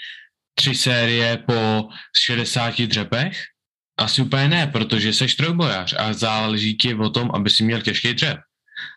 tři 0.54 0.74
série 0.74 1.36
po 1.36 1.88
60 2.24 2.80
dřepech? 2.80 3.55
Asi 3.98 4.22
úplně 4.22 4.48
ne, 4.48 4.66
protože 4.66 5.12
jsi 5.12 5.26
trojbojař 5.26 5.94
a 5.98 6.12
záleží 6.12 6.76
ti 6.76 6.94
o 6.94 7.10
tom, 7.10 7.30
aby 7.34 7.50
si 7.50 7.64
měl 7.64 7.82
těžký 7.82 8.14
dřep. 8.14 8.38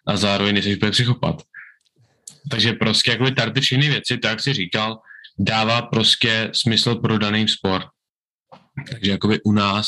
A 0.08 0.18
zároveň 0.18 0.54
nejsi 0.54 0.76
úplně 0.76 0.92
psychopat. 0.92 1.42
Takže 2.50 2.74
prostě 2.74 3.12
jakoby 3.12 3.32
tady 3.32 3.52
ty 3.52 3.62
všechny 3.62 3.90
věci, 3.90 4.18
tak 4.18 4.30
jak 4.30 4.40
jsi 4.40 4.54
říkal, 4.54 5.00
dává 5.40 5.82
prostě 5.82 6.50
smysl 6.54 6.96
pro 6.96 7.18
daný 7.18 7.48
sport. 7.48 7.88
Takže 8.90 9.12
jakoby 9.12 9.42
u 9.42 9.52
nás 9.52 9.86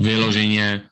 vyloženě 0.00 0.82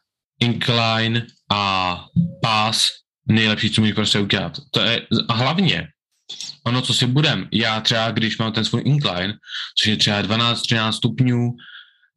incline 0.40 1.26
a 1.52 2.04
pass 2.42 2.88
nejlepší, 3.28 3.70
co 3.70 3.80
můžeš 3.80 3.94
prostě 3.94 4.18
udělat. 4.18 4.52
To 4.70 4.80
je, 4.80 5.06
a 5.28 5.32
hlavně, 5.32 5.88
ono, 6.64 6.82
co 6.82 6.94
si 6.94 7.06
budem, 7.06 7.48
já 7.52 7.80
třeba, 7.80 8.10
když 8.10 8.38
mám 8.38 8.52
ten 8.52 8.64
svůj 8.64 8.82
incline, 8.84 9.34
což 9.80 9.86
je 9.86 9.96
třeba 9.96 10.22
12-13 10.22 10.92
stupňů, 10.92 11.50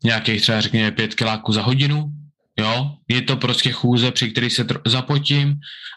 nějakých 0.03 0.41
třeba 0.41 0.61
řekněme 0.61 0.91
5 0.91 1.15
kiláků 1.15 1.53
za 1.53 1.61
hodinu, 1.61 2.11
jo, 2.59 2.95
je 3.07 3.21
to 3.21 3.37
prostě 3.37 3.71
chůze, 3.71 4.11
při 4.11 4.31
který 4.31 4.49
se 4.49 4.65
zapotím, 4.85 5.55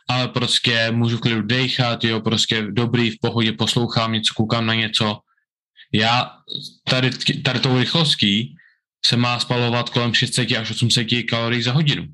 ale 0.08 0.28
prostě 0.28 0.90
můžu 0.90 1.18
klidu 1.18 1.42
dechat, 1.42 2.04
jo, 2.04 2.20
prostě 2.20 2.66
dobrý, 2.70 3.10
v 3.10 3.20
pohodě 3.20 3.52
poslouchám 3.52 4.12
něco, 4.12 4.34
koukám 4.34 4.66
na 4.66 4.74
něco. 4.74 5.18
Já 5.92 6.30
tady, 6.84 7.10
tady 7.44 7.60
tou 7.60 7.78
rychlostí 7.78 8.54
se 9.06 9.16
má 9.16 9.40
spalovat 9.40 9.90
kolem 9.90 10.14
600 10.14 10.52
až 10.52 10.70
800 10.70 11.08
kalorií 11.30 11.62
za 11.62 11.72
hodinu. 11.72 12.06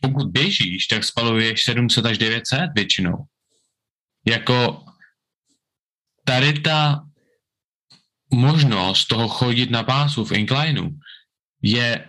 Pokud 0.00 0.30
běžíš, 0.30 0.86
tak 0.86 1.04
spaluješ 1.04 1.64
700 1.64 2.06
až 2.06 2.18
900 2.18 2.60
většinou. 2.74 3.16
Jako 4.26 4.84
tady 6.24 6.52
ta 6.52 7.07
možnost 8.30 9.06
toho 9.06 9.28
chodit 9.28 9.70
na 9.70 9.82
pásu 9.82 10.24
v 10.24 10.32
inclineu 10.32 10.90
je 11.62 12.08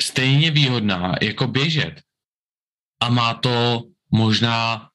stejně 0.00 0.50
výhodná 0.50 1.14
jako 1.22 1.46
běžet. 1.46 2.00
A 3.00 3.08
má 3.08 3.34
to 3.34 3.82
možná 4.12 4.88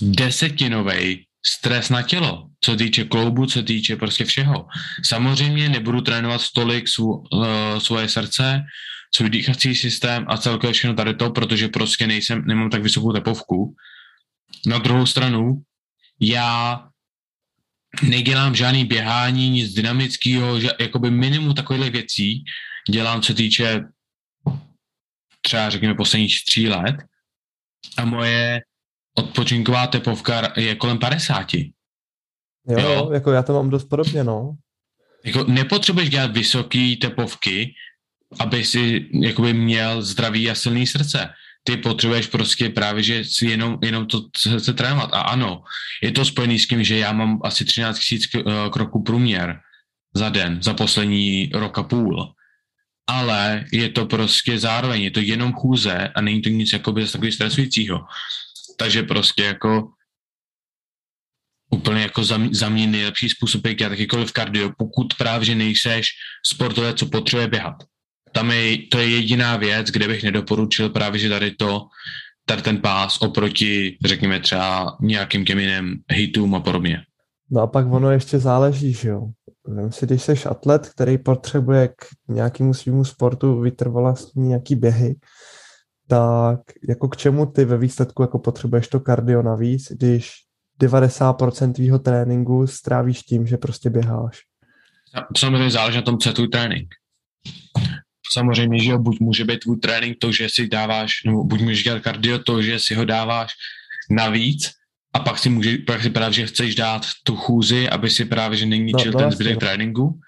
desetinový 0.00 1.26
stres 1.46 1.88
na 1.88 2.02
tělo, 2.02 2.48
co 2.60 2.76
týče 2.76 3.04
kloubu, 3.04 3.46
co 3.46 3.62
týče 3.62 3.96
prostě 3.96 4.24
všeho. 4.24 4.66
Samozřejmě 5.04 5.68
nebudu 5.68 6.00
trénovat 6.00 6.40
stolik 6.40 6.88
svů, 6.88 7.16
uh, 7.16 7.46
svoje 7.78 8.08
srdce, 8.08 8.64
svůj 9.14 9.30
dýchací 9.30 9.74
systém 9.74 10.26
a 10.28 10.36
celkově 10.36 10.72
všechno 10.72 10.94
tady 10.94 11.14
to, 11.14 11.30
protože 11.30 11.68
prostě 11.68 12.06
nejsem, 12.06 12.44
nemám 12.46 12.70
tak 12.70 12.82
vysokou 12.82 13.12
tepovku. 13.12 13.74
Na 14.66 14.78
druhou 14.78 15.06
stranu, 15.06 15.62
já 16.20 16.84
nedělám 18.02 18.54
žádný 18.54 18.84
běhání, 18.84 19.50
nic 19.50 19.74
dynamického, 19.74 20.60
že, 20.60 20.68
jakoby 20.80 21.10
minimum 21.10 21.54
takových 21.54 21.90
věcí 21.90 22.44
dělám, 22.90 23.22
co 23.22 23.34
týče 23.34 23.80
třeba 25.42 25.70
řekněme 25.70 25.94
posledních 25.94 26.44
tří 26.44 26.68
let 26.68 26.96
a 27.96 28.04
moje 28.04 28.60
odpočinková 29.14 29.86
tepovka 29.86 30.52
je 30.56 30.74
kolem 30.74 30.98
50. 30.98 31.54
Jo, 31.54 32.80
jo, 32.80 33.10
jako 33.12 33.32
já 33.32 33.42
to 33.42 33.52
mám 33.52 33.70
dost 33.70 33.84
podobně, 33.84 34.24
no. 34.24 34.56
Jako 35.24 35.44
nepotřebuješ 35.44 36.10
dělat 36.10 36.30
vysoké 36.30 36.94
tepovky, 37.00 37.74
aby 38.40 38.64
si 38.64 39.10
jakoby 39.22 39.52
měl 39.52 40.02
zdravý 40.02 40.50
a 40.50 40.54
silný 40.54 40.86
srdce. 40.86 41.28
Ty 41.66 41.76
potřebuješ 41.76 42.26
prostě 42.26 42.70
právě, 42.70 43.02
že 43.02 43.24
si 43.24 43.46
jenom, 43.46 43.78
jenom 43.82 44.06
to 44.06 44.22
se 44.58 44.72
trénovat. 44.72 45.10
A 45.12 45.20
ano, 45.20 45.62
je 46.02 46.12
to 46.12 46.24
spojený 46.24 46.58
s 46.58 46.66
tím, 46.66 46.84
že 46.84 46.98
já 46.98 47.12
mám 47.12 47.40
asi 47.44 47.64
13 47.64 47.98
000 48.44 48.70
kroků 48.70 49.02
průměr 49.02 49.60
za 50.14 50.28
den, 50.28 50.62
za 50.62 50.74
poslední 50.74 51.50
rok 51.54 51.78
a 51.78 51.82
půl. 51.82 52.32
Ale 53.06 53.64
je 53.72 53.88
to 53.88 54.06
prostě 54.06 54.58
zároveň, 54.58 55.02
je 55.02 55.10
to 55.10 55.20
jenom 55.20 55.52
chůze 55.52 56.08
a 56.08 56.20
není 56.20 56.42
to 56.42 56.48
nic 56.48 56.72
jakoby 56.72 57.06
takový 57.06 57.32
stresujícího. 57.32 58.00
Takže 58.78 59.02
prostě 59.02 59.42
jako 59.44 59.90
úplně 61.70 62.02
jako 62.02 62.24
za, 62.24 62.38
za 62.50 62.68
mě 62.68 62.86
nejlepší 62.86 63.28
způsob, 63.28 63.66
jak 63.66 63.76
dělat 63.76 63.90
jakýkoliv 63.90 64.32
kardio, 64.32 64.72
pokud 64.78 65.14
právě 65.14 65.44
že 65.44 65.54
nejseš 65.54 66.08
sportovec, 66.46 66.98
co 66.98 67.06
potřebuje 67.06 67.48
běhat. 67.48 67.74
Tam 68.36 68.50
je, 68.50 68.78
to 68.92 68.98
je 68.98 69.08
jediná 69.08 69.56
věc, 69.56 69.86
kde 69.86 70.08
bych 70.08 70.22
nedoporučil 70.22 70.90
právě, 70.90 71.18
že 71.18 71.28
tady 71.28 71.50
to, 71.50 71.86
tady 72.44 72.62
ten 72.62 72.80
pás 72.80 73.22
oproti, 73.22 73.98
řekněme 74.04 74.40
třeba 74.40 74.96
nějakým 75.00 75.44
těm 75.44 75.58
jiným 75.58 75.98
hitům 76.12 76.54
a 76.54 76.60
podobně. 76.60 76.98
No 77.50 77.60
a 77.60 77.66
pak 77.66 77.86
ono 77.92 78.10
ještě 78.10 78.38
záleží, 78.38 78.92
že 78.92 79.08
jo. 79.08 79.28
Vím 79.68 79.92
si, 79.92 80.06
když 80.06 80.22
jsi 80.22 80.32
atlet, 80.44 80.88
který 80.88 81.18
potřebuje 81.18 81.88
k 81.88 82.06
nějakému 82.28 82.74
svýmu 82.74 83.04
sportu 83.04 83.60
vytrvalostní 83.60 84.48
nějaký 84.48 84.74
běhy, 84.74 85.14
tak 86.08 86.60
jako 86.88 87.08
k 87.08 87.16
čemu 87.16 87.46
ty 87.46 87.64
ve 87.64 87.78
výsledku 87.78 88.22
jako 88.22 88.38
potřebuješ 88.38 88.88
to 88.88 89.00
kardio 89.00 89.42
navíc, 89.42 89.92
když 89.92 90.32
90% 90.82 91.72
tvýho 91.72 91.98
tréninku 91.98 92.66
strávíš 92.66 93.22
tím, 93.22 93.46
že 93.46 93.56
prostě 93.56 93.90
běháš? 93.90 94.38
Samozřejmě 95.36 95.70
záleží 95.70 95.96
na 95.96 96.02
tom, 96.02 96.18
co 96.18 96.28
je 96.28 96.32
tvůj 96.32 96.48
trénink. 96.48 96.88
Samozřejmě, 98.32 98.78
že 98.84 98.90
jo, 98.90 98.98
buď 98.98 99.20
může 99.20 99.44
být 99.44 99.60
tvůj 99.60 99.76
trénink 99.76 100.16
to, 100.20 100.32
že 100.32 100.48
si 100.48 100.68
dáváš, 100.68 101.12
nebo 101.26 101.44
buď 101.44 101.60
můžeš 101.60 101.84
dělat 101.84 102.02
kardio 102.02 102.38
to, 102.38 102.62
že 102.62 102.78
si 102.78 102.94
ho 102.94 103.04
dáváš 103.04 103.52
navíc, 104.10 104.70
a 105.14 105.18
pak 105.18 105.38
si, 105.38 105.48
může, 105.48 105.78
pak 105.86 106.02
si 106.02 106.10
právě, 106.10 106.32
že 106.32 106.46
chceš 106.46 106.74
dát 106.74 107.06
tu 107.24 107.36
chůzi, 107.36 107.88
aby 107.88 108.10
si 108.10 108.24
právě, 108.24 108.58
že 108.58 108.66
neníčil 108.66 109.12
no, 109.12 109.18
ten 109.18 109.30
zbytek 109.30 109.54
no. 109.54 109.60
tréninku, 109.60 110.20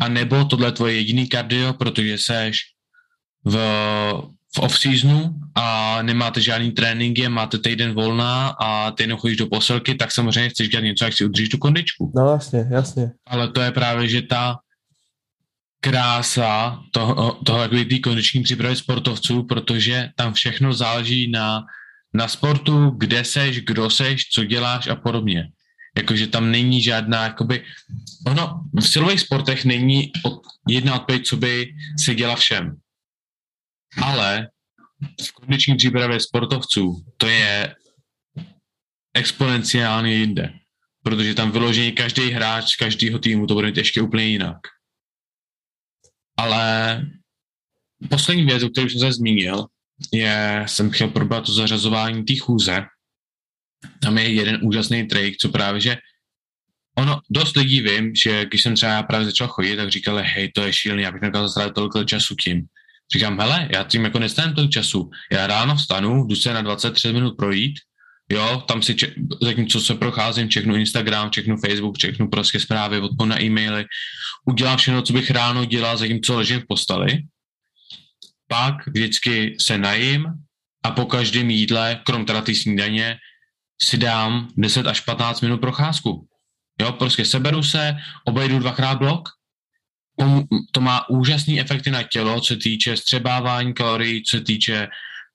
a 0.00 0.08
nebo 0.08 0.44
tohle 0.44 0.68
je 0.68 0.72
tvoje 0.72 0.94
jediný 0.94 1.28
kardio, 1.28 1.72
protože 1.72 2.18
seš 2.18 2.60
v 3.44 3.56
v 4.56 4.58
off-seasonu 4.58 5.34
a 5.54 5.98
nemáte 6.02 6.40
žádný 6.40 6.70
tréninky, 6.70 7.28
máte 7.28 7.58
týden 7.58 7.94
volná 7.94 8.48
a 8.48 8.90
ty 8.90 9.02
jenom 9.02 9.18
chodíš 9.18 9.36
do 9.36 9.46
posilky, 9.46 9.94
tak 9.94 10.12
samozřejmě 10.12 10.48
chceš 10.48 10.68
dělat 10.68 10.84
něco, 10.84 11.04
jak 11.04 11.14
si 11.14 11.24
udržíš 11.24 11.48
tu 11.48 11.58
kondičku. 11.58 12.12
No 12.16 12.30
jasně, 12.32 12.66
jasně. 12.70 13.12
Ale 13.26 13.48
to 13.48 13.60
je 13.60 13.72
právě, 13.72 14.08
že 14.08 14.22
ta 14.22 14.58
krása 15.84 16.80
toho, 16.90 17.44
toho 17.44 17.62
jakoby 17.62 17.84
tý 17.84 18.00
kondiční 18.00 18.42
přípravy 18.42 18.76
sportovců, 18.76 19.42
protože 19.42 20.08
tam 20.16 20.32
všechno 20.32 20.72
záleží 20.72 21.30
na, 21.30 21.64
na 22.14 22.28
sportu, 22.28 22.90
kde 22.96 23.24
seš, 23.24 23.60
kdo 23.60 23.90
seš, 23.90 24.28
co 24.32 24.44
děláš 24.44 24.86
a 24.86 24.96
podobně. 24.96 25.48
Jakože 25.96 26.26
tam 26.26 26.50
není 26.50 26.82
žádná, 26.82 27.24
jakoby, 27.24 27.64
ono, 28.26 28.64
v 28.80 28.88
silových 28.88 29.20
sportech 29.20 29.64
není 29.64 30.12
od, 30.24 30.40
jedna 30.68 30.94
odpověď, 30.94 31.26
co 31.26 31.36
by 31.36 31.74
se 31.98 32.14
děla 32.14 32.36
všem 32.36 32.76
ale 34.02 34.48
v 35.22 35.32
kondiční 35.32 35.76
přípravě 35.76 36.20
sportovců 36.20 37.04
to 37.16 37.26
je 37.26 37.74
exponenciálně 39.14 40.14
jinde. 40.14 40.52
Protože 41.02 41.34
tam 41.34 41.50
vyložení 41.50 41.92
každý 41.92 42.30
hráč 42.30 42.76
každého 42.76 43.18
týmu 43.18 43.46
to 43.46 43.54
bude 43.54 43.66
mít 43.66 43.76
ještě 43.76 44.02
úplně 44.02 44.24
jinak. 44.24 44.56
Ale 46.36 47.02
poslední 48.10 48.44
věc, 48.44 48.62
o 48.62 48.68
které 48.68 48.90
jsem 48.90 49.00
se 49.00 49.12
zmínil, 49.12 49.66
je, 50.12 50.64
jsem 50.66 50.90
chtěl 50.90 51.08
probrat 51.08 51.46
to 51.46 51.52
zařazování 51.52 52.24
té 52.24 52.34
chůze. 52.40 52.82
Tam 54.00 54.18
je 54.18 54.32
jeden 54.32 54.60
úžasný 54.62 55.04
trik, 55.06 55.36
co 55.36 55.48
právě, 55.48 55.80
že 55.80 55.96
ono, 56.98 57.20
dost 57.30 57.56
lidí 57.56 57.80
vím, 57.80 58.14
že 58.14 58.44
když 58.44 58.62
jsem 58.62 58.74
třeba 58.74 59.02
právě 59.02 59.26
začal 59.26 59.48
chodit, 59.48 59.76
tak 59.76 59.90
říkali, 59.90 60.22
hej, 60.26 60.52
to 60.54 60.62
je 60.62 60.72
šílený, 60.72 61.02
já 61.02 61.12
bych 61.12 61.22
nekázal 61.22 61.48
strávit 61.48 61.74
tolik 61.74 62.06
času 62.06 62.34
tím. 62.34 62.66
Říkám, 63.12 63.40
hele, 63.40 63.68
já 63.72 63.84
tím 63.84 64.04
jako 64.04 64.18
nestávám 64.18 64.54
tolik 64.54 64.70
času. 64.70 65.10
Já 65.32 65.46
ráno 65.46 65.76
vstanu, 65.76 66.24
jdu 66.26 66.36
se 66.36 66.54
na 66.54 66.62
23 66.62 67.12
minut 67.12 67.36
projít, 67.36 67.74
jo, 68.32 68.62
tam 68.68 68.82
si, 68.82 68.94
če- 68.94 69.14
zatímco 69.42 69.80
se 69.80 69.94
procházím, 69.94 70.48
čeknu 70.48 70.74
Instagram, 70.74 71.30
čeknu 71.30 71.56
Facebook, 71.56 71.98
čeknu 71.98 72.28
prostě 72.28 72.60
zprávy, 72.60 72.98
odpovím 72.98 73.28
na 73.28 73.42
e-maily, 73.42 73.84
udělám 74.46 74.76
všechno, 74.78 75.02
co 75.02 75.12
bych 75.12 75.30
ráno 75.30 75.64
dělal, 75.64 75.96
zatímco 75.96 76.36
ležím 76.36 76.60
v 76.60 76.66
posteli. 76.68 77.22
Pak 78.48 78.86
vždycky 78.86 79.56
se 79.60 79.78
najím 79.78 80.26
a 80.84 80.90
po 80.90 81.06
každém 81.06 81.50
jídle, 81.50 82.00
krom 82.04 82.24
teda 82.24 82.40
té 82.40 82.54
snídaně, 82.54 83.16
si 83.82 83.98
dám 83.98 84.48
10 84.56 84.86
až 84.86 85.00
15 85.00 85.40
minut 85.40 85.60
procházku. 85.60 86.28
Jo, 86.80 86.92
prostě 86.92 87.24
seberu 87.24 87.62
se, 87.62 87.96
obejdu 88.24 88.58
dvakrát 88.58 88.98
blok 88.98 89.28
to 90.70 90.80
má 90.80 91.08
úžasné 91.08 91.60
efekty 91.60 91.90
na 91.90 92.02
tělo, 92.02 92.40
co 92.40 92.56
týče 92.56 92.96
střebávání 92.96 93.74
kalorií, 93.74 94.22
co 94.22 94.40
týče 94.40 94.88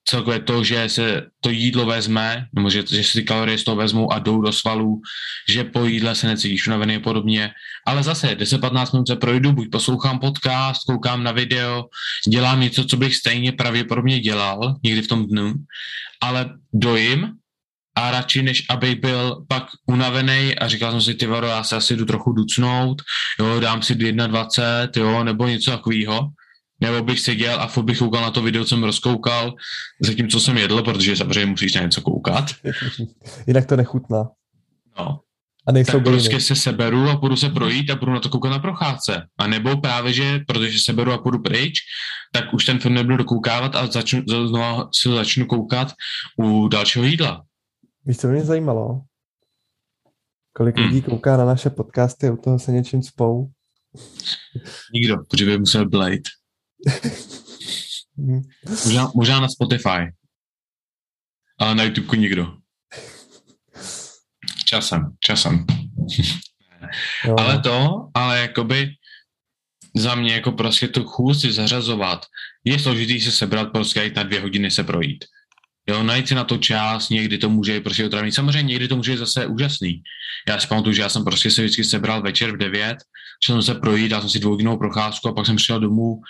celkově 0.09 0.39
to, 0.39 0.63
že 0.63 0.89
se 0.89 1.21
to 1.41 1.49
jídlo 1.49 1.85
vezme, 1.85 2.45
nebo 2.53 2.69
že, 2.69 2.83
že 2.89 3.03
si 3.03 3.13
ty 3.21 3.23
kalorie 3.23 3.57
z 3.57 3.63
toho 3.63 3.77
vezmou 3.77 4.13
a 4.13 4.19
jdou 4.19 4.41
do 4.41 4.51
svalů, 4.51 5.01
že 5.49 5.63
po 5.63 5.85
jídle 5.85 6.15
se 6.15 6.27
necítíš 6.27 6.67
unavený 6.67 6.95
a 6.95 6.99
podobně. 6.99 7.51
Ale 7.87 8.03
zase 8.03 8.27
10-15 8.27 8.93
minut 8.93 9.07
se 9.07 9.15
projdu, 9.15 9.51
buď 9.51 9.67
poslouchám 9.71 10.19
podcast, 10.19 10.81
koukám 10.87 11.23
na 11.23 11.31
video, 11.31 11.85
dělám 12.27 12.59
něco, 12.59 12.85
co 12.85 12.97
bych 12.97 13.15
stejně 13.15 13.51
pravděpodobně 13.51 14.19
dělal 14.19 14.75
někdy 14.83 15.01
v 15.01 15.07
tom 15.07 15.27
dnu, 15.27 15.53
ale 16.21 16.49
dojím 16.73 17.37
a 17.95 18.11
radši, 18.11 18.41
než 18.41 18.65
abych 18.69 18.99
byl 18.99 19.45
pak 19.47 19.63
unavený 19.85 20.55
a 20.55 20.67
říkal 20.67 20.91
jsem 20.91 21.01
si, 21.01 21.13
ty 21.13 21.25
varo, 21.25 21.47
já 21.47 21.63
se 21.63 21.75
asi 21.75 21.95
jdu 21.95 22.05
trochu 22.05 22.31
ducnout, 22.31 23.01
jo, 23.39 23.59
dám 23.59 23.81
si 23.81 23.95
21, 23.95 24.89
jo, 24.95 25.23
nebo 25.23 25.47
něco 25.47 25.71
takového, 25.71 26.29
nebo 26.81 27.03
bych 27.03 27.19
seděl 27.19 27.61
a 27.61 27.67
furt 27.67 27.83
bych 27.83 27.99
koukal 27.99 28.21
na 28.21 28.31
to 28.31 28.41
video, 28.41 28.63
co 28.63 28.69
jsem 28.69 28.83
rozkoukal, 28.83 29.53
zatímco 29.99 30.39
jsem 30.39 30.57
jedl, 30.57 30.83
protože 30.83 31.15
samozřejmě 31.15 31.45
musíš 31.45 31.73
na 31.73 31.81
něco 31.81 32.01
koukat. 32.01 32.45
Jinak 33.47 33.65
to 33.65 33.75
nechutná. 33.75 34.29
No. 34.99 35.19
A 35.67 35.71
nejsou 35.71 35.91
tak 35.91 36.03
prostě 36.03 36.39
se 36.39 36.55
seberu 36.55 37.09
a 37.09 37.17
půjdu 37.17 37.35
se 37.35 37.49
projít 37.49 37.89
a 37.89 37.95
budu 37.95 38.11
na 38.11 38.19
to 38.19 38.29
koukat 38.29 38.51
na 38.51 38.59
procházce. 38.59 39.27
A 39.37 39.47
nebo 39.47 39.77
právě, 39.77 40.13
že 40.13 40.39
protože 40.47 40.79
seberu 40.79 41.11
a 41.11 41.17
půjdu 41.17 41.39
pryč, 41.39 41.73
tak 42.33 42.53
už 42.53 42.65
ten 42.65 42.79
film 42.79 42.93
nebudu 42.93 43.17
dokoukávat 43.17 43.75
a 43.75 43.87
začnu, 43.87 44.21
znovu 44.27 44.89
si 44.93 45.09
začnu 45.09 45.45
koukat 45.45 45.93
u 46.37 46.67
dalšího 46.67 47.05
jídla. 47.05 47.43
Víš, 48.05 48.17
co 48.17 48.27
mě 48.27 48.41
zajímalo? 48.41 49.01
Kolik 50.53 50.77
Hmm. 50.77 50.87
lidí 50.87 51.01
kouká 51.01 51.37
na 51.37 51.45
naše 51.45 51.69
podcasty 51.69 52.27
a 52.27 52.31
u 52.31 52.37
toho 52.37 52.59
se 52.59 52.71
něčím 52.71 53.03
spou? 53.03 53.49
Nikdo, 54.93 55.17
protože 55.17 55.45
by 55.45 55.57
musel 55.59 55.89
blejt. 55.89 56.21
Možná, 58.85 59.11
možná 59.15 59.39
na 59.39 59.49
Spotify. 59.49 60.13
Ale 61.59 61.75
na 61.75 61.83
YouTube 61.83 62.17
nikdo. 62.17 62.57
Časem, 64.65 65.15
časem. 65.19 65.65
Jo. 67.25 67.35
Ale 67.39 67.59
to, 67.59 68.09
ale 68.13 68.39
jakoby 68.39 68.89
za 69.95 70.15
mě 70.15 70.33
jako 70.33 70.51
prostě 70.51 70.87
tu 70.87 71.03
chůz 71.03 71.41
si 71.41 71.51
zařazovat, 71.51 72.25
je 72.63 72.79
složitý 72.79 73.21
se 73.21 73.31
sebrat 73.31 73.71
prostě 73.71 74.03
jít 74.03 74.15
na 74.15 74.23
dvě 74.23 74.41
hodiny 74.41 74.71
se 74.71 74.83
projít. 74.83 75.25
Jo, 75.89 76.03
najít 76.03 76.27
si 76.27 76.35
na 76.35 76.43
to 76.43 76.57
čas, 76.57 77.09
někdy 77.09 77.37
to 77.37 77.49
může 77.49 77.73
být 77.73 77.83
prostě 77.83 78.05
otravný. 78.05 78.31
Samozřejmě 78.31 78.71
někdy 78.71 78.87
to 78.87 78.95
může 78.95 79.11
být 79.11 79.17
zase 79.17 79.47
úžasný. 79.47 80.01
Já 80.47 80.59
si 80.59 80.67
pamatuju, 80.67 80.93
že 80.93 81.01
já 81.01 81.09
jsem 81.09 81.23
prostě 81.23 81.51
se 81.51 81.61
vždycky 81.61 81.83
sebral 81.83 82.21
večer 82.21 82.51
v 82.51 82.57
9, 82.57 82.97
šel 83.45 83.55
jsem 83.55 83.73
se 83.73 83.79
projít, 83.79 84.09
dal 84.09 84.21
jsem 84.21 84.29
si 84.29 84.39
dvouhodinovou 84.39 84.77
procházku 84.77 85.29
a 85.29 85.33
pak 85.33 85.45
jsem 85.45 85.55
přišel 85.55 85.79
domů 85.79 86.21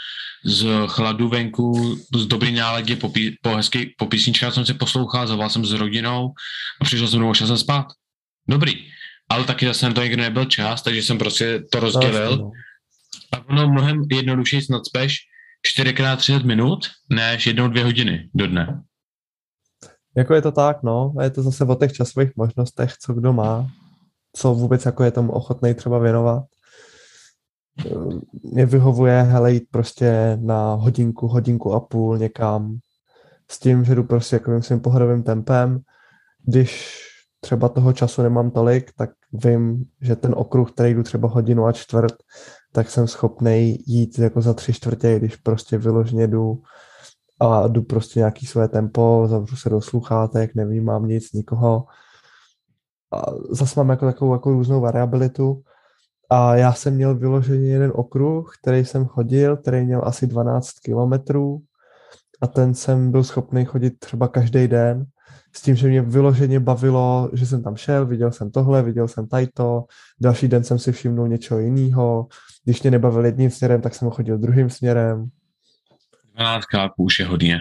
z 0.46 0.68
chladu 0.88 1.30
venku, 1.30 1.98
z 2.16 2.26
dobrý 2.26 2.52
náladě, 2.52 2.96
po, 2.96 3.10
pí, 3.10 3.38
po, 3.42 3.56
hezky, 3.56 3.96
po 3.98 4.06
písničkách 4.06 4.54
jsem 4.54 4.66
si 4.66 4.74
poslouchal, 4.74 5.28
zavolal 5.28 5.50
jsem 5.50 5.66
s 5.66 5.72
rodinou 5.72 6.32
a 6.82 6.86
přišel 6.86 7.08
jsem 7.08 7.20
domů 7.20 7.32
a 7.32 7.34
šel 7.34 7.48
jsem 7.48 7.58
spát. 7.58 7.86
Dobrý. 8.50 8.74
Ale 9.30 9.44
taky 9.44 9.66
zase 9.66 9.86
na 9.86 9.94
to 9.94 10.02
někdy 10.02 10.18
nebyl 10.18 10.46
čas, 10.46 10.82
takže 10.82 11.04
jsem 11.04 11.18
prostě 11.18 11.64
to 11.72 11.80
rozdělil. 11.80 12.38
No. 12.38 12.52
A 13.34 13.50
ono 13.50 13.70
mnohem 13.70 14.02
jednodušeji 14.12 14.62
nacpeš 14.70 15.18
4x30 15.78 16.46
minut, 16.46 16.80
než 17.10 17.48
jednou 17.48 17.68
dvě 17.68 17.84
hodiny 17.84 18.30
do 18.34 18.48
dne. 18.48 18.82
Jako 20.20 20.34
je 20.34 20.42
to 20.42 20.52
tak, 20.52 20.84
no. 20.84 21.14
A 21.18 21.24
je 21.24 21.30
to 21.30 21.44
zase 21.44 21.66
o 21.66 21.76
těch 21.76 21.94
časových 21.94 22.32
možnostech, 22.36 22.94
co 22.98 23.14
kdo 23.14 23.34
má, 23.34 23.68
co 24.36 24.54
vůbec 24.54 24.86
jako 24.86 25.04
je 25.04 25.12
tomu 25.12 25.32
ochotný 25.32 25.74
třeba 25.74 26.00
věnovat. 26.00 26.44
Mě 28.44 28.66
vyhovuje, 28.66 29.22
hele, 29.22 29.54
jít 29.54 29.64
prostě 29.72 30.38
na 30.42 30.74
hodinku, 30.74 31.28
hodinku 31.28 31.74
a 31.74 31.80
půl 31.80 32.18
někam 32.18 32.78
s 33.52 33.60
tím, 33.60 33.86
že 33.86 33.96
jdu 33.96 34.04
prostě 34.04 34.36
jako 34.36 34.62
svým 34.62 34.80
pohodovým 34.80 35.24
tempem. 35.24 35.80
Když 36.46 37.00
třeba 37.40 37.70
toho 37.70 37.94
času 37.94 38.22
nemám 38.22 38.52
tolik, 38.52 38.92
tak 38.98 39.10
vím, 39.34 39.86
že 40.02 40.16
ten 40.16 40.34
okruh, 40.38 40.72
který 40.72 40.94
jdu 40.94 41.04
třeba 41.04 41.30
hodinu 41.30 41.66
a 41.66 41.72
čtvrt, 41.72 42.14
tak 42.72 42.90
jsem 42.90 43.08
schopný 43.08 43.78
jít 43.88 44.20
jako 44.20 44.42
za 44.42 44.54
tři 44.54 44.74
čtvrtě, 44.74 45.20
když 45.20 45.36
prostě 45.36 45.78
vyloženě 45.78 46.28
jdu 46.28 46.62
a 47.40 47.68
jdu 47.68 47.84
prostě 47.84 48.20
nějaký 48.20 48.46
své 48.46 48.68
tempo, 48.68 49.26
zavřu 49.30 49.56
se 49.56 49.70
do 49.70 49.82
sluchátek, 49.82 50.56
nevnímám 50.56 51.08
nic, 51.08 51.34
nikoho. 51.34 51.86
A 53.14 53.22
zase 53.50 53.80
mám 53.80 53.90
jako 53.90 54.06
takovou 54.06 54.34
jako 54.34 54.52
různou 54.52 54.82
variabilitu. 54.82 55.62
A 56.30 56.56
já 56.56 56.74
jsem 56.74 56.96
měl 56.96 57.16
vyloženě 57.16 57.68
jeden 57.68 57.92
okruh, 57.96 58.54
který 58.62 58.86
jsem 58.86 59.06
chodil, 59.06 59.58
který 59.58 59.86
měl 59.86 60.02
asi 60.06 60.28
12 60.28 60.70
kilometrů 60.80 61.62
a 62.42 62.48
ten 62.48 62.74
jsem 62.74 63.12
byl 63.12 63.24
schopný 63.24 63.66
chodit 63.66 64.00
třeba 64.00 64.28
každý 64.28 64.68
den 64.68 65.06
s 65.56 65.62
tím, 65.62 65.76
že 65.76 65.88
mě 65.88 66.02
vyloženě 66.02 66.60
bavilo, 66.60 67.30
že 67.34 67.46
jsem 67.46 67.64
tam 67.64 67.76
šel, 67.76 68.06
viděl 68.06 68.32
jsem 68.32 68.52
tohle, 68.52 68.84
viděl 68.84 69.08
jsem 69.08 69.28
tajto, 69.28 69.86
další 70.22 70.48
den 70.48 70.64
jsem 70.64 70.80
si 70.80 70.92
všimnul 70.92 71.28
něčeho 71.28 71.60
jiného, 71.60 72.28
když 72.64 72.82
mě 72.82 72.92
nebavil 72.92 73.26
jedním 73.26 73.50
směrem, 73.50 73.82
tak 73.82 73.96
jsem 73.96 74.10
chodil 74.10 74.38
druhým 74.38 74.70
směrem. 74.70 75.30
12 76.40 76.66
kápů 76.66 77.04
už 77.04 77.20
je 77.20 77.26
hodně. 77.26 77.60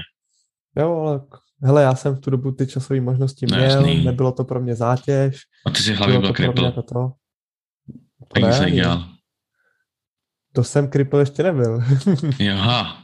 Jo, 0.77 0.97
ale 0.97 1.21
hele, 1.63 1.83
já 1.83 1.95
jsem 1.95 2.15
v 2.17 2.21
tu 2.21 2.31
dobu 2.31 2.53
ty 2.53 2.67
časové 2.67 3.01
možnosti 3.01 3.47
No, 3.51 3.57
měl, 3.57 3.71
jasný. 3.71 4.05
nebylo 4.05 4.33
to 4.33 4.45
pro 4.45 4.61
mě 4.61 4.75
zátěž, 4.75 5.37
A 5.67 5.71
ty 5.71 5.83
si 5.83 5.95
hlavně 5.95 6.19
byl 6.19 6.33
kripl. 6.33 6.65
jako 6.65 6.83
to. 6.83 7.13
To, 8.35 8.41
ne, 8.41 8.61
nedělal. 8.61 9.09
to 10.53 10.65
jsem 10.65 10.91
kripl 10.91 11.17
ještě 11.19 11.43
nebyl. 11.43 11.83
Aha. 12.53 13.03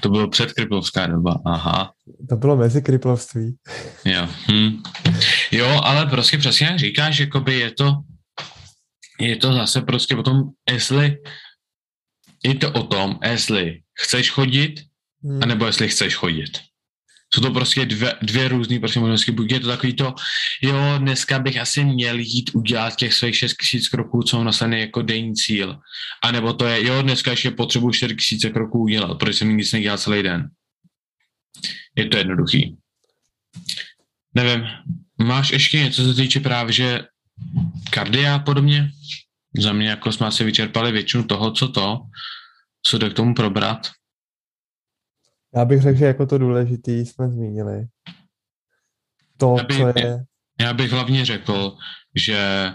To 0.00 0.08
bylo 0.08 0.28
před 0.30 0.52
kriplovská 0.52 1.06
doba. 1.06 1.40
Aha. 1.46 1.92
to 2.28 2.36
bylo 2.36 2.56
mezi 2.56 2.82
kriplovství. 2.82 3.56
Jo. 4.04 4.28
Hm. 4.52 4.82
Jo, 5.52 5.80
ale 5.82 6.06
prostě 6.06 6.38
přesně 6.38 6.66
jak 6.66 6.78
říkáš, 6.78 7.18
jakoby 7.18 7.54
je 7.58 7.70
to, 7.70 7.92
je 9.20 9.36
to 9.36 9.52
zase 9.52 9.80
prostě 9.82 10.16
o 10.16 10.22
tom, 10.22 10.42
jestli 10.70 11.16
je 12.44 12.54
to 12.54 12.72
o 12.72 12.82
tom, 12.82 13.18
jestli 13.24 13.80
chceš 13.98 14.30
chodit, 14.30 14.80
Hmm. 15.26 15.42
anebo 15.42 15.66
jestli 15.66 15.88
chceš 15.88 16.14
chodit. 16.14 16.58
Jsou 17.34 17.40
to 17.40 17.50
prostě 17.50 17.86
dvě, 17.86 18.14
dvě 18.22 18.48
různé 18.48 18.78
prostě 18.78 19.00
možnosti. 19.00 19.32
Buď 19.32 19.52
je 19.52 19.60
to 19.60 19.66
takový 19.66 19.92
to, 19.92 20.14
jo, 20.62 20.94
dneska 20.98 21.38
bych 21.38 21.60
asi 21.60 21.84
měl 21.84 22.18
jít 22.18 22.50
udělat 22.54 22.96
těch 22.96 23.14
svých 23.14 23.36
6 23.36 23.54
tisíc 23.60 23.88
kroků, 23.88 24.22
co 24.22 24.36
mám 24.36 24.46
nastavený 24.46 24.80
jako 24.80 25.02
denní 25.02 25.34
cíl. 25.34 25.78
A 26.22 26.32
nebo 26.32 26.52
to 26.52 26.66
je, 26.66 26.86
jo, 26.86 27.02
dneska 27.02 27.30
ještě 27.30 27.50
potřebuji 27.50 27.90
4 27.90 28.16
tisíce 28.16 28.50
kroků 28.50 28.78
udělat, 28.78 29.18
protože 29.18 29.32
jsem 29.32 29.56
nic 29.56 29.72
nedělal 29.72 29.98
celý 29.98 30.22
den. 30.22 30.48
Je 31.96 32.08
to 32.08 32.16
jednoduchý. 32.16 32.76
Nevím, 34.34 34.66
máš 35.18 35.50
ještě 35.50 35.78
něco, 35.78 36.02
co 36.02 36.08
se 36.08 36.22
týče 36.22 36.40
právě, 36.40 36.72
že 36.72 37.00
kardia 37.90 38.34
a 38.34 38.38
podobně? 38.38 38.90
Za 39.58 39.72
mě 39.72 39.88
jako 39.88 40.12
jsme 40.12 40.26
asi 40.26 40.44
vyčerpali 40.44 40.92
většinu 40.92 41.24
toho, 41.24 41.52
co 41.52 41.68
to, 41.68 42.00
co 42.88 42.98
jde 42.98 43.10
k 43.10 43.14
tomu 43.14 43.34
probrat. 43.34 43.90
Já 45.56 45.64
bych 45.64 45.82
řekl, 45.82 45.98
že 45.98 46.04
jako 46.04 46.26
to 46.26 46.38
důležitý 46.38 47.06
jsme 47.06 47.30
zmínili. 47.30 47.86
To, 49.36 49.54
Já 49.58 49.64
bych- 49.64 49.76
co 49.78 49.98
je... 49.98 50.24
Já 50.60 50.72
bych 50.72 50.92
hlavně 50.92 51.24
řekl, 51.24 51.76
že 52.14 52.72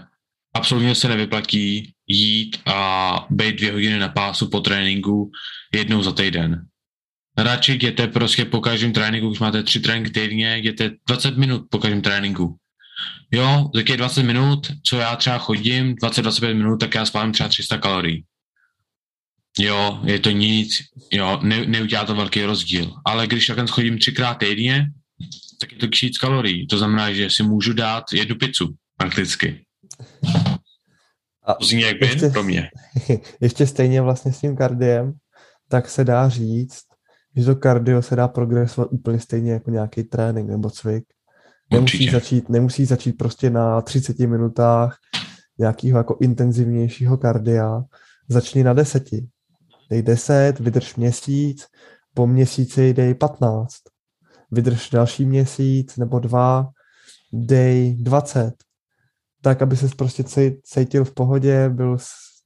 absolutně 0.54 0.94
se 0.94 1.08
nevyplatí 1.08 1.94
jít 2.06 2.56
a 2.66 3.26
být 3.30 3.56
dvě 3.56 3.72
hodiny 3.72 3.98
na 3.98 4.08
pásu 4.08 4.50
po 4.50 4.60
tréninku 4.60 5.30
jednou 5.74 6.02
za 6.02 6.12
týden. 6.12 6.66
Radši 7.38 7.72
jděte 7.72 8.06
prostě 8.08 8.44
po 8.44 8.60
každém 8.60 8.92
tréninku, 8.92 9.28
když 9.28 9.40
máte 9.40 9.62
tři 9.62 9.80
tréninky 9.80 10.10
týdně, 10.10 10.58
jděte 10.58 10.90
20 11.08 11.36
minut 11.36 11.66
po 11.70 11.78
každém 11.78 12.02
tréninku. 12.02 12.56
Jo, 13.30 13.70
tak 13.74 13.88
je 13.88 13.96
20 13.96 14.22
minut, 14.22 14.72
co 14.84 14.96
já 14.96 15.16
třeba 15.16 15.38
chodím, 15.38 15.94
20-25 15.94 16.54
minut, 16.54 16.76
tak 16.76 16.94
já 16.94 17.06
spálím 17.06 17.32
třeba 17.32 17.48
300 17.48 17.78
kalorií. 17.78 18.24
Jo, 19.58 20.00
je 20.04 20.18
to 20.18 20.30
nic, 20.30 20.68
jo, 21.12 21.40
ne, 21.42 21.66
neudělá 21.66 22.04
to 22.04 22.14
velký 22.14 22.42
rozdíl. 22.44 22.92
Ale 23.06 23.26
když 23.26 23.46
takhle 23.46 23.66
chodím 23.68 23.98
třikrát 23.98 24.34
týdně, 24.34 24.86
tak 25.60 25.72
je 25.72 25.78
to 25.78 25.86
tisíc 25.86 26.18
kalorií. 26.18 26.66
To 26.66 26.78
znamená, 26.78 27.12
že 27.12 27.30
si 27.30 27.42
můžu 27.42 27.72
dát 27.72 28.04
jednu 28.12 28.36
pizzu, 28.36 28.74
prakticky. 28.96 29.64
A 31.46 31.54
To 31.54 31.64
zní 31.66 31.80
jak 31.80 31.96
ještě- 32.00 32.28
pro 32.28 32.42
mě. 32.42 32.70
ještě 33.40 33.66
stejně 33.66 34.00
vlastně 34.02 34.32
s 34.32 34.40
tím 34.40 34.56
kardiem, 34.56 35.12
tak 35.68 35.88
se 35.88 36.04
dá 36.04 36.28
říct, 36.28 36.82
že 37.36 37.44
to 37.44 37.56
kardio 37.56 38.02
se 38.02 38.16
dá 38.16 38.28
progresovat 38.28 38.88
úplně 38.92 39.20
stejně 39.20 39.52
jako 39.52 39.70
nějaký 39.70 40.02
trénink 40.02 40.48
nebo 40.50 40.70
cvik. 40.70 41.04
Nemusí 41.72 41.96
Určitě. 41.96 42.10
začít, 42.12 42.48
nemusí 42.48 42.84
začít 42.84 43.12
prostě 43.12 43.50
na 43.50 43.80
30 43.80 44.18
minutách 44.18 44.98
nějakého 45.58 45.98
jako 45.98 46.18
intenzivnějšího 46.20 47.16
kardia. 47.16 47.82
Začni 48.28 48.64
na 48.64 48.72
deseti. 48.72 49.26
Dej 49.90 50.02
10, 50.02 50.60
vydrž 50.60 50.96
měsíc, 50.96 51.66
po 52.14 52.26
měsíci 52.26 52.94
dej 52.94 53.14
15. 53.14 53.74
Vydrž 54.50 54.90
další 54.90 55.26
měsíc 55.26 55.96
nebo 55.96 56.18
dva, 56.18 56.68
dej 57.32 57.96
20. 58.00 58.54
Tak, 59.42 59.62
aby 59.62 59.76
se 59.76 59.88
prostě 59.96 60.22
cí- 60.22 60.60
cítil 60.62 61.04
v 61.04 61.14
pohodě, 61.14 61.68
byl 61.68 61.96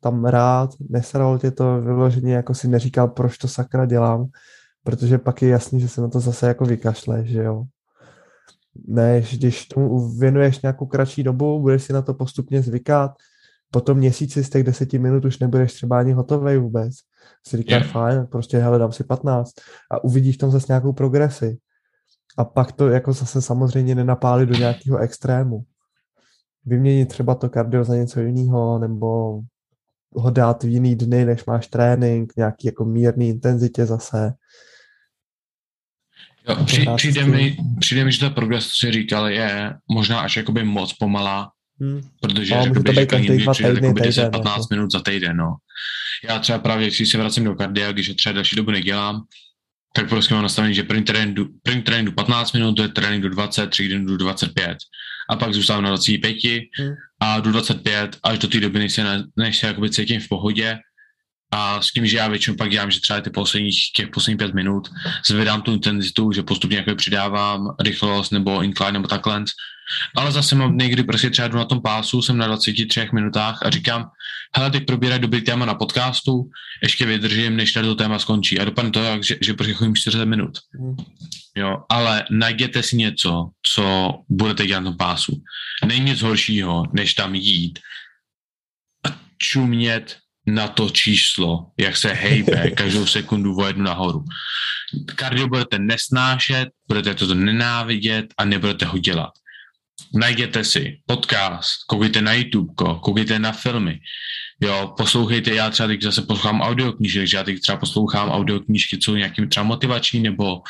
tam 0.01 0.24
rád, 0.24 0.70
nesralo 0.91 1.39
tě 1.39 1.51
to 1.51 1.80
vyloženě, 1.80 2.34
jako 2.34 2.55
si 2.55 2.68
neříkal, 2.68 3.09
proč 3.09 3.39
to 3.39 3.49
sakra 3.49 3.87
dělám, 3.87 4.26
protože 4.84 5.18
pak 5.18 5.43
je 5.43 5.49
jasný, 5.49 5.80
že 5.80 5.89
se 5.89 6.01
na 6.01 6.09
to 6.09 6.20
zase 6.20 6.47
jako 6.49 6.64
vykašle, 6.64 7.26
že 7.26 7.43
jo. 7.43 7.64
Než 8.89 9.39
když 9.39 9.66
tomu 9.66 10.18
věnuješ 10.18 10.62
nějakou 10.62 10.87
kratší 10.87 11.22
dobu, 11.22 11.61
budeš 11.61 11.82
si 11.82 11.93
na 11.93 12.03
to 12.03 12.14
postupně 12.14 12.62
zvykat, 12.62 13.11
po 13.77 13.81
tom 13.81 13.99
měsíci 13.99 14.45
z 14.45 14.51
těch 14.51 14.62
deseti 14.62 14.99
minut 14.99 15.24
už 15.24 15.39
nebudeš 15.39 15.72
třeba 15.72 15.99
ani 15.99 16.12
hotový 16.12 16.57
vůbec. 16.57 16.95
Si 17.47 17.57
říkáš, 17.57 17.83
yeah. 17.83 17.93
fajn, 17.93 18.27
prostě 18.27 18.59
hele, 18.59 18.79
dám 18.79 18.93
si 18.93 19.05
15 19.05 19.53
a 19.91 20.05
uvidíš 20.05 20.37
tam 20.37 20.51
zase 20.51 20.66
nějakou 20.68 20.93
progresi. 20.93 21.59
A 22.39 22.45
pak 22.45 22.72
to 22.72 22.89
jako 22.89 23.12
zase 23.12 23.43
samozřejmě 23.43 23.95
nenapálí 23.95 24.47
do 24.47 24.55
nějakého 24.55 24.99
extrému. 24.99 25.64
Vyměnit 26.64 27.09
třeba 27.09 27.35
to 27.35 27.49
kardio 27.49 27.85
za 27.85 27.97
něco 27.97 28.20
jiného, 28.20 28.79
nebo 28.79 29.41
ho 30.12 30.31
dát 30.31 30.62
v 30.62 30.68
jiný 30.68 30.97
dny, 30.97 31.24
než 31.24 31.45
máš 31.45 31.66
trénink, 31.66 32.33
nějaký 32.37 32.66
jako 32.66 32.85
mírný 32.85 33.29
intenzitě 33.29 33.87
zase. 33.87 34.33
Jo, 36.49 36.64
při, 36.64 36.87
přijde, 36.97 37.24
mi, 37.24 37.57
přijde 37.81 38.05
mi, 38.05 38.12
že 38.12 38.20
ta 38.20 38.31
progres, 38.31 38.66
co 38.66 38.74
jsi 38.74 38.93
říkal, 38.93 39.29
je 39.29 39.74
možná 39.91 40.20
až 40.20 40.37
jakoby 40.37 40.64
moc 40.64 40.93
pomalá, 40.93 41.53
hmm. 41.81 42.01
protože 42.20 42.55
no, 42.55 42.64
jakoby, 42.64 42.95
že 42.95 43.07
každý 43.07 43.39
dva 43.39 43.55
týdny, 43.55 43.93
10-15 43.93 44.22
jako. 44.22 44.66
minut 44.70 44.93
za 44.93 45.01
týden, 45.01 45.37
no. 45.37 45.57
Já 46.29 46.39
třeba 46.39 46.59
právě, 46.59 46.87
když 46.87 47.11
se 47.11 47.18
vracím 47.18 47.45
do 47.45 47.55
kardia, 47.55 47.93
když 47.93 48.14
třeba 48.16 48.33
další 48.33 48.57
dobu 48.57 48.70
nedělám, 48.70 49.22
tak 49.95 50.09
prostě 50.09 50.35
mám 50.35 50.43
nastavený, 50.43 50.74
že 50.74 50.83
první 50.83 51.05
trénink, 51.05 51.39
první 51.62 51.83
trénink 51.83 52.09
do 52.09 52.14
15 52.14 52.53
minut, 52.53 52.72
to 52.72 52.83
je 52.83 52.89
trénink 52.89 53.22
do 53.22 53.31
20, 53.31 53.66
tři 53.66 53.89
den 53.89 54.07
do 54.07 54.16
25 54.16 54.79
a 55.31 55.37
pak 55.37 55.55
zůstávám 55.55 55.83
na 55.83 55.89
25 55.89 56.37
hmm. 56.79 56.95
a 57.20 57.41
do 57.41 57.53
25 57.53 58.16
až 58.22 58.39
do 58.39 58.49
té 58.49 58.61
doby, 58.61 58.79
než 58.79 58.93
se, 58.93 59.24
než 59.37 59.59
se 59.59 59.66
jakoby 59.66 59.91
cítím 59.91 60.20
v 60.20 60.29
pohodě 60.29 60.79
a 61.53 61.83
s 61.83 61.93
tím, 61.93 62.07
že 62.07 62.16
já 62.16 62.29
většinou 62.29 62.57
pak 62.57 62.70
dělám, 62.70 62.91
že 62.91 63.01
třeba 63.01 63.20
ty 63.20 63.31
posledních, 63.31 63.77
těch 63.97 64.09
posledních 64.09 64.39
pět 64.39 64.55
minut 64.55 64.89
zvedám 65.27 65.62
tu 65.62 65.72
intenzitu, 65.72 66.33
že 66.33 66.43
postupně 66.43 66.77
jako 66.77 66.95
přidávám 66.95 67.77
rychlost 67.85 68.31
nebo 68.31 68.62
incline 68.62 68.93
nebo 68.93 69.09
takhle. 69.09 69.45
Ale 70.16 70.32
zase 70.32 70.55
mám 70.55 70.78
někdy 70.78 71.03
prostě 71.03 71.30
třeba 71.30 71.49
jdu 71.49 71.57
na 71.57 71.64
tom 71.64 71.82
pásu, 71.82 72.22
jsem 72.22 72.39
na 72.39 72.47
23 72.47 73.09
minutách 73.12 73.59
a 73.62 73.70
říkám, 73.70 74.11
hele, 74.57 74.70
teď 74.70 74.87
probírají 74.87 75.20
dobrý 75.20 75.41
téma 75.41 75.66
na 75.66 75.74
podcastu, 75.74 76.51
ještě 76.82 77.07
vydržím, 77.07 77.57
než 77.57 77.72
tady 77.72 77.87
to 77.87 77.95
téma 77.95 78.18
skončí. 78.18 78.59
A 78.59 78.64
dopadne 78.64 78.91
to, 78.91 79.03
jak, 79.03 79.24
že, 79.24 79.37
že 79.41 79.55
prostě 79.55 79.74
chodím 79.74 79.97
40 79.97 80.24
minut. 80.24 80.59
Mm. 80.80 80.97
Jo, 81.57 81.84
ale 81.89 82.24
najděte 82.30 82.82
si 82.82 82.97
něco, 82.97 83.49
co 83.62 84.14
budete 84.28 84.66
dělat 84.66 84.80
na 84.80 84.91
tom 84.91 84.97
pásu. 84.97 85.43
Není 85.84 86.05
nic 86.05 86.22
horšího, 86.22 86.84
než 86.93 87.14
tam 87.14 87.34
jít 87.34 87.78
a 89.07 89.18
čumět 89.39 90.16
na 90.47 90.68
to 90.68 90.91
číslo, 90.91 91.66
jak 91.80 91.97
se 91.97 92.12
hejbe 92.12 92.70
každou 92.76 93.07
sekundu 93.07 93.57
o 93.57 93.66
jednu 93.66 93.84
nahoru. 93.84 94.24
Kardio 95.14 95.49
budete 95.49 95.78
nesnášet, 95.78 96.68
budete 96.89 97.14
to 97.14 97.34
nenávidět 97.34 98.26
a 98.39 98.45
nebudete 98.45 98.87
ho 98.87 98.99
dělat. 98.99 99.30
Najděte 100.14 100.64
si 100.64 101.01
podcast, 101.07 101.84
koukejte 101.86 102.20
na 102.20 102.32
YouTube, 102.32 102.74
koukejte 103.03 103.38
na 103.38 103.53
filmy, 103.53 104.01
jo, 104.61 104.94
poslouchejte, 104.97 105.55
já 105.55 105.70
třeba 105.70 105.86
teď 105.86 106.03
zase 106.03 106.22
poslouchám 106.22 106.61
audioknížky, 106.61 107.26
že 107.26 107.36
já 107.36 107.44
teď 107.44 107.61
třeba 107.61 107.78
poslouchám 107.78 108.30
audioknížky, 108.30 108.99
co 108.99 109.16
nějakým 109.16 109.49
třeba 109.49 109.64
motivační, 109.64 110.20
nebo 110.20 110.62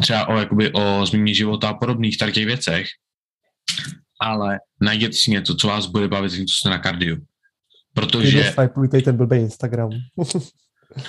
třeba 0.00 0.28
o, 0.28 0.38
jakoby, 0.38 0.72
o 0.72 1.06
změně 1.06 1.34
života 1.34 1.68
a 1.68 1.74
podobných 1.74 2.16
těch 2.16 2.46
věcech, 2.46 2.86
ale 4.20 4.58
najděte 4.80 5.12
si 5.12 5.30
něco, 5.30 5.54
co 5.54 5.68
vás 5.68 5.86
bude 5.86 6.08
bavit, 6.08 6.30
co 6.30 6.54
jste 6.54 6.70
na 6.70 6.78
kardiu. 6.78 7.16
Protože... 7.94 8.52
Swipeujte 8.52 9.02
ten 9.02 9.16
blbý 9.16 9.36
Instagram. 9.36 9.90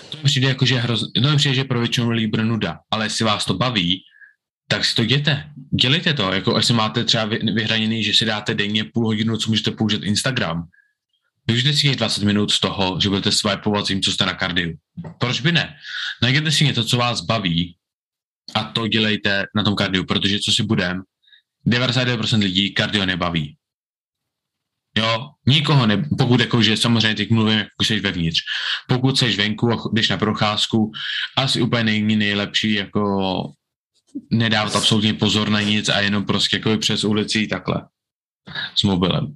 to 0.10 0.18
mi 0.18 0.24
přijde 0.24 0.48
jako, 0.48 0.66
že 0.66 0.76
hroz... 0.76 1.12
to 1.14 1.32
mi 1.32 1.38
přijde, 1.38 1.56
že 1.56 1.64
pro 1.64 1.80
většinu 1.80 2.10
lidí 2.10 2.28
bude 2.28 2.44
nuda, 2.44 2.80
ale 2.92 3.06
jestli 3.06 3.26
vás 3.26 3.46
to 3.46 3.54
baví, 3.54 4.04
tak 4.74 4.86
si 4.86 4.96
to 4.96 5.06
děte. 5.06 5.50
Dělejte 5.82 6.14
to, 6.14 6.32
jako 6.32 6.56
až 6.56 6.66
si 6.66 6.74
máte 6.74 7.04
třeba 7.04 7.26
vyhraněný, 7.26 8.04
že 8.04 8.14
si 8.14 8.26
dáte 8.26 8.54
denně 8.54 8.84
půl 8.84 9.06
hodinu, 9.06 9.38
co 9.38 9.50
můžete 9.50 9.72
použít 9.72 10.04
Instagram. 10.04 10.64
Využijte 11.48 11.78
si 11.78 11.96
20 11.96 12.24
minut 12.24 12.52
z 12.52 12.60
toho, 12.60 13.00
že 13.02 13.10
budete 13.10 13.32
swipeovat 13.32 13.86
tím, 13.86 14.02
co 14.02 14.12
jste 14.12 14.26
na 14.26 14.34
kardiu. 14.34 14.74
Proč 15.18 15.42
by 15.42 15.52
ne? 15.52 15.76
Najděte 16.22 16.52
si 16.52 16.66
něco, 16.66 16.84
co 16.84 16.98
vás 16.98 17.22
baví 17.22 17.76
a 18.56 18.64
to 18.64 18.88
dělejte 18.88 19.46
na 19.56 19.64
tom 19.64 19.76
kardiu, 19.76 20.06
protože 20.06 20.40
co 20.40 20.52
si 20.52 20.64
budem, 20.64 21.02
99% 21.68 22.40
lidí 22.40 22.74
kardio 22.74 23.06
nebaví. 23.06 23.58
Jo, 24.98 25.30
nikoho 25.48 25.88
ne, 25.88 26.06
pokud 26.18 26.40
jako, 26.40 26.62
že 26.62 26.78
samozřejmě 26.78 27.16
teď 27.16 27.30
mluvím, 27.30 27.58
jako 27.58 27.84
jsi 27.84 28.00
vevnitř. 28.00 28.40
Pokud 28.88 29.18
jsi 29.18 29.36
venku 29.36 29.72
a 29.72 29.78
jdeš 29.94 30.10
na 30.10 30.18
procházku, 30.18 30.92
asi 31.38 31.62
úplně 31.62 31.84
není 31.84 32.16
nejlepší 32.16 32.74
jako 32.74 33.54
nedávat 34.32 34.76
absolutně 34.76 35.14
pozor 35.14 35.50
na 35.50 35.62
nic 35.62 35.90
a 35.90 36.00
jenom 36.00 36.26
prostě 36.26 36.58
jako 36.58 36.78
přes 36.78 37.04
ulici 37.04 37.48
takhle 37.48 37.82
s 38.76 38.84
mobilem. 38.84 39.36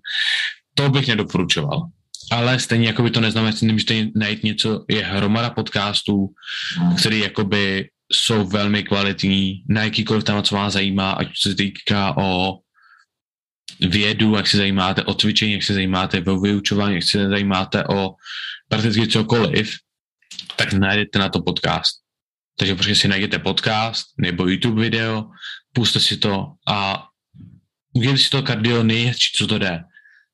To 0.76 0.90
bych 0.90 1.08
nedoporučoval. 1.08 1.90
Ale 2.32 2.60
stejně 2.60 2.88
jako 2.88 3.04
by 3.04 3.12
to 3.12 3.22
neznamená, 3.22 3.56
že 3.56 3.66
nemůžete 3.66 4.08
najít 4.16 4.44
něco, 4.44 4.86
je 4.90 5.06
hromada 5.06 5.50
podcastů, 5.50 6.28
který 6.98 7.20
jakoby 7.20 7.90
jsou 8.14 8.48
velmi 8.48 8.84
kvalitní 8.84 9.64
na 9.70 9.84
jakýkoliv 9.84 10.24
téma, 10.24 10.42
co 10.42 10.56
vás 10.56 10.74
zajímá, 10.74 11.12
ať 11.12 11.28
se 11.42 11.56
týká 11.56 12.18
o 12.18 12.60
vědu, 13.80 14.36
jak 14.36 14.48
se 14.48 14.58
zajímáte 14.58 15.04
o 15.04 15.14
cvičení, 15.14 15.54
jak 15.54 15.64
se 15.64 15.74
zajímáte 15.74 16.24
o 16.24 16.40
vyučování, 16.40 16.96
jak 16.96 17.04
se 17.04 17.30
zajímáte 17.30 17.84
o 17.84 18.10
prakticky 18.70 19.08
cokoliv, 19.08 19.76
tak 20.56 20.74
najdete 20.74 21.20
na 21.20 21.30
to 21.30 21.42
podcast. 21.42 22.07
Takže 22.60 22.76
prostě 22.76 22.96
si 22.96 23.08
najděte 23.08 23.40
podcast 23.40 24.06
nebo 24.18 24.48
YouTube 24.48 24.82
video, 24.82 25.24
puste 25.74 26.00
si 26.00 26.18
to 26.18 26.46
a 26.68 27.08
udělejte 27.94 28.24
si 28.24 28.30
to 28.30 28.44
kardio 28.44 28.84
nejhezčí, 28.84 29.38
co 29.38 29.48
to 29.48 29.60
jde. 29.60 29.84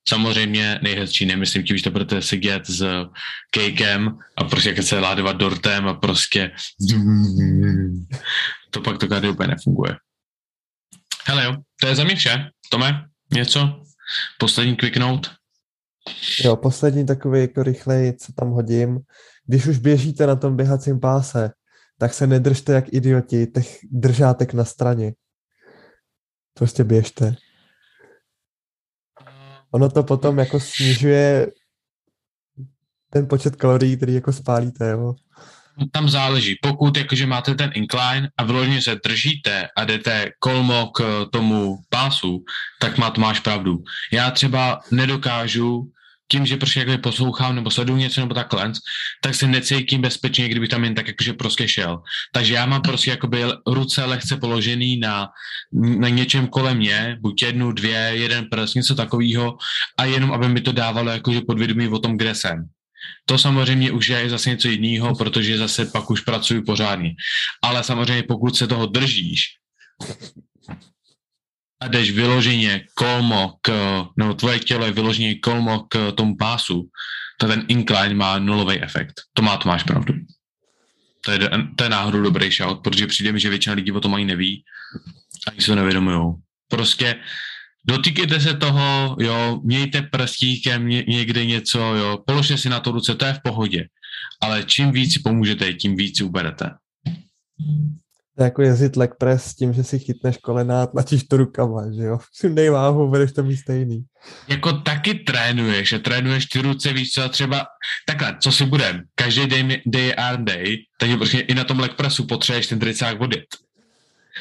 Samozřejmě 0.07 0.79
nejhezčí, 0.83 1.25
nemyslím 1.25 1.63
tím, 1.63 1.77
že 1.77 1.83
to 1.83 1.91
budete 1.91 2.21
sedět 2.21 2.65
s 2.67 3.05
kejkem 3.51 4.17
a 4.37 4.43
prostě 4.43 4.69
jak 4.69 4.83
se 4.83 4.99
ládovat 4.99 5.37
dortem 5.37 5.87
a 5.87 5.93
prostě 5.93 6.51
to 8.69 8.81
pak 8.81 8.97
to 8.97 9.07
kardio 9.07 9.33
úplně 9.33 9.47
nefunguje. 9.47 9.95
Hele 11.25 11.43
jo, 11.43 11.55
to 11.81 11.87
je 11.87 11.95
za 11.95 12.03
mě 12.03 12.15
vše. 12.15 12.49
Tome, 12.69 13.05
něco? 13.33 13.81
Poslední 14.39 14.75
quick 14.75 14.97
note? 14.97 15.29
Jo, 16.43 16.55
poslední 16.55 17.05
takový 17.05 17.41
jako 17.41 17.63
rychlej, 17.63 18.13
co 18.13 18.33
tam 18.33 18.49
hodím. 18.49 18.99
Když 19.45 19.67
už 19.67 19.77
běžíte 19.77 20.27
na 20.27 20.35
tom 20.35 20.55
běhacím 20.55 20.99
páse, 20.99 21.51
tak 21.97 22.13
se 22.13 22.27
nedržte 22.27 22.73
jak 22.73 22.93
idioti 22.93 23.47
těch 23.47 23.79
držátek 23.91 24.53
na 24.53 24.65
straně. 24.65 25.13
Prostě 26.53 26.83
běžte. 26.83 27.35
Ono 29.71 29.89
to 29.89 30.03
potom 30.03 30.39
jako 30.39 30.59
snižuje 30.59 31.51
ten 33.09 33.27
počet 33.27 33.55
kalorií, 33.55 33.97
který 33.97 34.13
jako 34.13 34.33
spálíte, 34.33 34.89
jo. 34.89 35.15
Tam 35.91 36.09
záleží. 36.09 36.55
Pokud 36.61 36.97
jakože 36.97 37.25
máte 37.25 37.55
ten 37.55 37.71
incline 37.73 38.29
a 38.37 38.43
vyloženě 38.43 38.81
se 38.81 38.99
držíte 39.05 39.67
a 39.77 39.85
jdete 39.85 40.31
kolmo 40.39 40.87
k 40.87 41.25
tomu 41.31 41.77
pásu, 41.89 42.43
tak 42.79 42.97
má, 42.97 43.13
máš 43.17 43.39
pravdu. 43.39 43.83
Já 44.11 44.31
třeba 44.31 44.79
nedokážu 44.91 45.91
tím, 46.33 46.45
že 46.45 46.57
prostě 46.57 46.79
jakoby 46.79 46.97
poslouchám 46.97 47.55
nebo 47.55 47.71
sleduju 47.71 47.97
něco 47.97 48.21
nebo 48.21 48.33
takhle, 48.33 48.71
tak 49.21 49.35
se 49.35 49.47
necítím 49.47 50.01
bezpečně, 50.01 50.49
kdyby 50.49 50.67
tam 50.67 50.83
jen 50.83 50.95
tak 50.95 51.07
jakože 51.07 51.33
prostě 51.33 51.67
šel. 51.67 52.01
Takže 52.33 52.53
já 52.53 52.65
mám 52.65 52.81
prostě 52.81 53.11
jakoby 53.11 53.43
ruce 53.67 54.05
lehce 54.05 54.37
položený 54.37 54.97
na, 54.97 55.29
na 55.73 56.09
něčem 56.09 56.47
kolem 56.47 56.77
mě, 56.77 57.17
buď 57.21 57.43
jednu, 57.43 57.71
dvě, 57.71 57.97
jeden 58.17 58.49
prst, 58.49 58.75
něco 58.75 58.95
takového 58.95 59.57
a 59.97 60.05
jenom, 60.05 60.31
aby 60.33 60.49
mi 60.49 60.61
to 60.61 60.71
dávalo 60.71 61.11
jakože 61.11 61.41
podvědomí 61.45 61.87
o 61.87 61.99
tom, 61.99 62.17
kde 62.17 62.35
jsem. 62.35 62.65
To 63.25 63.37
samozřejmě 63.37 63.91
už 63.91 64.09
je 64.09 64.29
zase 64.29 64.49
něco 64.49 64.67
jiného, 64.67 65.15
protože 65.15 65.57
zase 65.57 65.85
pak 65.85 66.09
už 66.09 66.21
pracuji 66.21 66.61
pořádně. 66.61 67.13
Ale 67.61 67.83
samozřejmě 67.83 68.23
pokud 68.23 68.57
se 68.57 68.67
toho 68.67 68.85
držíš, 68.85 69.61
a 71.83 71.87
jdeš 71.87 72.11
vyloženě 72.11 72.85
kolmo 72.93 73.53
k, 73.61 73.71
nebo 74.17 74.33
tvoje 74.33 74.59
tělo 74.59 74.85
je 74.85 74.91
vyloženě 74.91 75.35
kolmo 75.35 75.79
k 75.79 76.11
tomu 76.11 76.35
pásu, 76.35 76.89
tak 77.39 77.49
ten 77.49 77.65
incline 77.67 78.15
má 78.15 78.39
nulový 78.39 78.81
efekt. 78.81 79.13
To 79.33 79.41
má, 79.41 79.57
to 79.57 79.69
máš 79.69 79.83
pravdu. 79.83 80.13
To 81.25 81.31
je, 81.31 81.39
to 81.75 81.83
je 81.83 81.89
náhodou 81.89 82.21
dobrý 82.21 82.51
shout, 82.51 82.83
protože 82.83 83.07
přijde 83.07 83.31
mi, 83.31 83.39
že 83.39 83.49
většina 83.49 83.75
lidí 83.75 83.91
o 83.91 83.99
tom 83.99 84.15
ani 84.15 84.25
neví, 84.25 84.63
ani 85.51 85.61
se 85.61 85.67
to 85.67 85.75
nevědomují. 85.75 86.33
Prostě 86.67 87.15
dotýkejte 87.87 88.39
se 88.39 88.53
toho, 88.53 89.17
jo, 89.19 89.59
mějte 89.63 90.01
prstíkem 90.01 90.87
ně, 90.87 91.03
někde 91.07 91.45
něco, 91.45 91.79
jo, 91.79 92.23
položte 92.27 92.57
si 92.57 92.69
na 92.69 92.79
to 92.79 92.91
ruce, 92.91 93.15
to 93.15 93.25
je 93.25 93.33
v 93.33 93.41
pohodě. 93.43 93.87
Ale 94.41 94.63
čím 94.63 94.91
víc 94.91 95.17
pomůžete, 95.17 95.73
tím 95.73 95.95
víc 95.95 96.21
uberete. 96.21 96.69
To 98.37 98.43
je 98.43 98.45
jako 98.45 98.61
jezdit 98.61 98.95
leg 98.95 99.11
press 99.19 99.45
s 99.45 99.55
tím, 99.55 99.73
že 99.73 99.83
si 99.83 99.99
chytneš 99.99 100.37
kolena 100.37 100.83
a 100.83 100.87
tlačíš 100.87 101.23
to 101.23 101.37
rukama, 101.37 101.91
že 101.91 102.03
jo? 102.03 102.19
Sundej 102.33 102.69
váhu, 102.69 103.07
budeš 103.07 103.31
to 103.31 103.43
mít 103.43 103.57
stejný. 103.57 104.05
Jako 104.47 104.73
taky 104.73 105.13
trénuješ, 105.13 105.93
a 105.93 105.99
trénuješ 105.99 106.45
ty 106.45 106.61
ruce, 106.61 106.93
víš 106.93 107.11
co, 107.11 107.29
třeba 107.29 107.65
takhle, 108.07 108.37
co 108.39 108.51
si 108.51 108.65
budem, 108.65 109.01
každý 109.15 109.47
day, 109.47 109.81
day 109.85 110.13
and 110.17 110.45
day, 110.45 110.77
takže 110.99 111.17
prostě 111.17 111.39
i 111.39 111.53
na 111.53 111.63
tom 111.63 111.79
leg 111.79 111.93
pressu 111.93 112.27
potřebuješ 112.27 112.67
ten 112.67 112.79
tricák 112.79 113.19
vodit. 113.19 113.45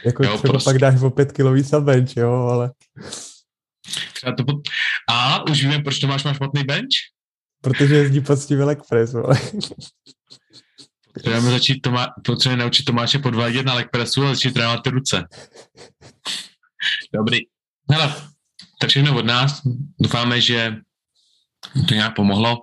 Jako 0.05 0.25
jo, 0.25 0.39
třeba 0.39 0.53
prostě. 0.53 0.71
pak 0.71 0.79
dáš 0.79 1.03
o 1.03 1.11
pět 1.11 1.33
kilový 1.33 1.63
bench, 1.81 2.17
jo, 2.17 2.33
ale... 2.33 2.71
Třeba 4.13 4.35
to 4.35 4.45
pot... 4.45 4.57
A 5.11 5.47
už 5.51 5.63
víme, 5.63 5.79
proč 5.79 5.99
to 5.99 6.07
máš, 6.07 6.25
máš 6.25 6.37
špatný 6.37 6.65
bench? 6.65 6.97
Protože 7.61 7.95
jezdí 7.95 8.21
poctivě 8.21 8.65
leg 8.65 8.79
press, 8.89 9.15
ale... 9.15 9.39
Potřebujeme 11.13 11.51
začít 11.51 11.81
Tomá, 11.81 12.07
potřebujeme 12.25 12.63
naučit 12.63 12.85
Tomáše 12.85 13.19
podvádět 13.19 13.67
na 13.67 13.75
leg 13.75 13.91
pressu 13.91 14.25
a 14.25 14.35
začít 14.35 14.55
trénovat 14.55 14.83
ty 14.83 14.91
ruce. 14.91 15.25
Dobrý. 17.15 17.39
Hele, 17.91 18.15
tak 18.81 18.91
všechno 18.91 19.19
od 19.19 19.27
nás. 19.27 19.63
Doufáme, 20.01 20.41
že 20.41 20.77
to 21.89 21.95
nějak 21.95 22.17
pomohlo. 22.17 22.63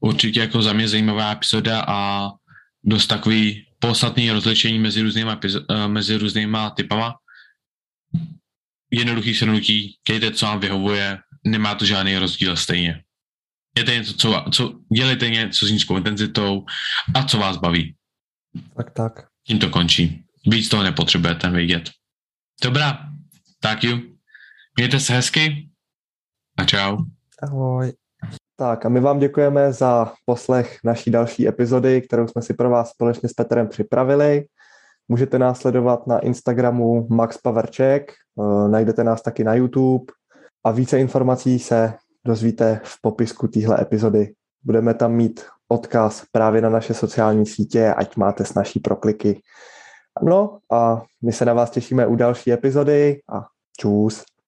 Určitě 0.00 0.40
jako 0.40 0.62
za 0.62 0.72
mě 0.72 0.88
zajímavá 0.88 1.32
epizoda 1.32 1.84
a 1.88 2.30
dost 2.84 3.06
takový 3.06 3.66
podstatný 3.78 4.30
rozlišení 4.30 4.78
mezi 4.78 5.02
různýma, 5.02 5.40
eh, 5.70 5.88
mezi 5.88 6.16
různýma 6.16 6.70
typama. 6.70 7.14
Jednoduchý 8.90 9.34
shrnutí, 9.34 9.98
kejte, 10.02 10.30
co 10.30 10.46
vám 10.46 10.60
vyhovuje, 10.60 11.18
nemá 11.44 11.74
to 11.74 11.84
žádný 11.84 12.18
rozdíl 12.18 12.56
stejně. 12.56 13.04
Dělejte 13.78 13.98
něco, 13.98 14.14
co, 14.14 14.44
co, 14.52 14.72
dělejte 14.92 15.30
něco 15.30 15.66
s 15.66 15.70
nízkou 15.70 15.96
intenzitou 15.96 16.64
a 17.14 17.22
co 17.22 17.38
vás 17.38 17.56
baví. 17.56 17.94
Tak, 18.76 18.90
tak. 18.90 19.26
Tím 19.46 19.58
to 19.58 19.70
končí. 19.70 20.24
Víc 20.46 20.68
toho 20.68 20.82
nepotřebujete 20.82 21.50
vědět. 21.50 21.90
Dobrá, 22.64 22.98
tak 23.60 23.84
jo. 23.84 23.98
Mějte 24.76 25.00
se 25.00 25.12
hezky 25.12 25.68
a 26.58 26.64
čau. 26.64 26.96
Ahoj. 27.42 27.92
Tak 28.56 28.86
a 28.86 28.88
my 28.88 29.00
vám 29.00 29.18
děkujeme 29.18 29.72
za 29.72 30.12
poslech 30.24 30.78
naší 30.84 31.10
další 31.10 31.48
epizody, 31.48 32.02
kterou 32.02 32.28
jsme 32.28 32.42
si 32.42 32.54
pro 32.54 32.70
vás 32.70 32.90
společně 32.90 33.28
s 33.28 33.32
Petrem 33.32 33.68
připravili. 33.68 34.46
Můžete 35.08 35.38
nás 35.38 35.60
sledovat 35.60 36.06
na 36.06 36.18
Instagramu 36.18 37.06
Max 37.10 37.38
Paverček, 37.38 38.12
eh, 38.12 38.68
najdete 38.68 39.04
nás 39.04 39.22
taky 39.22 39.44
na 39.44 39.54
YouTube 39.54 40.12
a 40.64 40.70
více 40.70 41.00
informací 41.00 41.58
se 41.58 41.94
dozvíte 42.26 42.80
v 42.84 43.00
popisku 43.00 43.48
téhle 43.48 43.82
epizody. 43.82 44.32
Budeme 44.62 44.94
tam 44.94 45.12
mít 45.12 45.44
odkaz 45.68 46.24
právě 46.32 46.60
na 46.62 46.70
naše 46.70 46.94
sociální 46.94 47.46
sítě, 47.46 47.94
ať 47.94 48.16
máte 48.16 48.44
s 48.44 48.54
naší 48.54 48.80
prokliky. 48.80 49.42
No 50.22 50.58
a 50.72 51.02
my 51.22 51.32
se 51.32 51.44
na 51.44 51.54
vás 51.54 51.70
těšíme 51.70 52.06
u 52.06 52.16
další 52.16 52.52
epizody 52.52 53.20
a 53.32 53.46
čus. 53.78 54.24